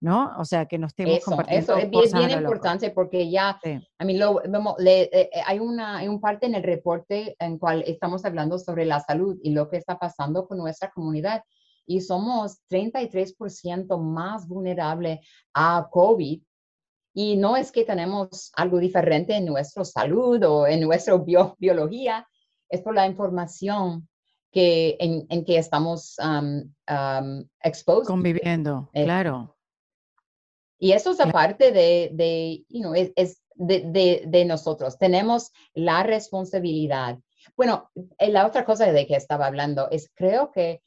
¿no? 0.01 0.33
O 0.39 0.45
sea, 0.45 0.67
que 0.67 0.77
no 0.79 0.87
estemos 0.87 1.17
Eso, 1.19 1.25
compartiendo 1.27 1.73
eso 1.73 1.77
es 1.83 1.91
bien, 1.91 2.03
cosas 2.03 2.15
a 2.15 2.19
bien 2.19 2.31
lo 2.31 2.37
loco. 2.41 2.53
importante 2.55 2.91
porque 2.91 3.31
ya, 3.31 3.59
Sí. 3.63 3.79
a 3.99 4.05
mí 4.05 4.17
lo, 4.19 4.35
vemos, 4.47 4.75
le- 4.79 5.03
eh, 5.05 5.31
eh, 5.33 5.41
hay, 5.47 5.59
una, 5.61 5.99
hay 5.99 6.09
un 6.09 6.21
parte 6.21 6.47
en 6.47 6.55
el 6.55 6.63
reporte 6.63 7.37
en 7.39 7.59
cual 7.59 7.83
estamos 7.87 8.25
hablando 8.25 8.59
sobre 8.59 8.85
la 8.85 9.01
salud 9.01 9.39
y 9.43 9.51
lo 9.51 9.69
que 9.69 9.77
está 9.79 9.99
pasando 9.99 10.47
con 10.47 10.59
nuestra 10.59 10.91
comunidad. 10.91 11.43
Y 11.87 12.01
somos 12.01 12.61
33% 12.71 13.99
más 13.99 14.47
vulnerable 14.49 15.21
a 15.55 15.87
COVID. 15.91 16.43
Y 17.15 17.37
no 17.37 17.57
es 17.57 17.71
que 17.71 17.85
tenemos 17.85 18.51
algo 18.57 18.79
diferente 18.79 19.37
en 19.37 19.45
nuestra 19.47 19.85
salud 19.85 20.43
o 20.45 20.67
en 20.67 20.81
nuestra 20.81 21.15
bio- 21.17 21.55
biología, 21.59 22.27
es 22.69 22.81
por 22.83 22.95
la 22.95 23.07
información 23.07 24.09
que, 24.51 24.97
en, 24.99 25.27
en 25.29 25.45
que 25.45 25.59
estamos 25.59 26.17
um, 26.19 26.63
um, 26.91 27.45
exposed. 27.63 28.07
Conviviendo, 28.07 28.89
Eh, 28.93 29.05
claro. 29.05 29.54
Y 30.85 30.93
eso 30.93 31.13
es 31.13 31.21
aparte 31.21 31.73
de, 31.73 32.11
de 32.13 32.63
you 32.69 32.83
know, 32.83 32.95
es, 32.95 33.11
es 33.17 33.43
de, 33.55 33.81
de, 33.87 34.25
de 34.27 34.45
nosotros. 34.45 34.99
Tenemos 34.99 35.51
la 35.73 36.03
responsabilidad. 36.03 37.19
Bueno, 37.57 37.91
eh, 38.19 38.31
la 38.31 38.47
otra 38.47 38.67
cosa 38.67 38.93
de 38.93 39.07
que 39.07 39.17
estaba 39.17 39.47
hablando 39.47 39.89
es, 39.91 40.11
creo 40.15 40.51
que, 40.51 40.83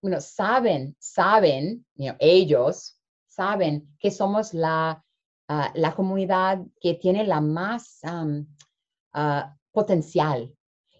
bueno, 0.00 0.20
saben, 0.20 0.94
saben, 1.00 1.84
you 1.96 2.04
know, 2.04 2.16
ellos 2.20 3.00
saben 3.26 3.96
que 3.98 4.12
somos 4.12 4.54
la, 4.54 5.04
ah, 5.48 5.72
la 5.74 5.92
comunidad 5.96 6.60
que 6.80 6.94
tiene 6.94 7.24
la 7.24 7.40
más 7.40 7.98
ah, 8.04 9.56
potencial. 9.72 10.54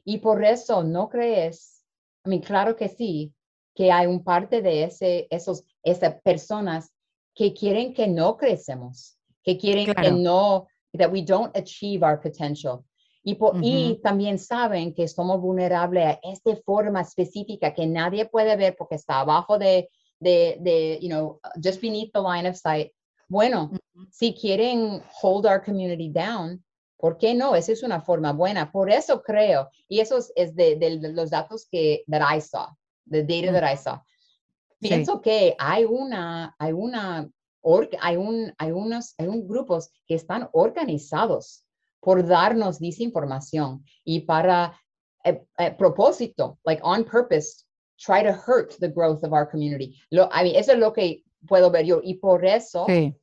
Y 0.05 0.18
por 0.18 0.45
eso 0.45 0.83
no 0.83 1.09
crees, 1.09 1.85
I 2.24 2.31
mean, 2.31 2.43
claro 2.43 2.74
que 2.74 2.89
sí, 2.89 3.33
que 3.72 3.93
hay 3.93 4.09
un 4.09 4.24
parte 4.24 4.62
de 4.62 4.83
ese, 4.83 5.29
esos, 5.31 5.62
esas 5.85 6.20
personas 6.22 6.91
que 7.37 7.53
quieren 7.53 7.93
que 7.95 8.09
no 8.09 8.37
crecemos, 8.37 9.18
que 9.45 9.57
quieren 9.59 9.84
que 9.87 9.95
Claro. 9.95 10.16
no, 10.16 10.66
that 10.99 11.12
we 11.12 11.22
don't 11.22 11.55
achieve 11.57 12.03
our 12.03 12.18
potential. 12.20 12.82
Y, 13.22 13.34
po- 13.34 13.53
y 13.61 13.93
Ujú. 13.93 14.01
también 14.03 14.39
saben 14.39 14.95
que 14.95 15.07
somos 15.07 15.41
vulnerables 15.41 16.05
a 16.07 16.18
esta 16.22 16.57
forma 16.64 17.03
específica 17.03 17.74
que 17.74 17.87
nadie 17.87 18.24
puede 18.26 18.57
ver 18.57 18.74
porque 18.76 18.95
está 18.95 19.20
abajo 19.20 19.59
de, 19.59 19.91
de, 20.18 20.57
de, 20.61 20.99
you 21.03 21.09
know, 21.09 21.39
just 21.62 21.80
beneath 21.82 22.11
the 22.12 22.20
line 22.20 22.49
of 22.49 22.57
sight. 22.57 22.91
Bueno, 23.28 23.70
Ujú. 23.72 24.07
si 24.11 24.32
quieren 24.32 25.03
hold 25.20 25.45
our 25.45 25.61
community 25.62 26.09
down, 26.09 26.64
¿por 26.99 27.18
qué 27.18 27.34
no? 27.34 27.55
Esa 27.55 27.72
es 27.72 27.82
una 27.82 28.01
forma 28.01 28.32
buena. 28.32 28.70
Por 28.72 28.91
eso 28.91 29.20
creo, 29.20 29.68
y 29.89 29.99
eso 30.01 30.18
es, 30.37 30.55
de, 30.55 30.76
de- 30.76 30.99
de 30.99 31.12
los 31.12 31.28
datos 31.30 31.66
que 31.70 32.05
that 32.09 32.22
I 32.22 32.41
saw, 32.41 32.68
the 33.11 33.22
data 33.24 33.53
that 33.53 33.64
I 33.70 33.76
saw. 33.76 33.99
Sí. 34.81 34.89
Pienso 34.89 35.20
que 35.20 35.55
hay 35.59 35.85
una, 35.85 36.55
hay 36.59 36.72
una, 36.72 37.29
hay 38.01 38.16
un, 38.16 38.53
hay 38.59 38.72
unos, 38.72 39.14
hay 39.18 39.27
un 39.27 39.49
grupos 39.49 39.91
que 40.07 40.14
están 40.14 40.49
organizados 40.53 41.64
por 42.01 42.27
darnos 42.27 42.79
desinformación 42.79 43.85
y 44.05 44.20
para 44.20 44.79
eh, 45.24 45.43
eh, 45.59 45.70
propósito, 45.72 46.59
like 46.64 46.81
on 46.85 47.05
purpose, 47.05 47.64
try 47.99 48.22
to 48.22 48.33
hurt 48.33 48.79
the 48.79 48.89
growth 48.89 49.24
of 49.24 49.33
our 49.33 49.49
community. 49.49 49.99
Lo, 50.11 50.29
I 50.33 50.45
mean, 50.45 50.57
eso 50.57 50.72
es 50.72 50.79
lo 50.79 50.93
que 50.93 51.24
puedo 51.49 51.70
ver 51.70 51.87
yo 51.87 52.01
y 52.03 52.14
por 52.14 52.45
eso 52.45 52.85
Sí, 52.87 53.14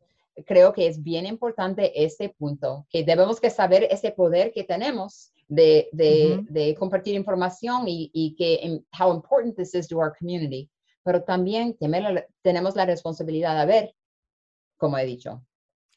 creo 0.45 0.73
que 0.73 0.87
es 0.87 1.01
bien 1.01 1.25
importante 1.25 1.91
este 2.03 2.29
punto, 2.29 2.87
que 2.89 3.03
debemos 3.03 3.39
que 3.39 3.49
saber 3.49 3.87
ese 3.89 4.11
poder 4.11 4.51
que 4.51 4.63
tenemos 4.63 5.31
de, 5.47 5.89
de, 5.91 6.39
Ujú. 6.39 6.45
de 6.49 6.75
compartir 6.75 7.15
información 7.15 7.87
y, 7.87 8.09
y 8.13 8.35
que 8.35 8.55
em, 8.63 8.83
how 8.99 9.13
important 9.13 9.55
this 9.55 9.75
is 9.75 9.87
to 9.87 9.97
our 9.99 10.13
community. 10.17 10.69
Pero 11.03 11.23
también 11.23 11.77
tenemos 12.41 12.75
la 12.75 12.85
responsabilidad 12.85 13.59
de 13.59 13.65
ver, 13.65 13.95
como 14.77 14.97
he 14.97 15.05
dicho. 15.05 15.45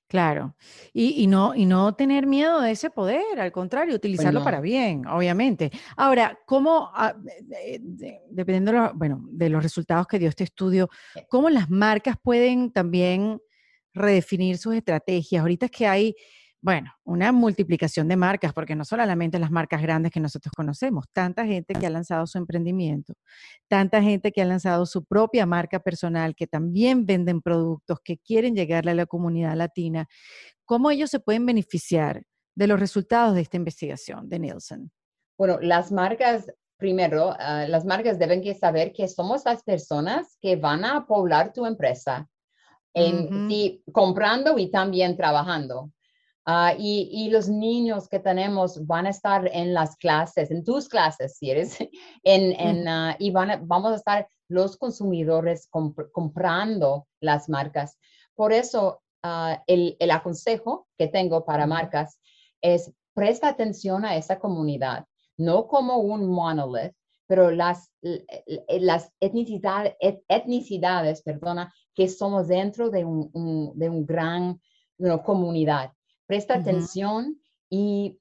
claro. 0.09 0.55
Y, 0.93 1.23
y 1.23 1.27
no, 1.27 1.55
y 1.55 1.67
no 1.67 1.95
tener 1.95 2.27
miedo 2.27 2.61
de 2.61 2.71
ese 2.71 2.91
poder, 2.91 3.41
al 3.41 3.51
contrario, 3.53 3.95
utilizarlo 3.97 4.43
para 4.45 4.59
no. 4.59 4.63
bien, 4.63 5.07
obviamente. 5.07 5.71
Ahora, 5.97 6.39
¿cómo, 6.47 6.91
ah, 6.95 7.15
de- 7.17 7.79
de- 7.83 8.21
dependiendo 8.31 8.73
lo- 8.73 8.93
bueno, 8.95 9.25
de 9.31 9.49
los 9.49 9.63
resultados 9.63 10.07
que 10.07 10.19
dio 10.19 10.29
este 10.29 10.45
estudio, 10.45 10.89
cómo 11.29 11.51
las 11.51 11.69
marcas 11.71 12.17
pueden 12.23 12.71
también 12.73 13.41
redefinir 13.93 14.59
sus 14.59 14.75
estrategias? 14.75 15.41
Ahorita 15.41 15.67
es 15.67 15.73
que 15.73 15.87
hay, 15.87 16.15
bueno, 16.61 16.91
una 17.05 17.33
multiplicación 17.33 18.09
de 18.09 18.17
marcas, 18.17 18.53
porque 18.53 18.75
no 18.75 18.85
solamente 18.85 19.39
las 19.39 19.51
marcas 19.51 19.83
grandes 19.83 20.11
que 20.11 20.21
nosotros 20.21 20.53
conocemos, 20.57 21.05
tanta 21.13 21.45
gente 21.45 21.75
que 21.75 21.87
ha 21.87 21.91
lanzado 21.91 22.27
su 22.27 22.39
emprendimiento, 22.39 23.15
tanta 23.69 24.03
gente 24.03 24.33
que 24.33 24.43
ha 24.43 24.47
lanzado 24.47 24.87
su 24.87 25.05
propia 25.05 25.47
marca 25.47 25.79
personal, 25.81 26.35
que 26.35 26.47
también 26.47 27.07
venden 27.07 27.41
productos, 27.41 27.99
que 28.03 28.19
quieren 28.19 28.55
llegarle 28.55 28.93
a 28.93 28.95
la 28.95 29.07
comunidad 29.07 29.55
latina. 29.55 30.07
¿Cómo 30.65 30.91
ellos 30.91 31.11
se 31.11 31.21
pueden 31.21 31.47
beneficiar 31.47 32.23
de 32.57 32.67
los 32.67 32.81
resultados 32.81 33.35
de 33.35 33.43
esta 33.43 33.59
investigación 33.59 34.29
de 34.29 34.39
Nielsen? 34.39 34.91
Bueno, 35.39 35.59
las 35.61 35.93
marcas, 35.93 36.51
primero, 36.79 37.35
ah, 37.39 37.67
las 37.69 37.85
marcas 37.85 38.19
deben 38.19 38.43
que 38.43 38.55
saber 38.55 38.93
que 38.93 39.07
somos 39.07 39.45
las 39.45 39.63
personas 39.63 40.37
que 40.41 40.57
van 40.57 40.85
a 40.85 41.07
poblar 41.07 41.53
tu 41.53 41.67
empresa, 41.67 42.29
en, 42.95 43.49
sí, 43.49 43.85
comprando 43.93 44.59
y 44.59 44.71
también 44.71 45.19
trabajando. 45.19 45.93
Ah, 46.49 46.75
y, 46.79 47.09
y 47.13 47.31
los 47.31 47.49
niños 47.49 48.09
que 48.09 48.21
tenemos 48.21 48.87
van 48.87 49.07
a 49.07 49.11
estar 49.11 49.51
en 49.53 49.75
las 49.75 49.97
clases, 49.97 50.51
en 50.53 50.63
tus 50.63 50.89
clases, 50.89 51.37
si 51.39 51.51
eres, 51.51 51.77
en, 52.23 52.53
en, 52.61 52.87
ah, 52.89 53.17
y 53.19 53.33
van 53.33 53.51
a- 53.51 53.61
vamos 53.63 53.93
a 53.93 53.97
estar 53.97 54.29
los 54.49 54.77
consumidores 54.77 55.69
comp- 55.71 56.09
comprando 56.13 57.09
las 57.21 57.49
marcas. 57.49 57.99
Por 58.37 58.53
eso, 58.53 59.03
ah, 59.25 59.61
el, 59.67 59.97
el 59.99 60.11
aconsejo 60.13 60.87
que 60.97 61.09
tengo 61.09 61.45
para 61.45 61.65
Ujú. 61.65 61.71
marcas 61.71 62.19
es 62.61 62.93
presta 63.13 63.49
atención 63.49 64.05
a 64.05 64.15
esa 64.17 64.39
comunidad, 64.39 65.05
no 65.37 65.67
como 65.67 65.97
un 65.99 66.27
monolith, 66.29 66.93
pero 67.27 67.51
las, 67.51 67.91
l- 68.03 68.25
las 68.81 69.11
etnicidad- 69.21 69.97
et- 69.99 70.23
etnicidades, 70.29 71.23
perdona, 71.23 71.75
que 71.93 72.09
somos 72.09 72.47
dentro 72.47 72.89
de 72.91 73.05
un, 73.05 73.31
un- 73.33 73.73
de 73.77 73.89
un 73.89 74.07
gran 74.07 74.61
you 74.99 75.07
know, 75.07 75.23
comunidad. 75.25 75.91
Presta 76.27 76.55
atención 76.55 77.41
y, 77.71 78.19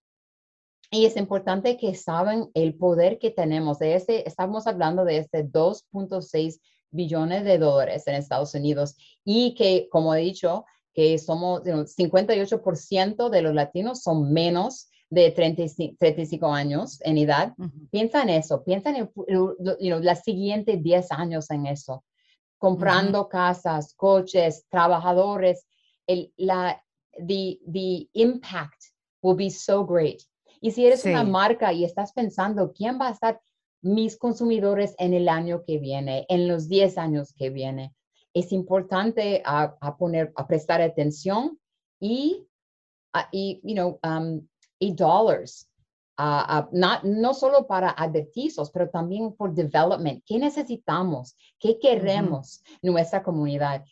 y 0.91 1.05
es 1.05 1.17
importante 1.17 1.77
que 1.77 1.95
saben 1.95 2.49
el 2.53 2.75
poder 2.75 3.19
que 3.19 3.31
tenemos. 3.31 3.79
De 3.79 3.95
este, 3.95 4.27
estamos 4.27 4.67
hablando 4.67 5.05
de 5.05 5.17
este 5.17 5.43
2.6 5.43 6.59
billones 6.91 7.43
de 7.43 7.57
dólares 7.57 8.07
en 8.07 8.15
Estados 8.15 8.53
Unidos 8.53 8.95
y 9.23 9.55
que, 9.55 9.87
como 9.89 10.13
he 10.15 10.21
dicho, 10.21 10.65
que 10.93 11.17
somos 11.17 11.63
you 11.65 11.73
know, 11.73 11.83
58% 11.83 13.29
de 13.29 13.41
los 13.41 13.53
latinos 13.53 14.01
son 14.01 14.31
menos 14.31 14.89
de 15.09 15.31
35, 15.31 15.97
35 15.99 16.47
años 16.47 16.99
en 17.01 17.17
edad. 17.17 17.53
Ujú. 17.57 17.87
Piensa 17.91 18.23
en 18.23 18.29
eso, 18.29 18.63
piensa 18.63 18.89
en 18.89 18.95
el, 18.97 19.09
you 19.27 19.55
know, 19.79 19.99
las 19.99 20.23
siguientes 20.23 20.81
10 20.81 21.11
años 21.11 21.51
en 21.51 21.67
eso, 21.67 22.03
comprando 22.57 23.27
casas, 23.27 23.93
coches, 23.95 24.65
trabajadores, 24.69 25.67
el, 26.07 26.33
la, 26.37 26.81
the, 27.17 27.59
the 27.67 28.09
impact 28.13 28.91
will 29.21 29.35
be 29.35 29.49
so 29.49 29.83
great. 29.85 30.21
Y 30.61 30.71
si 30.71 30.85
eres 30.85 31.05
una 31.05 31.23
Sí. 31.23 31.29
marca 31.29 31.71
y 31.73 31.83
estás 31.83 32.13
pensando, 32.13 32.71
¿quién 32.73 32.99
va 32.99 33.07
a 33.07 33.11
estar 33.11 33.39
mis 33.85 34.17
consumidores 34.17 34.95
en 34.97 35.13
el 35.13 35.29
año 35.29 35.63
que 35.63 35.77
viene, 35.77 36.25
en 36.27 36.47
los 36.47 36.67
10 36.67 36.97
años 36.97 37.33
que 37.37 37.51
viene. 37.51 37.93
Es 38.33 38.51
importante 38.51 39.43
a, 39.45 39.77
a 39.79 39.95
poner, 39.95 40.33
a 40.35 40.47
prestar 40.47 40.81
atención 40.81 41.59
y, 41.99 42.47
y 43.31 43.61
you 43.63 43.75
know, 43.75 43.99
um, 44.03 44.41
y 44.79 44.91
dollars. 44.93 45.69
Uh, 46.17 46.63
no 46.71 47.33
solo 47.33 47.67
para 47.67 47.91
advertizos, 47.91 48.71
pero 48.71 48.89
también 48.89 49.33
por 49.33 49.53
development. 49.53 50.23
¿Qué 50.25 50.39
necesitamos? 50.39 51.35
¿Qué 51.59 51.77
queremos 51.77 52.63
nuestra 52.81 53.21
comunidad? 53.21 53.85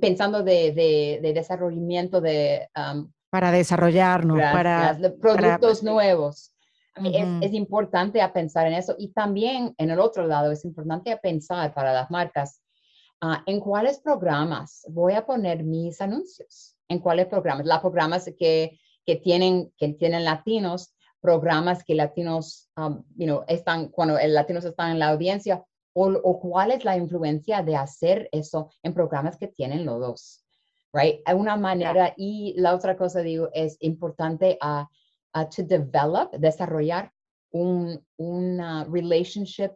Pensando 0.00 0.42
de, 0.42 0.72
de, 0.72 1.20
de 1.22 1.32
desarrollamiento 1.32 2.20
de... 2.20 2.68
Um, 2.76 3.10
para 3.30 3.52
desarrollarnos, 3.52 4.40
para... 4.40 4.98
productos 5.20 5.82
nuevos. 5.82 6.52
es, 6.96 7.26
es, 7.42 7.52
importante 7.52 8.20
a 8.20 8.32
pensar 8.32 8.66
en 8.66 8.74
eso. 8.74 8.94
Y 8.98 9.12
también 9.12 9.74
en 9.78 9.90
el 9.90 10.00
otro 10.00 10.26
lado, 10.26 10.50
es 10.50 10.64
importante 10.64 11.12
a 11.12 11.18
pensar 11.18 11.72
para 11.72 11.92
las 11.92 12.10
marcas 12.10 12.60
uh, 13.22 13.36
en 13.46 13.60
cuáles 13.60 14.00
programas 14.00 14.84
voy 14.88 15.14
a 15.14 15.24
poner 15.24 15.62
mis 15.62 16.00
anuncios. 16.00 16.76
En 16.88 16.98
cuáles 16.98 17.26
programas. 17.26 17.66
Las 17.66 17.80
programas 17.80 18.28
que 18.36 18.80
que 19.10 19.16
tienen, 19.16 19.72
que 19.76 19.88
tienen 19.94 20.24
latinos, 20.24 20.94
programas 21.20 21.84
que 21.84 21.94
latinos, 21.94 22.70
um, 22.76 23.02
you 23.16 23.26
know, 23.26 23.44
están, 23.48 23.88
cuando 23.88 24.18
el 24.18 24.34
latinos 24.34 24.64
están 24.64 24.92
en 24.92 24.98
la 24.98 25.08
audiencia, 25.08 25.64
o, 25.92 26.40
cuál 26.40 26.70
es 26.70 26.84
la 26.84 26.96
influencia 26.96 27.62
de 27.62 27.76
hacer 27.76 28.28
eso 28.32 28.70
en 28.82 28.94
programas 28.94 29.36
que 29.36 29.48
tienen 29.48 29.84
los 29.84 30.00
dos, 30.00 30.44
right? 30.92 31.20
Una 31.34 31.56
manera, 31.56 32.14
y 32.16 32.54
la 32.56 32.74
otra 32.74 32.96
cosa, 32.96 33.20
digo, 33.20 33.48
es 33.52 33.76
importante 33.80 34.56
a, 34.60 34.88
a 35.32 35.48
to 35.48 35.62
develop, 35.62 36.32
desarrollar 36.36 37.12
un, 37.50 38.04
una 38.16 38.84
relationship 38.84 39.72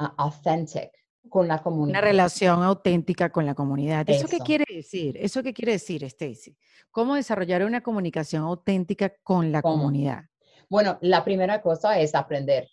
uh, 0.00 0.08
authentic, 0.18 0.90
con 1.28 1.48
la 1.48 1.58
comunidad. 1.62 1.98
Una 1.98 2.08
relación 2.08 2.62
auténtica 2.62 3.30
con 3.30 3.46
la 3.46 3.54
comunidad. 3.54 4.08
¿Eso, 4.08 4.28
qué 4.28 4.38
quiere 4.38 4.64
decir? 4.68 5.16
¿Eso 5.20 5.42
qué 5.42 5.52
quiere 5.52 5.72
decir, 5.72 6.04
Stacy? 6.04 6.56
¿Cómo 6.90 7.14
desarrollar 7.14 7.64
una 7.64 7.82
comunicación 7.82 8.42
auténtica 8.42 9.12
con 9.22 9.52
la 9.52 9.62
comunidad? 9.62 10.24
Bueno, 10.68 10.98
la 11.00 11.24
primera 11.24 11.60
cosa 11.62 11.98
es 11.98 12.14
aprender. 12.14 12.68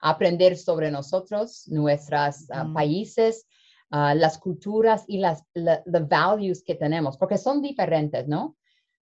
Aprender 0.00 0.56
sobre 0.56 0.90
nosotros, 0.90 1.66
nuestros 1.68 2.50
ah, 2.50 2.68
países, 2.72 3.46
ah, 3.90 4.14
las 4.14 4.38
culturas 4.38 5.04
y 5.06 5.18
las 5.18 5.42
the 5.54 6.00
values 6.08 6.62
que 6.62 6.74
tenemos, 6.74 7.16
porque 7.16 7.38
son 7.38 7.62
diferentes, 7.62 8.26
¿no? 8.26 8.56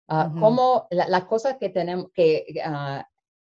Uh, 0.07 0.39
Como 0.39 0.87
la, 0.91 1.27
cosa 1.27 1.57
que 1.57 1.71
tenemos 1.71 2.11
que, 2.13 2.45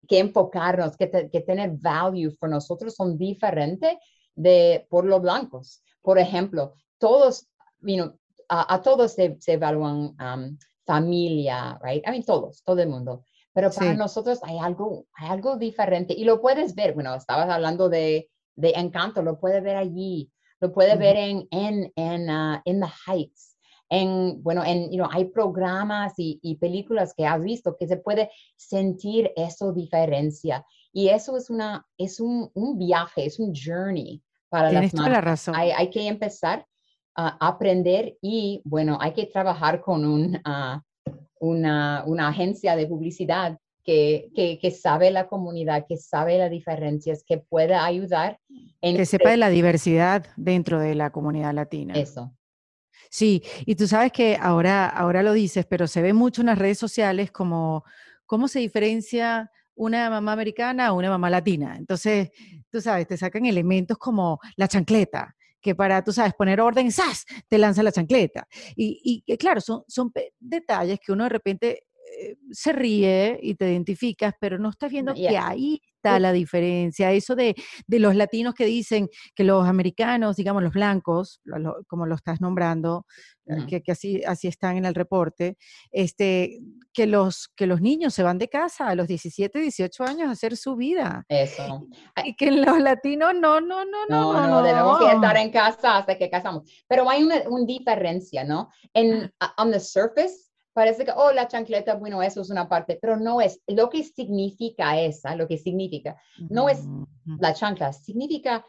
que 0.09 0.19
enfocarnos, 0.19 0.97
que, 0.97 1.29
que 1.31 1.41
tener 1.43 1.71
value 1.71 2.35
por 2.37 2.51
nosotros 2.51 2.97
son 2.97 3.17
diferentes 3.17 3.97
de 4.35 4.85
por 4.91 5.05
los 5.05 5.23
blancos. 5.23 5.83
Por 6.03 6.19
ejemplo, 6.19 6.75
todos, 6.99 7.47
you 7.81 8.13
a, 8.49 8.81
todos 8.83 9.13
se, 9.13 9.37
evalúan 9.47 10.17
um, 10.21 10.59
familia, 10.87 11.79
right? 11.83 12.03
I 12.07 12.11
mean, 12.11 12.25
todos, 12.25 12.63
todo 12.65 12.81
el 12.81 12.89
mundo. 12.89 13.25
Pero 13.59 13.73
para 13.73 13.93
nosotros 13.95 14.39
hay 14.45 14.57
algo, 14.57 15.07
hay 15.15 15.31
algo 15.31 15.57
diferente 15.57 16.15
y 16.17 16.23
lo 16.23 16.41
puedes 16.41 16.77
ver. 16.77 16.95
Bueno, 16.95 17.13
estabas 17.17 17.51
hablando 17.51 17.89
de, 17.89 18.31
de 18.55 18.71
encanto, 18.77 19.21
lo 19.21 19.41
puedes 19.41 19.65
ver 19.65 19.75
allí, 19.75 20.31
lo 20.61 20.73
puedes 20.73 20.97
ver 20.97 21.17
en, 21.17 21.49
en, 21.51 21.93
en, 21.97 22.31
uh, 22.31 22.63
The 22.65 22.87
Heights. 23.05 23.57
En, 23.89 24.45
bueno, 24.45 24.63
en, 24.65 24.93
you 24.93 24.99
know, 24.99 25.09
hay 25.11 25.25
programas 25.25 26.13
y, 26.19 26.39
y, 26.41 26.55
películas 26.55 27.13
que 27.17 27.27
has 27.27 27.43
visto 27.43 27.77
que 27.77 27.89
se 27.89 27.97
puede 27.97 28.31
sentir 28.57 29.33
eso 29.35 29.73
diferencia. 29.73 30.65
Y 30.93 31.09
eso 31.09 31.37
es, 31.37 31.51
una, 31.51 31.85
es 31.97 32.21
un, 32.21 32.53
un 32.55 32.79
viaje, 32.79 33.27
es 33.27 33.41
un 33.41 33.53
journey 33.53 34.23
para 34.51 34.71
Tienes 34.71 34.93
toda 34.93 35.09
la 35.09 35.21
razón. 35.21 35.57
Hay, 35.57 35.73
hay, 35.73 35.91
que 35.91 36.07
empezar 36.07 36.65
a 37.17 37.45
aprender 37.45 38.17
y, 38.23 38.63
bueno, 38.65 38.99
hay 39.01 39.15
que 39.15 39.27
trabajar 39.27 39.81
con 39.81 40.05
un, 40.05 40.41
ah, 40.45 40.81
una, 41.41 42.05
una, 42.07 42.29
agencia 42.29 42.77
de 42.77 42.87
publicidad 42.87 43.59
que, 43.85 44.31
que, 44.35 44.59
que, 44.61 44.71
sabe 44.71 45.11
la 45.11 45.29
comunidad, 45.29 45.87
que 45.89 45.97
sabe 45.97 46.39
las 46.39 46.51
diferencias, 46.51 47.25
que 47.27 47.39
pueda 47.39 47.85
ayudar. 47.85 48.39
En 48.81 48.97
que 48.97 49.07
sepa 49.07 49.31
de 49.31 49.37
la 49.39 49.49
diversidad 49.49 50.27
dentro 50.37 50.79
de 50.79 50.95
la 50.95 51.11
comunidad 51.11 51.55
latina. 51.55 51.95
Eso. 51.95 52.35
Sí, 53.11 53.43
y 53.65 53.75
tú 53.75 53.87
sabes 53.87 54.13
que 54.13 54.37
ahora, 54.41 54.87
ahora 54.87 55.23
lo 55.23 55.33
dices, 55.33 55.67
pero 55.67 55.87
se 55.87 56.03
ve 56.03 56.13
mucho 56.13 56.43
en 56.43 56.49
las 56.49 56.59
redes 56.59 56.79
sociales 56.79 57.31
como 57.31 57.85
cómo 58.27 58.49
se 58.49 58.59
diferencia 58.59 59.51
una 59.75 60.11
mamá 60.11 60.33
americana 60.33 60.93
o 60.93 60.97
una 60.97 61.09
mamá 61.09 61.31
latina. 61.31 61.77
Entonces, 61.79 62.31
tú 62.71 62.81
sabes, 62.81 63.07
te 63.07 63.17
sacan 63.17 63.47
elementos 63.47 63.97
como 63.97 64.39
la 64.57 64.69
chancleta, 64.69 65.35
que 65.61 65.75
para, 65.75 66.03
tú 66.03 66.13
sabes, 66.13 66.35
poner 66.35 66.61
orden, 66.61 66.91
¡zas! 66.93 67.25
te 67.49 67.59
lanza 67.59 67.83
la 67.83 67.93
chancleta. 67.93 68.47
Y, 68.77 69.23
y 69.27 69.37
claro, 69.37 69.61
son, 69.61 69.83
son 69.89 70.13
detalles 70.39 70.99
que 71.05 71.13
uno 71.13 71.25
de 71.25 71.31
repente 71.31 71.69
eh, 71.69 71.88
se 72.51 72.73
ríe 72.73 73.39
y 73.43 73.55
te 73.55 73.71
identificas, 73.71 74.35
pero 74.41 74.59
no 74.59 74.71
estás 74.71 74.91
viendo 74.91 75.15
que 75.15 75.37
ahí 75.37 75.81
está 75.99 76.19
la 76.19 76.33
diferencia. 76.33 77.13
Eso 77.13 77.35
de, 77.35 77.55
de, 77.87 77.99
los 77.99 78.15
latinos 78.15 78.55
que 78.55 78.65
dicen 78.65 79.09
que 79.35 79.45
los 79.45 79.67
americanos, 79.67 80.37
digamos 80.37 80.63
los 80.63 80.73
blancos, 80.73 81.41
como 81.87 82.07
lo 82.07 82.15
estás 82.15 82.41
nombrando, 82.41 83.05
eh, 83.47 83.67
que, 83.67 83.83
que, 83.83 83.93
así, 83.93 84.23
así 84.25 84.47
están 84.47 84.77
en 84.77 84.85
el 84.85 84.95
reporte, 84.95 85.57
este, 85.91 86.61
que, 86.93 87.07
los, 87.07 87.49
que 87.57 87.67
los 87.67 87.81
niños 87.81 88.15
se 88.15 88.23
van 88.23 88.39
de 88.39 88.49
casa 88.49 88.89
a 88.89 88.95
los 88.95 89.09
17, 89.09 89.59
18 89.59 90.05
años 90.05 90.29
a 90.29 90.33
hacer 90.33 90.57
su 90.57 90.77
vida. 90.77 91.25
Eso. 91.29 91.87
Y 92.25 92.37
que 92.37 92.51
los 92.51 92.81
latinos 92.81 93.33
no, 93.35 93.61
no, 93.61 93.85
no, 93.85 94.07
no. 94.09 94.33
No, 94.33 94.47
no, 94.49 94.63
debemos 94.63 95.01
estar 95.01 95.37
en 95.37 95.51
casa 95.51 95.99
hasta 95.99 96.17
que 96.17 96.31
casamos. 96.31 96.71
Pero 96.87 97.09
hay 97.09 97.23
una, 97.23 97.43
una 97.49 97.65
diferencia, 97.65 98.45
¿no? 98.45 98.71
En, 98.93 99.33
on 99.57 99.73
the 99.73 99.81
surface, 99.81 100.48
parece 100.79 101.05
que, 101.05 101.11
oh, 101.11 101.33
la 101.33 101.49
chancleta, 101.49 101.97
bueno, 101.97 102.23
eso 102.23 102.41
es 102.41 102.51
una 102.51 102.69
parte, 102.69 103.01
pero 103.03 103.17
no 103.17 103.41
es. 103.41 103.61
Lo 103.67 103.91
que 103.91 104.05
significa 104.05 104.97
esa, 105.01 105.35
lo 105.35 105.49
que 105.49 105.59
significa, 105.59 106.17
no 106.51 106.69
es 106.69 106.85
la 107.41 107.53
chancla, 107.53 107.93
significa 107.93 108.65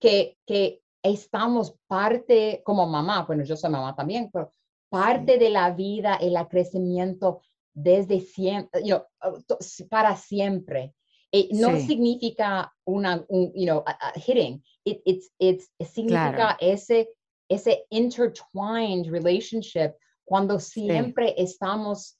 que, 0.00 0.36
que 0.44 0.82
estamos 1.04 1.76
parte 1.86 2.62
como 2.64 2.84
mamá, 2.88 3.22
bueno, 3.28 3.44
yo 3.44 3.56
soy 3.56 3.70
mamá 3.70 3.94
también, 3.94 4.28
pero 4.32 4.50
parte 4.88 5.38
de 5.38 5.50
la 5.50 5.70
vida, 5.70 6.16
el 6.16 6.36
crecimiento 6.48 7.42
desde 7.72 8.18
siempre, 8.18 8.82
you 8.82 8.96
know, 8.96 9.56
para 9.88 10.16
siempre. 10.16 10.96
Eh, 11.30 11.50
no 11.52 11.78
significa 11.78 12.74
una, 12.84 13.24
un, 13.28 13.52
you 13.54 13.66
know, 13.66 13.84
hitting, 14.16 14.60
it, 14.84 15.00
it's, 15.04 15.30
it's, 15.38 15.70
significa 15.78 16.56
ese, 16.60 17.08
ese 17.48 17.86
intertwined 17.90 19.06
relationship 19.06 19.94
cuando 20.30 20.60
siempre 20.60 21.34
estamos 21.36 22.16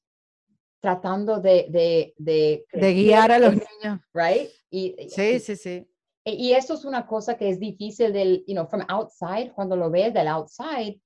tratando 0.83 1.41
de... 1.41 1.67
De, 1.71 2.13
de, 2.19 2.67
de 2.73 2.93
guiar 2.93 3.31
a 3.31 3.39
los 3.39 3.53
niños. 3.53 4.01
Right? 4.13 4.51
Y, 4.69 4.97
sí, 5.09 5.39
sí, 5.39 5.55
sí. 5.55 5.87
Y 6.25 6.53
eso 6.53 6.75
es 6.75 6.85
una 6.85 7.07
cosa 7.07 7.37
que 7.37 7.49
es 7.49 7.61
difícil 7.61 8.13
del, 8.13 8.45
you 8.49 8.55
know, 8.55 8.67
from 8.67 8.85
outside, 8.89 9.53
cuando 9.55 9.77
lo 9.77 9.91
ves 9.91 10.13
del 10.13 10.27
outside, 10.27 11.01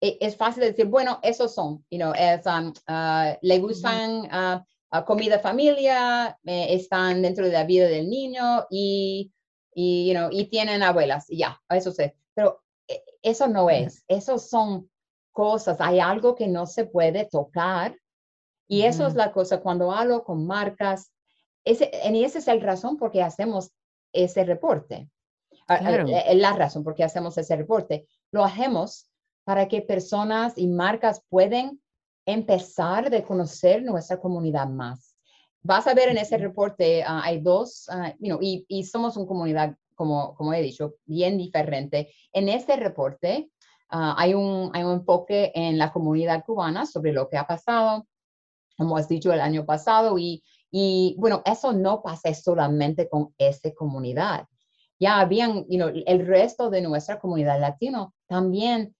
e, 0.00 0.18
es 0.20 0.36
fácil 0.36 0.62
decir, 0.62 0.86
bueno, 0.86 1.18
esos 1.24 1.52
son, 1.52 1.84
you 1.90 1.98
know, 1.98 2.12
es, 2.14 2.46
um, 2.46 2.72
uh, 2.88 3.36
le 3.42 3.58
gustan 3.58 4.28
uh, 4.92 5.04
comida 5.04 5.40
familia, 5.40 6.38
eh, 6.44 6.68
están 6.70 7.22
dentro 7.22 7.44
de 7.44 7.52
la 7.52 7.64
vida 7.64 7.88
del 7.88 8.08
niño 8.08 8.66
y, 8.70 9.32
y, 9.74 10.08
you 10.08 10.14
know, 10.14 10.28
y 10.30 10.44
tienen 10.44 10.84
abuelas, 10.84 11.28
y 11.28 11.38
ya, 11.38 11.60
eso 11.68 11.90
sé. 11.90 12.16
Pero 12.34 12.62
eh, 12.86 13.02
eso 13.20 13.48
no 13.48 13.68
es, 13.68 14.04
esos 14.06 14.48
son 14.48 14.88
cosas, 15.36 15.76
hay 15.80 16.00
algo 16.00 16.34
que 16.34 16.48
no 16.48 16.64
se 16.66 16.86
puede 16.86 17.26
tocar. 17.26 17.94
Y 18.66 18.82
eso 18.82 19.06
es 19.06 19.14
la 19.14 19.30
cosa, 19.32 19.60
cuando 19.60 19.92
hablo 19.92 20.24
con 20.24 20.46
marcas, 20.46 21.12
ese, 21.62 21.90
y 22.10 22.24
esa 22.24 22.38
es 22.38 22.46
la 22.46 22.56
razón 22.56 22.96
por 22.96 23.12
qué 23.12 23.22
hacemos 23.22 23.70
ese 24.12 24.44
reporte. 24.44 25.10
Ah, 25.68 25.78
ah, 25.82 25.92
eh, 25.92 26.34
la 26.36 26.54
razón 26.54 26.82
por 26.82 26.94
qué 26.94 27.04
hacemos 27.04 27.36
ese 27.36 27.54
reporte. 27.54 28.08
Lo 28.32 28.44
hacemos 28.44 29.10
para 29.44 29.68
que 29.68 29.82
personas 29.82 30.54
y 30.56 30.68
marcas 30.68 31.22
pueden 31.28 31.82
empezar 32.24 33.10
de 33.10 33.22
conocer 33.22 33.82
nuestra 33.82 34.18
comunidad 34.18 34.68
más. 34.68 35.16
Vas 35.62 35.86
a 35.86 35.94
ver 35.94 36.08
en 36.08 36.18
ese 36.18 36.38
reporte, 36.38 37.04
ah, 37.04 37.20
hay 37.24 37.40
dos, 37.40 37.88
y, 38.20 38.64
y, 38.68 38.84
somos 38.84 39.16
una 39.18 39.26
comunidad, 39.26 39.76
como, 39.94 40.34
como 40.34 40.54
he 40.54 40.62
dicho, 40.62 40.94
bien 41.04 41.36
diferente. 41.36 42.10
En 42.32 42.48
este 42.48 42.76
reporte 42.76 43.50
Ah, 43.88 44.14
hay, 44.18 44.34
un, 44.34 44.70
hay 44.74 44.82
un 44.82 44.92
enfoque 44.92 45.52
en 45.54 45.78
la 45.78 45.92
comunidad 45.92 46.44
cubana 46.44 46.86
sobre 46.86 47.12
lo 47.12 47.28
que 47.28 47.36
ha 47.36 47.46
pasado, 47.46 48.06
como 48.76 48.96
has 48.96 49.08
dicho, 49.08 49.32
el 49.32 49.40
año 49.40 49.64
pasado. 49.64 50.18
Y, 50.18 50.42
y 50.70 51.14
bueno, 51.18 51.42
eso 51.44 51.72
no 51.72 52.02
pasa 52.02 52.34
solamente 52.34 53.08
con 53.08 53.34
esa 53.38 53.70
comunidad. 53.72 54.46
Ya 54.98 55.20
habían, 55.20 55.66
you 55.68 55.78
know, 55.78 55.90
el 56.06 56.26
resto 56.26 56.70
de 56.70 56.80
nuestra 56.80 57.18
comunidad 57.18 57.60
latino 57.60 58.14
también 58.28 58.94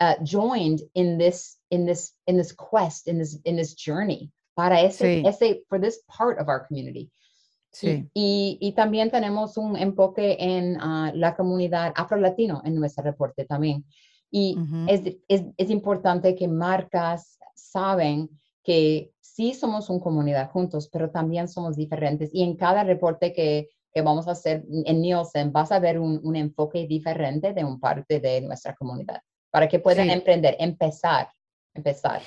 uh, 0.00 0.14
joined 0.24 0.80
in 0.94 1.18
this, 1.18 1.58
in 1.70 1.86
this, 1.86 2.16
in 2.26 2.36
this 2.36 2.52
quest, 2.52 3.08
in 3.08 3.18
this, 3.18 3.38
in 3.44 3.56
this 3.56 3.74
journey 3.74 4.30
para 4.54 4.80
ese, 4.80 5.22
ese, 5.24 5.62
for 5.68 5.78
this 5.78 6.02
part 6.08 6.38
of 6.38 6.48
our 6.48 6.66
community. 6.66 7.10
Sí. 7.72 8.10
Y, 8.14 8.72
también 8.76 9.10
tenemos 9.10 9.56
un 9.56 9.76
enfoque 9.76 10.36
en 10.40 10.76
ah, 10.80 11.12
la 11.14 11.36
comunidad 11.36 11.92
afro-latino 11.94 12.62
en 12.64 12.74
nuestro 12.74 13.04
reporte 13.04 13.44
también. 13.44 13.84
Y 14.30 14.56
es, 14.86 15.02
es, 15.28 15.44
es, 15.56 15.70
importante 15.70 16.36
que 16.36 16.46
marcas 16.46 17.38
saben 17.54 18.30
que 18.62 19.12
sí 19.20 19.54
somos 19.54 19.90
una 19.90 20.00
comunidad 20.00 20.50
juntos, 20.50 20.88
pero 20.92 21.10
también 21.10 21.48
somos 21.48 21.76
diferentes. 21.76 22.30
Y 22.32 22.42
en 22.42 22.56
cada 22.56 22.84
reporte 22.84 23.32
que, 23.32 23.70
que 23.92 24.02
vamos 24.02 24.28
a 24.28 24.32
hacer 24.32 24.64
en 24.84 25.00
Nielsen, 25.00 25.52
vas 25.52 25.72
a 25.72 25.80
ver 25.80 25.98
un, 25.98 26.20
un, 26.22 26.36
enfoque 26.36 26.86
diferente 26.86 27.52
de 27.52 27.64
un 27.64 27.80
parte 27.80 28.20
de 28.20 28.40
nuestra 28.42 28.74
comunidad 28.74 29.20
para 29.50 29.68
que 29.68 29.80
puedan 29.80 30.10
emprender, 30.10 30.56
empezar, 30.60 31.28
empezar. 31.74 32.22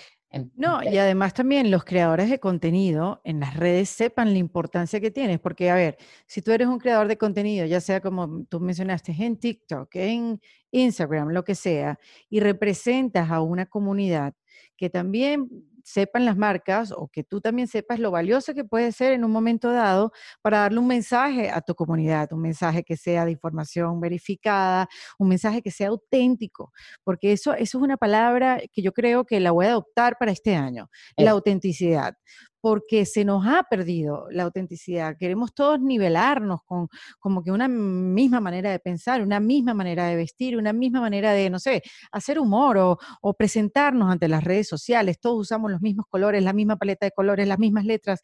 No, 0.55 0.81
y 0.83 0.97
además 0.97 1.35
también 1.35 1.69
los 1.69 1.83
creadores 1.83 2.27
de 2.27 2.39
contenido 2.39 3.21
en 3.23 3.39
las 3.39 3.55
redes 3.55 3.89
sepan 3.89 4.33
la 4.33 4.39
importancia 4.39 4.99
que 4.99 5.11
tienes, 5.11 5.39
porque 5.39 5.69
a 5.69 5.75
ver, 5.75 5.97
si 6.25 6.41
tú 6.41 6.51
eres 6.51 6.67
un 6.67 6.79
creador 6.79 7.07
de 7.07 7.17
contenido, 7.17 7.67
ya 7.67 7.79
sea 7.79 8.01
como 8.01 8.43
tú 8.45 8.59
mencionaste 8.59 9.15
en 9.19 9.37
TikTok, 9.37 9.89
en 9.95 10.41
Instagram, 10.71 11.29
lo 11.29 11.43
que 11.43 11.53
sea, 11.53 11.99
y 12.31 12.39
representas 12.39 13.29
a 13.29 13.41
una 13.41 13.67
comunidad 13.67 14.33
que 14.75 14.89
también 14.89 15.49
sepan 15.83 16.25
las 16.25 16.37
marcas 16.37 16.91
o 16.91 17.07
que 17.09 17.23
tú 17.23 17.41
también 17.41 17.67
sepas 17.67 17.99
lo 17.99 18.11
valioso 18.11 18.53
que 18.53 18.63
puede 18.63 18.91
ser 18.91 19.13
en 19.13 19.23
un 19.23 19.31
momento 19.31 19.71
dado 19.71 20.11
para 20.41 20.59
darle 20.59 20.79
un 20.79 20.87
mensaje 20.87 21.49
a 21.49 21.61
tu 21.61 21.75
comunidad, 21.75 22.31
un 22.33 22.41
mensaje 22.41 22.83
que 22.83 22.97
sea 22.97 23.25
de 23.25 23.31
información 23.31 23.99
verificada, 23.99 24.87
un 25.19 25.27
mensaje 25.27 25.61
que 25.61 25.71
sea 25.71 25.89
auténtico, 25.89 26.71
porque 27.03 27.33
eso, 27.33 27.53
eso 27.53 27.77
es 27.77 27.83
una 27.83 27.97
palabra 27.97 28.61
que 28.71 28.81
yo 28.81 28.93
creo 28.93 29.25
que 29.25 29.39
la 29.39 29.51
voy 29.51 29.65
a 29.67 29.71
adoptar 29.71 30.17
para 30.17 30.31
este 30.31 30.55
año, 30.55 30.89
la 31.17 31.31
autenticidad, 31.31 32.15
porque 32.63 33.05
se 33.05 33.25
nos 33.25 33.45
ha 33.45 33.63
perdido 33.63 34.27
la 34.31 34.43
autenticidad. 34.43 35.17
Queremos 35.19 35.53
todos 35.53 35.81
nivelarnos 35.81 36.61
con 36.63 36.87
como 37.19 37.43
que 37.43 37.51
una 37.51 37.67
misma 37.67 38.39
manera 38.39 38.71
de 38.71 38.79
pensar, 38.79 39.21
una 39.21 39.41
misma 39.41 39.73
manera 39.73 40.05
de 40.05 40.15
vestir, 40.15 40.55
una 40.55 40.71
misma 40.71 41.01
manera 41.01 41.33
de, 41.33 41.49
no 41.49 41.59
sé, 41.59 41.83
hacer 42.13 42.39
humor 42.39 42.77
o, 42.77 42.97
o 43.21 43.33
presentarnos 43.33 44.09
ante 44.09 44.29
las 44.29 44.45
redes 44.45 44.69
sociales. 44.69 45.19
Todos 45.19 45.41
usamos 45.41 45.71
los 45.71 45.81
mismos 45.81 46.05
colores, 46.07 46.41
la 46.41 46.53
misma 46.53 46.77
paleta 46.77 47.05
de 47.05 47.11
colores, 47.11 47.49
las 47.49 47.59
mismas 47.59 47.83
letras. 47.83 48.21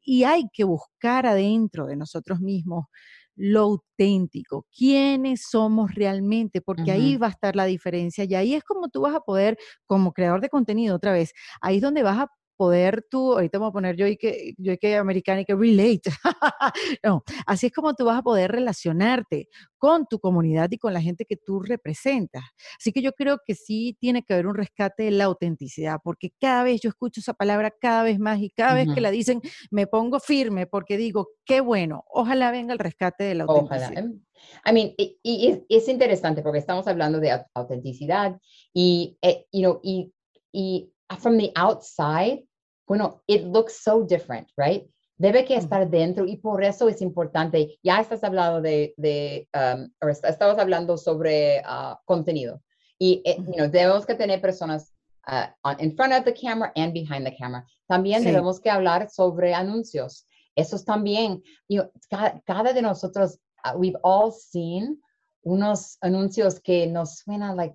Y 0.00 0.24
hay 0.24 0.44
que 0.54 0.64
buscar 0.64 1.26
adentro 1.26 1.84
de 1.84 1.96
nosotros 1.96 2.40
mismos 2.40 2.86
lo 3.34 3.60
auténtico, 3.60 4.66
quiénes 4.74 5.42
somos 5.50 5.94
realmente, 5.94 6.62
porque 6.62 6.92
ahí 6.92 7.16
va 7.16 7.26
a 7.26 7.30
estar 7.30 7.56
la 7.56 7.64
diferencia 7.66 8.24
y 8.24 8.34
ahí 8.34 8.54
es 8.54 8.64
como 8.64 8.88
tú 8.88 9.02
vas 9.02 9.14
a 9.14 9.20
poder, 9.20 9.58
como 9.86 10.12
creador 10.12 10.40
de 10.40 10.48
contenido 10.48 10.96
otra 10.96 11.12
vez, 11.12 11.32
ahí 11.60 11.76
es 11.76 11.82
donde 11.82 12.02
vas 12.02 12.18
a 12.18 12.28
poder 12.56 13.06
tú, 13.10 13.32
ahorita 13.32 13.58
vamos 13.58 13.70
a 13.70 13.72
poner 13.72 13.96
yo 13.96 14.06
y 14.06 14.16
que, 14.16 14.54
yo 14.58 14.72
y 14.72 14.78
que 14.78 14.96
americana 14.96 15.40
y 15.40 15.44
que 15.44 15.54
relate. 15.54 16.10
no, 17.04 17.22
así 17.46 17.66
es 17.66 17.72
como 17.72 17.94
tú 17.94 18.04
vas 18.04 18.18
a 18.18 18.22
poder 18.22 18.52
relacionarte 18.52 19.48
con 19.78 20.06
tu 20.06 20.18
comunidad 20.18 20.68
y 20.70 20.78
con 20.78 20.92
la 20.92 21.00
gente 21.00 21.24
que 21.24 21.36
tú 21.36 21.60
representas. 21.60 22.42
Así 22.78 22.92
que 22.92 23.02
yo 23.02 23.12
creo 23.12 23.38
que 23.44 23.54
sí 23.54 23.96
tiene 24.00 24.22
que 24.22 24.34
haber 24.34 24.46
un 24.46 24.54
rescate 24.54 25.04
de 25.04 25.10
la 25.10 25.24
autenticidad, 25.24 25.98
porque 26.02 26.30
cada 26.40 26.62
vez 26.62 26.80
yo 26.80 26.88
escucho 26.88 27.20
esa 27.20 27.34
palabra 27.34 27.72
cada 27.80 28.02
vez 28.02 28.18
más 28.18 28.40
y 28.40 28.50
cada 28.50 28.74
vez 28.74 28.88
que 28.94 29.00
la 29.00 29.10
dicen 29.10 29.40
me 29.70 29.86
pongo 29.86 30.20
firme 30.20 30.66
porque 30.66 30.96
digo, 30.96 31.28
qué 31.44 31.60
bueno, 31.60 32.04
ojalá 32.08 32.50
venga 32.50 32.72
el 32.72 32.78
rescate 32.78 33.24
de 33.24 33.34
la 33.34 33.44
autenticidad. 33.44 33.90
Ojalá. 33.90 34.00
Em, 34.00 34.20
I 34.64 34.72
mean, 34.72 34.94
y, 34.96 35.62
es, 35.68 35.88
interesante 35.88 36.42
porque 36.42 36.58
estamos 36.58 36.86
hablando 36.86 37.20
de 37.20 37.40
autenticidad 37.54 38.38
y, 38.72 39.18
eh, 39.22 39.46
you 39.52 39.60
know, 39.60 39.80
y, 39.82 40.12
y 40.52 40.92
from 41.18 41.38
the 41.38 41.52
outside, 41.56 42.42
bueno, 42.86 43.22
it 43.26 43.44
looks 43.44 43.82
so 43.82 44.02
different, 44.02 44.48
right? 44.56 44.88
Debe 45.18 45.44
que 45.44 45.56
estar 45.56 45.88
dentro 45.88 46.26
y 46.26 46.36
por 46.36 46.62
eso 46.64 46.88
es 46.88 47.00
importante. 47.00 47.78
Ya 47.82 48.00
estás 48.00 48.24
hablando 48.24 48.60
de, 48.60 48.94
de 48.96 49.48
um, 49.54 49.88
estabas 50.24 50.58
hablando 50.58 50.96
sobre 50.96 51.60
uh, 51.60 51.94
contenido 52.04 52.60
y 52.98 53.22
eh, 53.24 53.36
you 53.38 53.54
know, 53.54 53.68
debemos 53.68 54.06
que 54.06 54.14
tener 54.14 54.40
personas 54.40 54.92
uh, 55.28 55.74
in 55.78 55.94
front 55.96 56.12
of 56.12 56.24
the 56.24 56.32
camera 56.32 56.72
and 56.76 56.92
behind 56.92 57.24
the 57.24 57.36
camera. 57.36 57.64
También 57.88 58.24
debemos 58.24 58.60
que 58.60 58.70
hablar 58.70 59.10
sobre 59.10 59.54
anuncios. 59.54 60.24
Esos 60.56 60.84
también, 60.84 61.42
you 61.68 61.80
know, 61.80 61.90
cada, 62.10 62.40
cada, 62.46 62.72
de 62.72 62.82
nosotros, 62.82 63.38
uh, 63.64 63.76
we've 63.76 63.96
all 64.02 64.30
seen 64.30 65.00
unos 65.44 65.98
anuncios 66.02 66.60
que 66.60 66.86
nos 66.86 67.18
suenan 67.18 67.56
like 67.56 67.74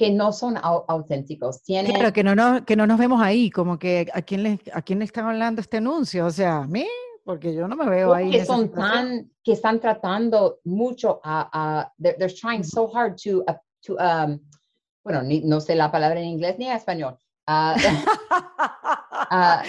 que 0.00 0.10
no 0.10 0.32
son 0.32 0.56
auténticos. 0.56 1.62
Tienen... 1.62 1.92
Claro, 1.92 2.10
que 2.10 2.24
no, 2.24 2.34
nos, 2.34 2.62
que 2.62 2.74
no 2.74 2.86
nos 2.86 2.98
vemos 2.98 3.20
ahí, 3.20 3.50
como 3.50 3.78
que 3.78 4.06
a 4.14 4.22
quién 4.22 4.42
le, 4.42 4.58
a 4.72 4.80
quién 4.80 4.98
le 4.98 5.04
están 5.04 5.26
hablando 5.26 5.60
este 5.60 5.76
anuncio, 5.76 6.24
o 6.24 6.30
sea, 6.30 6.62
a 6.62 6.66
mí, 6.66 6.88
porque 7.22 7.54
yo 7.54 7.68
no 7.68 7.76
me 7.76 7.86
veo 7.86 8.14
ahí. 8.14 8.30
Que 8.30 8.46
son 8.46 8.72
tan, 8.72 9.30
que 9.44 9.52
están 9.52 9.78
tratando 9.78 10.60
mucho 10.64 11.20
a, 11.22 11.50
a 11.52 11.92
they're, 12.00 12.34
trying 12.34 12.64
so 12.64 12.90
hard 12.90 13.16
to, 13.22 13.40
uh, 13.40 13.52
to 13.82 13.96
um, 13.96 14.40
bueno, 15.04 15.22
ni, 15.22 15.40
no 15.40 15.60
sé 15.60 15.74
la 15.74 15.92
palabra 15.92 16.18
en 16.18 16.28
inglés 16.28 16.56
ni 16.58 16.66
en 16.66 16.76
español. 16.76 17.18
Uh, 17.46 17.74
uh, 19.30 19.62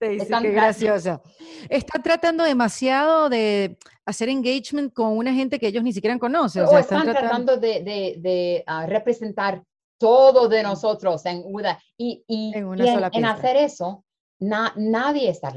qué 0.00 0.50
graciosa. 0.50 1.20
Están 1.68 2.02
tratando 2.02 2.42
demasiado 2.44 3.28
de 3.28 3.76
hacer 4.06 4.30
engagement 4.30 4.94
con 4.94 5.14
una 5.14 5.34
gente 5.34 5.58
que 5.58 5.66
ellos 5.66 5.82
ni 5.82 5.92
siquiera 5.92 6.18
conocen. 6.18 6.62
O, 6.62 6.68
sea, 6.68 6.80
están, 6.80 7.04
tratando, 7.04 7.58
de, 7.58 7.82
de, 7.82 8.14
de 8.18 8.64
uh, 8.66 8.86
representar 8.86 9.62
todo 10.04 10.48
de 10.50 10.62
nosotros 10.62 11.24
en 11.24 11.42
una, 11.46 11.78
y, 11.96 12.22
y, 12.28 12.52
en, 12.54 13.24
hacer 13.24 13.56
eso, 13.56 14.04
nadie 14.38 15.30
está 15.30 15.50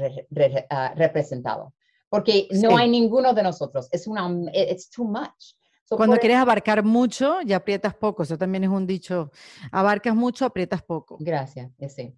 ah, 0.70 0.94
representado, 0.96 1.74
porque 2.08 2.48
no 2.52 2.78
hay 2.78 2.88
ninguno 2.88 3.34
de 3.34 3.42
nosotros. 3.42 3.90
Es 3.92 4.06
una, 4.06 4.26
it's 4.54 4.88
too 4.88 5.04
much. 5.04 5.52
Cuando 5.90 6.16
quieres 6.16 6.38
abarcar 6.38 6.82
mucho, 6.82 7.42
ya 7.42 7.56
aprietas 7.56 7.94
poco. 7.94 8.22
Eso 8.22 8.38
también 8.38 8.64
es 8.64 8.70
un 8.70 8.86
dicho. 8.86 9.30
Abarcas 9.70 10.14
mucho, 10.14 10.46
aprietas 10.46 10.82
poco. 10.82 11.18
Gracias, 11.20 11.70
sí. 11.88 12.14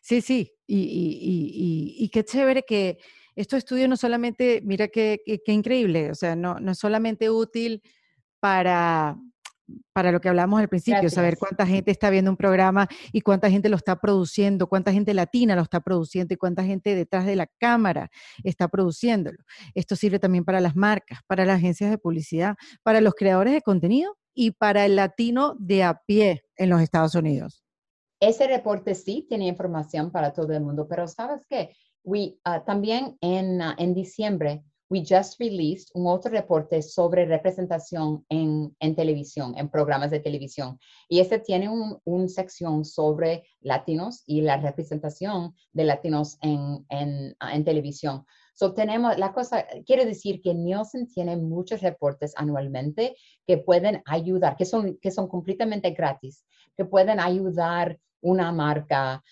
Sí, 0.00 0.22
sí. 0.22 0.50
Y, 0.66 0.78
y, 0.78 1.18
y, 1.20 2.04
y, 2.04 2.08
qué 2.08 2.24
chévere 2.24 2.62
que 2.62 2.96
estos 3.36 3.58
estudios 3.58 3.86
no 3.86 3.98
solamente, 3.98 4.62
mira 4.64 4.88
qué, 4.88 5.20
qué, 5.26 5.52
increíble, 5.52 6.10
o 6.10 6.14
sea, 6.14 6.36
no, 6.36 6.58
no 6.58 6.72
es 6.72 6.78
solamente 6.78 7.28
útil 7.28 7.82
para, 8.38 9.16
para 9.92 10.12
lo 10.12 10.20
que 10.20 10.28
hablamos 10.28 10.60
al 10.60 10.68
principio, 10.68 11.08
saber 11.10 11.36
cuánta 11.38 11.66
gente 11.66 11.90
está 11.90 12.10
viendo 12.10 12.30
un 12.30 12.36
programa 12.36 12.88
y 13.12 13.20
cuánta 13.20 13.50
gente 13.50 13.68
lo 13.68 13.76
está 13.76 13.96
produciendo, 13.96 14.66
cuánta 14.68 14.92
gente 14.92 15.14
latina 15.14 15.56
lo 15.56 15.62
está 15.62 15.80
produciendo 15.80 16.34
y 16.34 16.36
cuánta 16.36 16.64
gente 16.64 16.94
detrás 16.94 17.26
de 17.26 17.36
la 17.36 17.46
cámara 17.58 18.10
está 18.44 18.68
produciéndolo. 18.68 19.38
Esto 19.74 19.96
sirve 19.96 20.18
también 20.18 20.44
para 20.44 20.60
las 20.60 20.76
marcas, 20.76 21.20
para 21.26 21.44
las 21.44 21.56
agencias 21.56 21.90
de 21.90 21.98
publicidad, 21.98 22.56
para 22.82 23.00
los 23.00 23.14
creadores 23.14 23.52
de 23.52 23.62
contenido 23.62 24.16
y 24.34 24.52
para 24.52 24.84
el 24.86 24.96
latino 24.96 25.56
de 25.58 25.82
a 25.82 26.00
pie 26.06 26.42
en 26.56 26.70
los 26.70 26.80
Estados 26.80 27.14
Unidos. 27.14 27.62
Ese 28.20 28.46
reporte 28.46 28.94
sí 28.94 29.26
tiene 29.28 29.46
información 29.46 30.10
para 30.10 30.32
todo 30.32 30.52
el 30.52 30.60
mundo, 30.60 30.86
pero 30.88 31.08
¿sabes 31.08 31.46
qué? 31.48 31.74
We, 32.04 32.38
ah, 32.44 32.64
también 32.64 33.16
en, 33.20 33.62
ah, 33.62 33.74
en 33.78 33.94
diciembre 33.94 34.62
we 34.90 35.00
just 35.00 35.38
released 35.38 35.90
un 35.94 36.06
otro 36.06 36.30
reporte 36.30 36.82
sobre 36.82 37.24
representación 37.24 38.24
en, 38.28 38.76
en 38.80 38.94
televisión, 38.96 39.54
en 39.56 39.68
programas 39.68 40.10
de 40.10 40.18
televisión. 40.18 40.78
Y 41.08 41.20
este 41.20 41.38
tiene 41.38 41.68
una 41.68 41.96
un 42.04 42.28
sección 42.28 42.84
sobre 42.84 43.44
latinos 43.60 44.24
y 44.26 44.40
la 44.42 44.56
representación 44.56 45.54
de 45.72 45.84
latinos 45.84 46.38
en, 46.42 46.84
en, 46.88 47.36
en 47.40 47.64
televisión. 47.64 48.26
So 48.54 48.74
tenemos 48.74 49.16
la 49.16 49.32
cosa, 49.32 49.64
quiere 49.86 50.04
decir 50.04 50.42
que 50.42 50.54
Nielsen 50.54 51.06
tiene 51.06 51.36
muchos 51.36 51.80
reportes 51.80 52.34
anualmente 52.36 53.16
que 53.46 53.58
pueden 53.58 54.02
ayudar, 54.04 54.56
que 54.56 54.66
son, 54.66 54.98
que 55.00 55.10
son 55.12 55.28
completamente 55.28 55.92
gratis, 55.92 56.44
que 56.76 56.84
pueden 56.84 57.20
ayudar 57.20 57.98
una 58.20 58.52
marca 58.52 59.22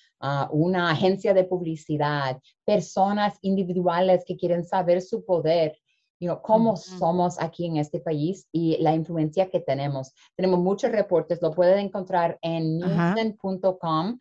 una 0.51 0.91
agencia 0.91 1.35
de 1.35 1.45
publicidad, 1.45 2.41
personas 2.65 3.39
individuales 3.43 4.25
que 4.27 4.37
quieren 4.37 4.65
saber 4.65 5.01
su 5.01 5.25
poder, 5.25 5.79
you 6.21 6.27
know, 6.29 6.41
cómo 6.43 6.77
somos 6.77 7.41
aquí 7.41 7.67
en 7.67 7.77
este 7.77 8.01
país 8.01 8.49
y 8.53 8.77
la 8.79 8.95
influencia 8.95 9.49
que 9.49 9.61
tenemos. 9.61 10.13
Tenemos 10.37 10.59
muchos 10.61 10.91
reportes, 10.91 11.41
lo 11.41 11.53
pueden 11.53 11.79
encontrar 11.79 12.39
en 12.43 12.79
nielsen.com 12.79 14.19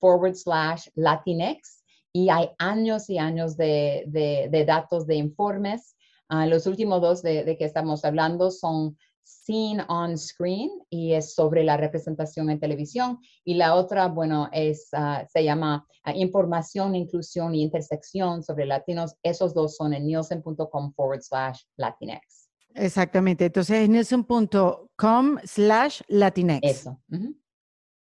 forward 0.00 0.34
slash 0.34 0.88
Latinx 0.94 1.84
y 2.12 2.30
hay 2.30 2.50
años 2.58 3.08
y 3.10 3.18
años 3.18 3.56
de, 3.56 4.04
de, 4.06 4.64
datos, 4.64 5.06
de 5.06 5.16
informes. 5.16 5.96
Ah, 6.28 6.46
los 6.46 6.66
últimos 6.66 7.00
dos 7.00 7.22
de, 7.22 7.44
de, 7.44 7.56
que 7.56 7.64
estamos 7.64 8.04
hablando 8.04 8.50
son 8.50 8.96
Seen 9.26 9.80
on 9.88 10.16
Screen 10.16 10.70
y 10.88 11.14
es 11.14 11.34
sobre 11.34 11.64
la 11.64 11.76
representación 11.76 12.48
en 12.48 12.60
televisión. 12.60 13.18
Y 13.44 13.54
la 13.54 13.74
otra, 13.74 14.06
bueno, 14.06 14.48
es, 14.52 14.88
ah, 14.92 15.26
se 15.28 15.42
llama 15.42 15.84
ah, 16.04 16.14
Información, 16.14 16.94
Inclusión 16.94 17.52
y 17.54 17.62
Intersección 17.62 18.44
sobre 18.44 18.66
Latinos. 18.66 19.16
Esos 19.24 19.52
dos 19.52 19.76
son 19.76 19.94
en 19.94 20.06
nielsen.com 20.06 20.92
forward 20.94 21.22
slash 21.22 21.62
Latinx. 21.76 22.50
Exactamente. 22.74 23.46
Entonces 23.46 23.82
es 23.82 23.88
nielsen.com 23.88 25.38
slash 25.42 26.02
Latinx. 26.06 26.60
Eso. 26.62 27.00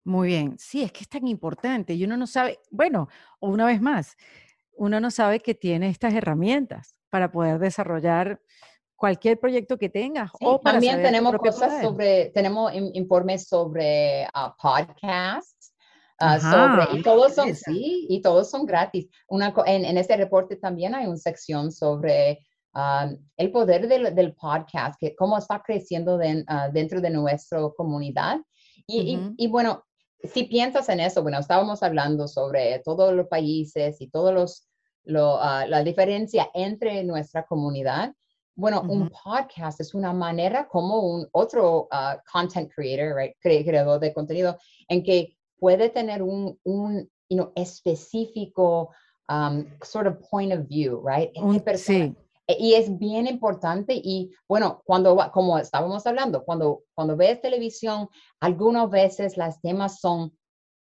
Muy 0.03 0.27
bien. 0.27 0.55
Sí, 0.59 0.83
es 0.83 0.91
que 0.91 1.01
es 1.01 1.09
tan 1.09 1.27
importante 1.27 1.95
y 1.95 2.03
uno 2.03 2.17
no 2.17 2.27
sabe, 2.27 2.59
bueno, 2.69 3.09
una 3.39 3.65
vez 3.65 3.81
más, 3.81 4.15
uno 4.73 4.99
no 4.99 5.09
sabe 5.09 5.39
que 5.39 5.55
tiene 5.55 5.89
estas 5.89 6.13
herramientas 6.13 6.95
para 7.09 7.31
poder 7.31 7.57
desarrollar 7.57 8.39
cualquier 8.95 9.39
proyecto 9.39 9.77
que 9.77 9.89
tengas. 9.89 10.31
o 10.41 10.59
también 10.59 11.01
tenemos 11.01 11.35
cosas 11.37 11.81
sobre, 11.81 12.31
tenemos 12.33 12.73
informes 12.73 13.47
sobre 13.47 14.27
uh, 14.33 14.51
podcasts. 14.61 15.73
Uh, 16.21 16.39
sobre, 16.39 16.97
y 16.97 17.03
todos 17.03 17.35
son, 17.35 17.53
sí, 17.53 18.07
y 18.09 18.21
todos 18.21 18.49
son 18.49 18.65
gratis. 18.65 19.09
Una, 19.27 19.53
en, 19.65 19.83
en 19.83 19.97
este 19.97 20.15
reporte 20.15 20.55
también 20.55 20.95
hay 20.95 21.07
una 21.07 21.17
sección 21.17 21.73
sobre 21.73 22.39
um, 22.73 23.17
el 23.35 23.51
poder 23.51 23.89
del, 23.89 24.15
del, 24.15 24.33
podcast, 24.33 24.97
que 24.97 25.13
cómo 25.13 25.37
está 25.37 25.61
creciendo 25.61 26.15
uh, 26.15 26.71
dentro 26.71 27.01
de 27.01 27.09
nuestra 27.09 27.59
comunidad. 27.75 28.39
Y, 28.87 29.19
y, 29.35 29.47
bueno, 29.47 29.83
si 30.23 30.43
piensas 30.43 30.87
en 30.87 31.01
eso, 31.01 31.21
bueno, 31.21 31.39
estábamos 31.39 31.83
hablando 31.83 32.29
sobre 32.29 32.79
todos 32.79 33.13
los 33.13 33.27
países 33.27 33.99
y 33.99 34.07
todos 34.09 34.33
los, 34.33 34.69
lo, 35.03 35.39
la 35.39 35.83
diferencia 35.83 36.49
entre 36.53 37.03
nuestra 37.03 37.45
comunidad. 37.45 38.13
Bueno, 38.55 38.83
un 38.87 39.09
podcast 39.09 39.81
es 39.81 39.93
una 39.93 40.13
manera 40.13 40.67
como 40.67 40.99
un 40.99 41.27
otro 41.33 41.89
uh, 41.91 42.17
content 42.31 42.71
creator, 42.73 43.13
right, 43.15 43.35
creador 43.41 43.99
de 43.99 44.13
contenido, 44.13 44.57
en 44.87 45.03
que 45.03 45.35
puede 45.59 45.89
tener 45.89 46.21
un, 46.21 46.57
un 46.63 47.09
you 47.29 47.37
know, 47.37 47.51
específico 47.55 48.91
um, 49.29 49.65
sort 49.83 50.07
of 50.07 50.17
point 50.29 50.53
of 50.53 50.67
view, 50.67 51.01
right? 51.05 51.31
Un, 51.35 51.61
sí. 51.77 52.15
E, 52.47 52.57
y 52.59 52.73
es 52.75 52.97
bien 52.97 53.27
importante 53.27 53.93
y 53.95 54.31
bueno, 54.47 54.81
cuando, 54.85 55.17
como 55.33 55.57
estábamos 55.57 56.05
hablando, 56.05 56.43
cuando, 56.43 56.83
cuando 56.93 57.17
ves 57.17 57.41
televisión, 57.41 58.07
algunas 58.39 58.89
veces 58.89 59.35
los 59.37 59.59
temas 59.61 59.99
son 59.99 60.31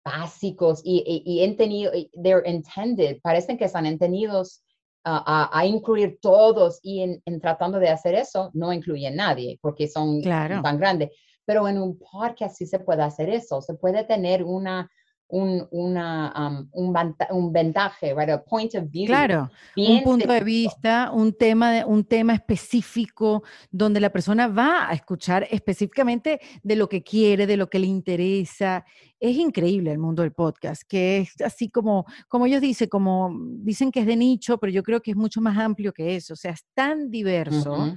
básicos 0.05 0.83
y, 0.85 1.03
y, 1.07 1.23
y 1.25 1.43
entendido, 1.43 1.91
they're 2.23 2.49
intended, 2.49 3.21
parecen 3.23 3.57
que 3.57 3.65
están 3.65 3.87
entendidos 3.87 4.64
a, 5.05 5.67
incluir 5.67 6.19
todos 6.21 6.81
y 6.83 7.03
en, 7.03 7.41
tratando 7.41 7.79
de 7.79 7.91
hacer 7.91 8.15
eso 8.15 8.51
no 8.55 8.73
incluye 8.73 9.07
a 9.07 9.11
nadie 9.11 9.59
porque 9.61 9.89
son 9.89 10.23
tan 10.23 10.79
grandes. 10.79 11.11
Pero 11.45 11.69
en 11.69 11.79
un 11.79 11.99
podcast 11.99 12.57
sí 12.57 12.67
se 12.67 12.79
puede 12.79 13.03
hacer 13.03 13.29
eso, 13.29 13.61
se 13.61 13.75
puede 13.75 14.05
tener 14.05 14.43
una, 14.45 14.91
un, 15.29 15.67
una, 15.71 16.33
um, 16.37 16.69
un, 16.73 17.17
un 17.31 17.53
ventaje, 17.53 18.15
right? 18.15 18.31
A 18.31 18.43
point 18.43 18.75
of 18.75 18.85
view. 18.91 19.07
Claro, 19.07 19.51
un 19.77 20.03
punto 20.03 20.33
de 20.33 20.41
vista, 20.41 21.11
un 21.13 21.33
tema, 21.33 21.85
un 21.87 22.05
tema 22.05 22.35
específico 22.35 23.43
donde 23.71 24.01
la 24.01 24.11
persona 24.11 24.49
va 24.49 24.89
a 24.89 24.93
escuchar 24.93 25.47
específicamente 25.51 26.41
de 26.63 26.77
lo 26.77 26.89
que 26.89 27.03
quiere, 27.03 27.47
de 27.47 27.57
lo 27.57 27.69
que 27.69 27.79
le 27.79 27.87
interesa. 27.87 28.85
Es 29.19 29.37
increíble 29.37 29.91
el 29.91 29.99
mundo 29.99 30.23
del 30.23 30.33
podcast, 30.33 30.83
que 30.87 31.19
es 31.19 31.41
así 31.41 31.71
como, 31.71 32.05
como 32.29 32.47
ellos 32.47 32.61
dicen, 32.61 32.89
como 32.89 33.35
dicen 33.61 33.91
que 33.91 34.01
es 34.01 34.07
de 34.07 34.17
nicho, 34.17 34.59
pero 34.59 34.73
yo 34.73 34.83
creo 34.83 35.01
que 35.01 35.13
es 35.13 35.17
mucho 35.17 35.41
más 35.41 35.57
amplio 35.59 35.93
que 35.93 36.17
eso. 36.17 36.35
O 36.35 36.37
sea, 36.37 36.53
es 36.53 36.65
tan 36.75 37.11
diverso 37.11 37.95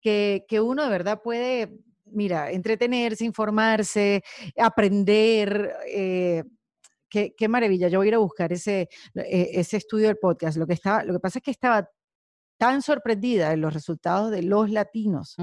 que, 0.00 0.44
que 0.48 0.60
uno 0.60 0.84
de 0.84 0.90
verdad 0.90 1.20
puede 1.22 1.72
mira, 2.12 2.50
entretenerse, 2.50 3.24
informarse, 3.24 4.22
aprender. 4.56 5.74
Eh, 5.86 6.42
qué, 7.08 7.34
qué, 7.36 7.48
maravilla. 7.48 7.88
Yo 7.88 7.98
voy 7.98 8.06
a 8.06 8.08
ir 8.08 8.14
a 8.14 8.18
buscar 8.18 8.52
ese, 8.52 8.88
eh, 9.14 9.50
ese 9.52 9.76
estudio 9.76 10.06
del 10.06 10.18
podcast. 10.18 10.56
Lo 10.56 10.66
que, 10.66 10.74
estaba, 10.74 11.04
lo 11.04 11.12
que 11.12 11.20
pasa 11.20 11.38
es 11.38 11.44
que 11.44 11.50
estaba 11.50 11.88
tan 12.62 12.80
sorprendida 12.80 13.52
en 13.52 13.60
los 13.60 13.74
resultados 13.74 14.30
de 14.30 14.42
los 14.42 14.70
latinos 14.70 15.36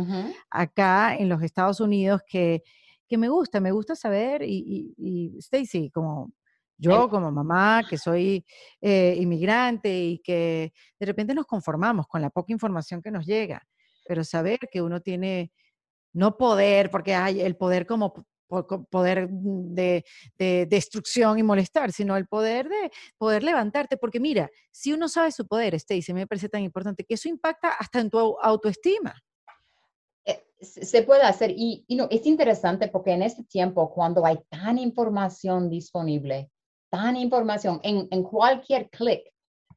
acá 0.49 1.17
en 1.17 1.28
los 1.28 1.43
Estados 1.43 1.82
Unidos 1.82 2.22
que, 2.26 2.63
que, 3.09 3.17
me 3.17 3.28
gusta, 3.28 3.59
me 3.59 3.74
gusta 3.74 3.93
saber 3.93 4.41
y, 4.41 4.93
y, 4.97 5.38
Stacy, 5.39 5.89
como 5.89 6.32
yo 6.78 7.09
como 7.09 7.30
mamá, 7.30 7.84
que 7.89 7.97
soy 7.97 8.45
eh, 8.80 9.17
inmigrante 9.20 9.93
y 10.01 10.20
que 10.20 10.72
de 10.97 11.05
repente 11.05 11.36
nos 11.36 11.45
conformamos 11.45 12.07
con 12.07 12.22
la 12.22 12.30
poca 12.30 12.53
información 12.53 13.01
que 13.01 13.11
nos 13.11 13.26
llega, 13.26 13.67
pero 14.07 14.24
saber 14.24 14.59
que 14.72 14.82
uno 14.82 15.01
tiene 15.01 15.51
no 16.14 16.38
poder, 16.38 16.89
porque 16.89 17.14
hay 17.14 17.41
el 17.41 17.55
poder 17.55 17.86
como 17.86 18.14
poder 18.89 19.30
de, 19.30 20.03
destrucción 20.38 21.38
y 21.38 21.43
molestar, 21.43 21.91
sino 21.91 22.18
el 22.18 22.28
poder 22.28 22.68
de 22.68 22.91
poder 23.18 23.43
levantarte, 23.43 23.97
porque 23.97 24.20
mira, 24.20 24.49
si 24.72 24.91
uno 24.91 25.07
sabe 25.07 25.32
su 25.32 25.47
poder, 25.47 25.76
Stacy, 25.76 26.14
me 26.14 26.28
parece 26.28 26.49
tan 26.49 26.64
importante 26.64 27.03
que 27.03 27.14
eso 27.14 27.30
impacta 27.30 27.70
hasta 27.70 27.99
en 27.99 28.10
tu 28.10 28.18
autoestima. 28.41 29.16
Eh, 30.26 30.43
se 30.62 31.03
puede 31.03 31.22
hacer 31.22 31.51
y, 31.51 31.86
no, 31.89 32.07
es 32.10 32.26
interesante 32.26 32.88
porque 32.88 33.12
en 33.12 33.22
este 33.22 33.43
tiempo, 33.43 33.93
cuando 33.93 34.26
hay 34.26 34.39
tan 34.49 34.80
información 34.80 35.70
disponible, 35.70 36.49
tan 36.89 37.16
información 37.16 37.80
en, 37.84 38.07
en 38.10 38.24
cualquier 38.24 38.89
clic, 38.89 39.22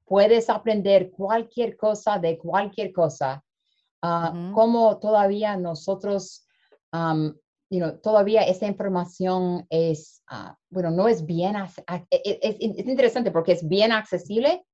puedes 0.06 0.48
aprender 0.48 1.10
cualquier 1.10 1.76
cosa 1.76 2.18
de 2.18 2.38
cualquier 2.38 2.92
cosa 2.92 3.44
Ah, 4.02 4.50
cómo 4.52 4.98
todavía 4.98 5.56
nosotros, 5.56 6.44
todavía 8.02 8.42
esa 8.42 8.66
información 8.66 9.64
es, 9.70 10.22
ah, 10.26 10.58
bueno, 10.70 10.90
no 10.90 11.06
es 11.06 11.24
bien, 11.24 11.54
e, 11.54 12.06
e, 12.10 12.38
es, 12.42 12.56
es, 12.58 12.88
interesante 12.88 13.30
porque 13.30 13.52
es 13.52 13.66
bien 13.66 13.92
accesible, 13.92 14.64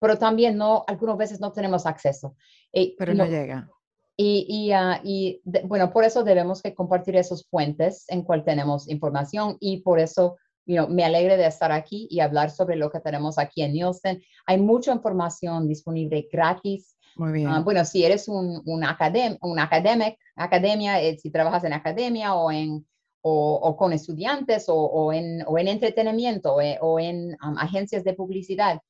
pero 0.00 0.16
también 0.16 0.56
no, 0.56 0.84
algunas 0.86 1.18
veces 1.18 1.38
no 1.38 1.52
tenemos 1.52 1.84
acceso. 1.84 2.34
Eh, 2.72 2.94
pero 2.98 3.12
no, 3.12 3.26
llega. 3.26 3.68
Y, 4.16 4.46
y, 4.48 4.72
ah, 4.72 5.00
y 5.04 5.42
bueno, 5.64 5.92
por 5.92 6.04
eso 6.04 6.24
debemos 6.24 6.62
que 6.62 6.74
compartir 6.74 7.14
esos 7.16 7.46
fuentes 7.46 8.06
en 8.08 8.22
cual 8.22 8.42
tenemos 8.42 8.88
información 8.88 9.58
y 9.60 9.82
por 9.82 10.00
eso 10.00 10.38
me 10.66 11.04
alegre 11.04 11.36
de 11.36 11.46
estar 11.46 11.72
aquí 11.72 12.08
y 12.10 12.20
hablar 12.20 12.50
sobre 12.50 12.76
lo 12.76 12.90
que 12.90 13.00
tenemos 13.00 13.38
aquí 13.38 13.62
en 13.62 13.72
Nielsen. 13.72 14.22
Hay 14.46 14.58
mucha 14.58 14.92
información 14.92 15.66
disponible 15.66 16.28
gratis 16.30 16.97
muy 17.18 17.32
bien. 17.32 17.48
Ah, 17.48 17.60
bueno, 17.60 17.84
si 17.84 18.04
eres 18.04 18.28
un, 18.28 18.62
un, 18.64 18.84
academ 18.84 19.36
un 19.42 19.58
academia, 19.58 21.02
eh, 21.02 21.18
si 21.18 21.30
trabajas 21.30 21.64
en 21.64 21.72
academia 21.72 22.34
o, 22.34 22.50
en, 22.50 22.86
o, 23.22 23.76
con 23.76 23.92
estudiantes 23.92 24.66
o, 24.68 25.12
en, 25.12 25.42
o 25.46 25.58
en 25.58 25.68
entretenimiento 25.68 26.60
eh, 26.60 26.78
o 26.80 27.00
en 27.00 27.36
um, 27.42 27.58
agencias 27.58 28.04
de 28.04 28.14
publicidad, 28.14 28.80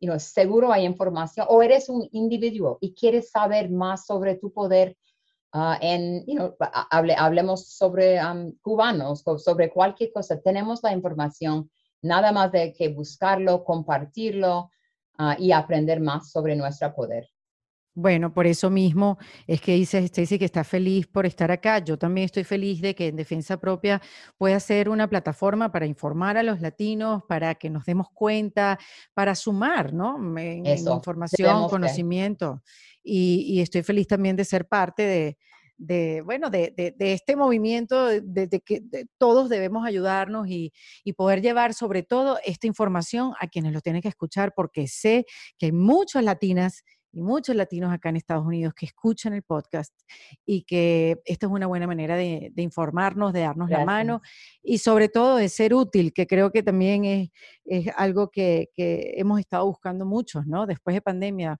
you 0.00 0.18
seguro 0.18 0.72
hay 0.72 0.84
información. 0.84 1.46
O 1.50 1.62
eres 1.62 1.88
un 1.88 2.08
individuo 2.12 2.78
y 2.80 2.94
quieres 2.94 3.30
saber 3.30 3.70
más 3.70 4.06
sobre 4.06 4.36
tu 4.36 4.50
poder 4.52 4.96
ah, 5.52 5.78
en, 5.80 6.24
hablemos 6.90 7.68
sobre 7.68 8.24
um, 8.24 8.52
cubanos, 8.62 9.22
sobre 9.38 9.70
cualquier 9.70 10.12
cosa. 10.12 10.40
Tenemos 10.40 10.82
la 10.82 10.92
información, 10.92 11.70
nada 12.00 12.32
más 12.32 12.52
de 12.52 12.72
que 12.72 12.88
buscarlo, 12.88 13.64
compartirlo 13.64 14.70
ah, 15.18 15.36
y 15.38 15.52
aprender 15.52 16.00
más 16.00 16.30
sobre 16.30 16.56
nuestro 16.56 16.94
poder. 16.94 17.28
Bueno, 17.98 18.34
por 18.34 18.46
eso 18.46 18.68
mismo 18.68 19.16
es 19.46 19.62
que 19.62 19.72
dice 19.72 19.96
Stacy 20.00 20.38
que 20.38 20.44
está 20.44 20.64
feliz 20.64 21.06
por 21.06 21.24
estar 21.24 21.50
acá. 21.50 21.78
Yo 21.78 21.96
también 21.96 22.26
estoy 22.26 22.44
feliz 22.44 22.82
de 22.82 22.94
que 22.94 23.06
en 23.06 23.16
Defensa 23.16 23.56
Propia 23.56 24.02
pueda 24.36 24.60
ser 24.60 24.90
una 24.90 25.08
plataforma 25.08 25.72
para 25.72 25.86
informar 25.86 26.36
a 26.36 26.42
los 26.42 26.60
latinos, 26.60 27.22
para 27.26 27.54
que 27.54 27.70
nos 27.70 27.86
demos 27.86 28.08
cuenta, 28.12 28.78
para 29.14 29.34
sumar, 29.34 29.94
¿no? 29.94 30.18
En, 30.38 30.66
información, 30.66 31.70
conocimiento. 31.70 32.62
Y, 33.02 33.62
estoy 33.62 33.82
feliz 33.82 34.06
también 34.06 34.36
de 34.36 34.44
ser 34.44 34.68
parte 34.68 35.38
de, 35.78 36.20
bueno, 36.20 36.50
de, 36.50 36.94
este 36.98 37.34
movimiento, 37.34 38.08
de, 38.08 38.60
que 38.62 38.82
todos 39.16 39.48
debemos 39.48 39.86
ayudarnos 39.86 40.48
y, 40.48 40.70
y, 41.02 41.14
poder 41.14 41.40
llevar 41.40 41.72
sobre 41.72 42.02
todo 42.02 42.38
esta 42.44 42.66
información 42.66 43.32
a 43.40 43.46
quienes 43.46 43.72
lo 43.72 43.80
tienen 43.80 44.02
que 44.02 44.08
escuchar, 44.08 44.52
porque 44.54 44.86
sé 44.86 45.24
que 45.56 45.66
hay 45.66 45.72
muchas 45.72 46.22
latinas 46.22 46.84
y 47.16 47.22
muchos 47.22 47.56
latinos 47.56 47.94
acá 47.94 48.10
en 48.10 48.16
Estados 48.16 48.44
Unidos 48.44 48.74
que 48.74 48.84
escuchan 48.84 49.32
el 49.32 49.42
podcast 49.42 49.94
y 50.44 50.64
que 50.64 51.18
esta 51.24 51.46
es 51.46 51.52
una 51.52 51.66
buena 51.66 51.86
manera 51.86 52.14
de, 52.14 52.52
informarnos, 52.58 53.32
de 53.32 53.40
darnos 53.40 53.70
la 53.70 53.86
mano 53.86 54.20
y 54.62 54.78
sobre 54.78 55.08
todo 55.08 55.36
de 55.36 55.48
ser 55.48 55.72
útil, 55.72 56.12
que 56.12 56.26
creo 56.26 56.52
que 56.52 56.62
también 56.62 57.06
es, 57.06 57.30
es 57.66 57.88
algo 57.96 58.28
que, 58.30 58.70
que, 58.74 59.14
hemos 59.16 59.40
estado 59.40 59.66
buscando 59.66 60.06
muchos, 60.06 60.46
¿no? 60.46 60.66
Después 60.66 60.94
de 60.94 61.00
pandemia, 61.00 61.58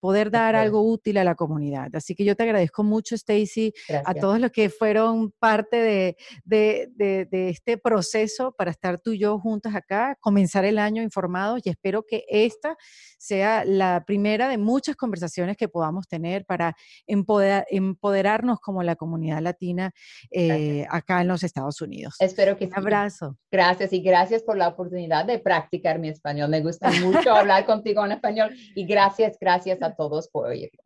poder 0.00 0.30
dar 0.30 0.56
algo 0.56 0.82
útil 0.82 1.18
a 1.18 1.24
la 1.24 1.34
comunidad. 1.34 1.88
Así 1.94 2.14
que 2.14 2.24
yo 2.24 2.36
te 2.36 2.44
agradezco 2.44 2.84
mucho, 2.84 3.14
Stacy, 3.14 3.72
a 4.04 4.14
todos 4.14 4.40
los 4.40 4.50
que 4.50 4.70
fueron 4.70 5.32
parte 5.38 5.76
de, 5.76 6.16
de, 6.44 6.88
de, 6.94 7.26
de 7.26 7.48
este 7.50 7.78
proceso 7.78 8.52
para 8.56 8.70
estar 8.70 9.00
tú 9.00 9.12
y 9.12 9.18
yo 9.18 9.38
juntas 9.38 9.74
acá, 9.74 10.16
comenzar 10.20 10.64
el 10.64 10.78
año 10.78 11.02
informados 11.02 11.60
y 11.64 11.70
espero 11.70 12.04
que 12.04 12.24
esta 12.28 12.76
sea 13.18 13.64
la 13.64 14.04
primera 14.06 14.48
de 14.48 14.58
muchas 14.58 14.96
conversaciones 14.96 15.56
que 15.56 15.68
podamos 15.68 16.06
tener 16.08 16.44
para 16.44 16.74
empoderarnos 17.06 18.60
como 18.60 18.82
la 18.82 18.96
comunidad 18.96 19.40
latina 19.40 19.92
eh, 20.30 20.86
acá 20.90 21.20
en 21.20 21.28
los 21.28 21.42
Estados 21.42 21.80
Unidos. 21.80 22.14
Espero 22.20 22.56
que 22.56 22.66
Un 22.66 22.74
abrazo. 22.76 23.36
Gracias 23.50 23.92
y 23.92 24.00
gracias 24.00 24.42
por 24.42 24.56
la 24.56 24.68
oportunidad 24.68 25.24
de 25.24 25.38
practicar 25.48 25.98
mi 25.98 26.10
español. 26.10 26.50
Me 26.50 26.60
gusta 26.60 26.90
mucho 27.00 27.32
hablar 27.32 27.64
contigo 27.72 28.04
en 28.04 28.12
español 28.12 28.54
y 28.74 28.84
gracias, 28.84 29.38
gracias 29.40 29.80
a 29.82 29.94
todos 29.94 30.28
por 30.28 30.48
oírlo. 30.48 30.82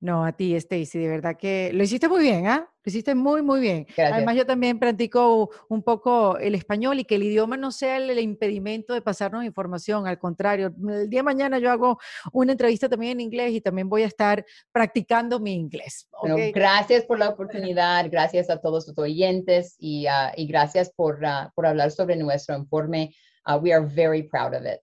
No, 0.00 0.24
a 0.24 0.32
ti, 0.32 0.54
Stacy, 0.54 0.98
de 0.98 1.08
verdad 1.08 1.36
que 1.36 1.70
lo 1.74 1.82
hiciste 1.82 2.08
muy 2.08 2.22
bien, 2.22 2.46
¿ah? 2.46 2.66
Lo 2.82 2.90
hiciste 2.90 3.14
muy, 3.14 3.42
muy 3.42 3.60
bien. 3.60 3.84
Gracias. 3.84 4.12
Además, 4.12 4.36
yo 4.36 4.46
también 4.46 4.78
practico 4.78 5.50
un 5.68 5.82
poco 5.82 6.38
el 6.38 6.54
español 6.54 6.98
y 6.98 7.04
que 7.04 7.16
el 7.16 7.24
idioma 7.24 7.58
no 7.58 7.70
sea 7.70 7.98
el, 7.98 8.18
impedimento 8.18 8.94
de 8.94 9.02
pasarnos 9.02 9.44
información. 9.44 10.06
Al 10.06 10.18
contrario, 10.18 10.74
el 10.88 11.10
día 11.10 11.20
de 11.20 11.24
mañana 11.24 11.58
yo 11.58 11.70
hago 11.70 11.98
una 12.32 12.52
entrevista 12.52 12.88
también 12.88 13.12
en 13.12 13.20
inglés 13.20 13.52
y 13.52 13.60
también 13.60 13.90
voy 13.90 14.02
a 14.02 14.06
estar 14.06 14.44
practicando 14.72 15.38
mi 15.38 15.52
inglés. 15.52 16.08
Bueno, 16.22 16.36
¿ok? 16.36 16.42
gracias 16.54 17.04
por 17.04 17.18
la 17.18 17.28
oportunidad, 17.74 18.06
gracias 18.10 18.48
a 18.48 18.58
todos 18.58 18.88
los 18.88 18.98
oyentes 18.98 19.76
y, 19.78 20.06
ah, 20.06 20.32
y 20.34 20.46
gracias 20.46 20.90
por, 20.90 21.24
ah, 21.26 21.52
por 21.54 21.66
hablar 21.66 21.90
sobre 21.90 22.16
nuestro 22.16 22.56
informe. 22.56 23.14
Ah, 23.44 23.56
we 23.56 23.72
are 23.72 23.84
very 23.84 24.22
proud 24.22 24.54
of 24.54 24.62
it. 24.62 24.80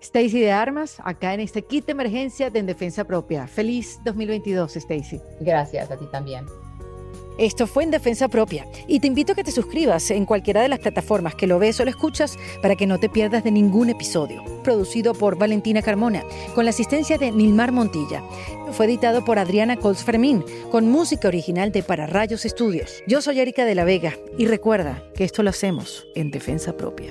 Stacy 0.00 0.40
de 0.40 0.52
Armas, 0.52 1.00
acá 1.02 1.32
en 1.32 1.40
este 1.40 1.62
kit 1.62 1.86
de 1.86 1.92
emergencia 1.92 2.50
de 2.50 2.58
En 2.58 2.66
Defensa 2.66 3.04
Propia. 3.04 3.46
Feliz 3.46 3.98
2022, 4.04 4.76
Stacy. 4.76 5.18
Gracias 5.40 5.90
a 5.90 5.96
ti 5.96 6.06
también. 6.12 6.44
Esto 7.38 7.66
fue 7.66 7.82
en 7.82 7.90
Defensa 7.90 8.28
Propia 8.28 8.64
y 8.86 9.00
te 9.00 9.08
invito 9.08 9.32
a 9.32 9.34
que 9.34 9.42
te 9.42 9.50
suscribas 9.50 10.10
en 10.12 10.24
cualquiera 10.24 10.62
de 10.62 10.68
las 10.68 10.78
plataformas 10.78 11.34
que 11.34 11.48
lo 11.48 11.58
ves 11.58 11.80
o 11.80 11.84
lo 11.84 11.90
escuchas 11.90 12.38
para 12.62 12.76
que 12.76 12.86
no 12.86 13.00
te 13.00 13.08
pierdas 13.08 13.42
de 13.42 13.50
ningún 13.50 13.90
episodio. 13.90 14.44
Producido 14.62 15.14
por 15.14 15.36
Valentina 15.36 15.82
Carmona 15.82 16.22
con 16.54 16.64
la 16.64 16.70
asistencia 16.70 17.18
de 17.18 17.32
Nilmar 17.32 17.72
Montilla. 17.72 18.22
Fue 18.70 18.86
editado 18.86 19.24
por 19.24 19.40
Adriana 19.40 19.76
Colts 19.76 20.04
Fermín 20.04 20.44
con 20.70 20.88
música 20.88 21.26
original 21.26 21.72
de 21.72 21.82
Para 21.82 22.06
Rayos 22.06 22.44
Estudios. 22.44 23.02
Yo 23.08 23.20
soy 23.20 23.40
Erika 23.40 23.64
de 23.64 23.74
la 23.74 23.84
Vega 23.84 24.14
y 24.38 24.46
recuerda 24.46 25.02
que 25.16 25.24
esto 25.24 25.42
lo 25.42 25.50
hacemos 25.50 26.06
en 26.14 26.30
Defensa 26.30 26.76
Propia. 26.76 27.10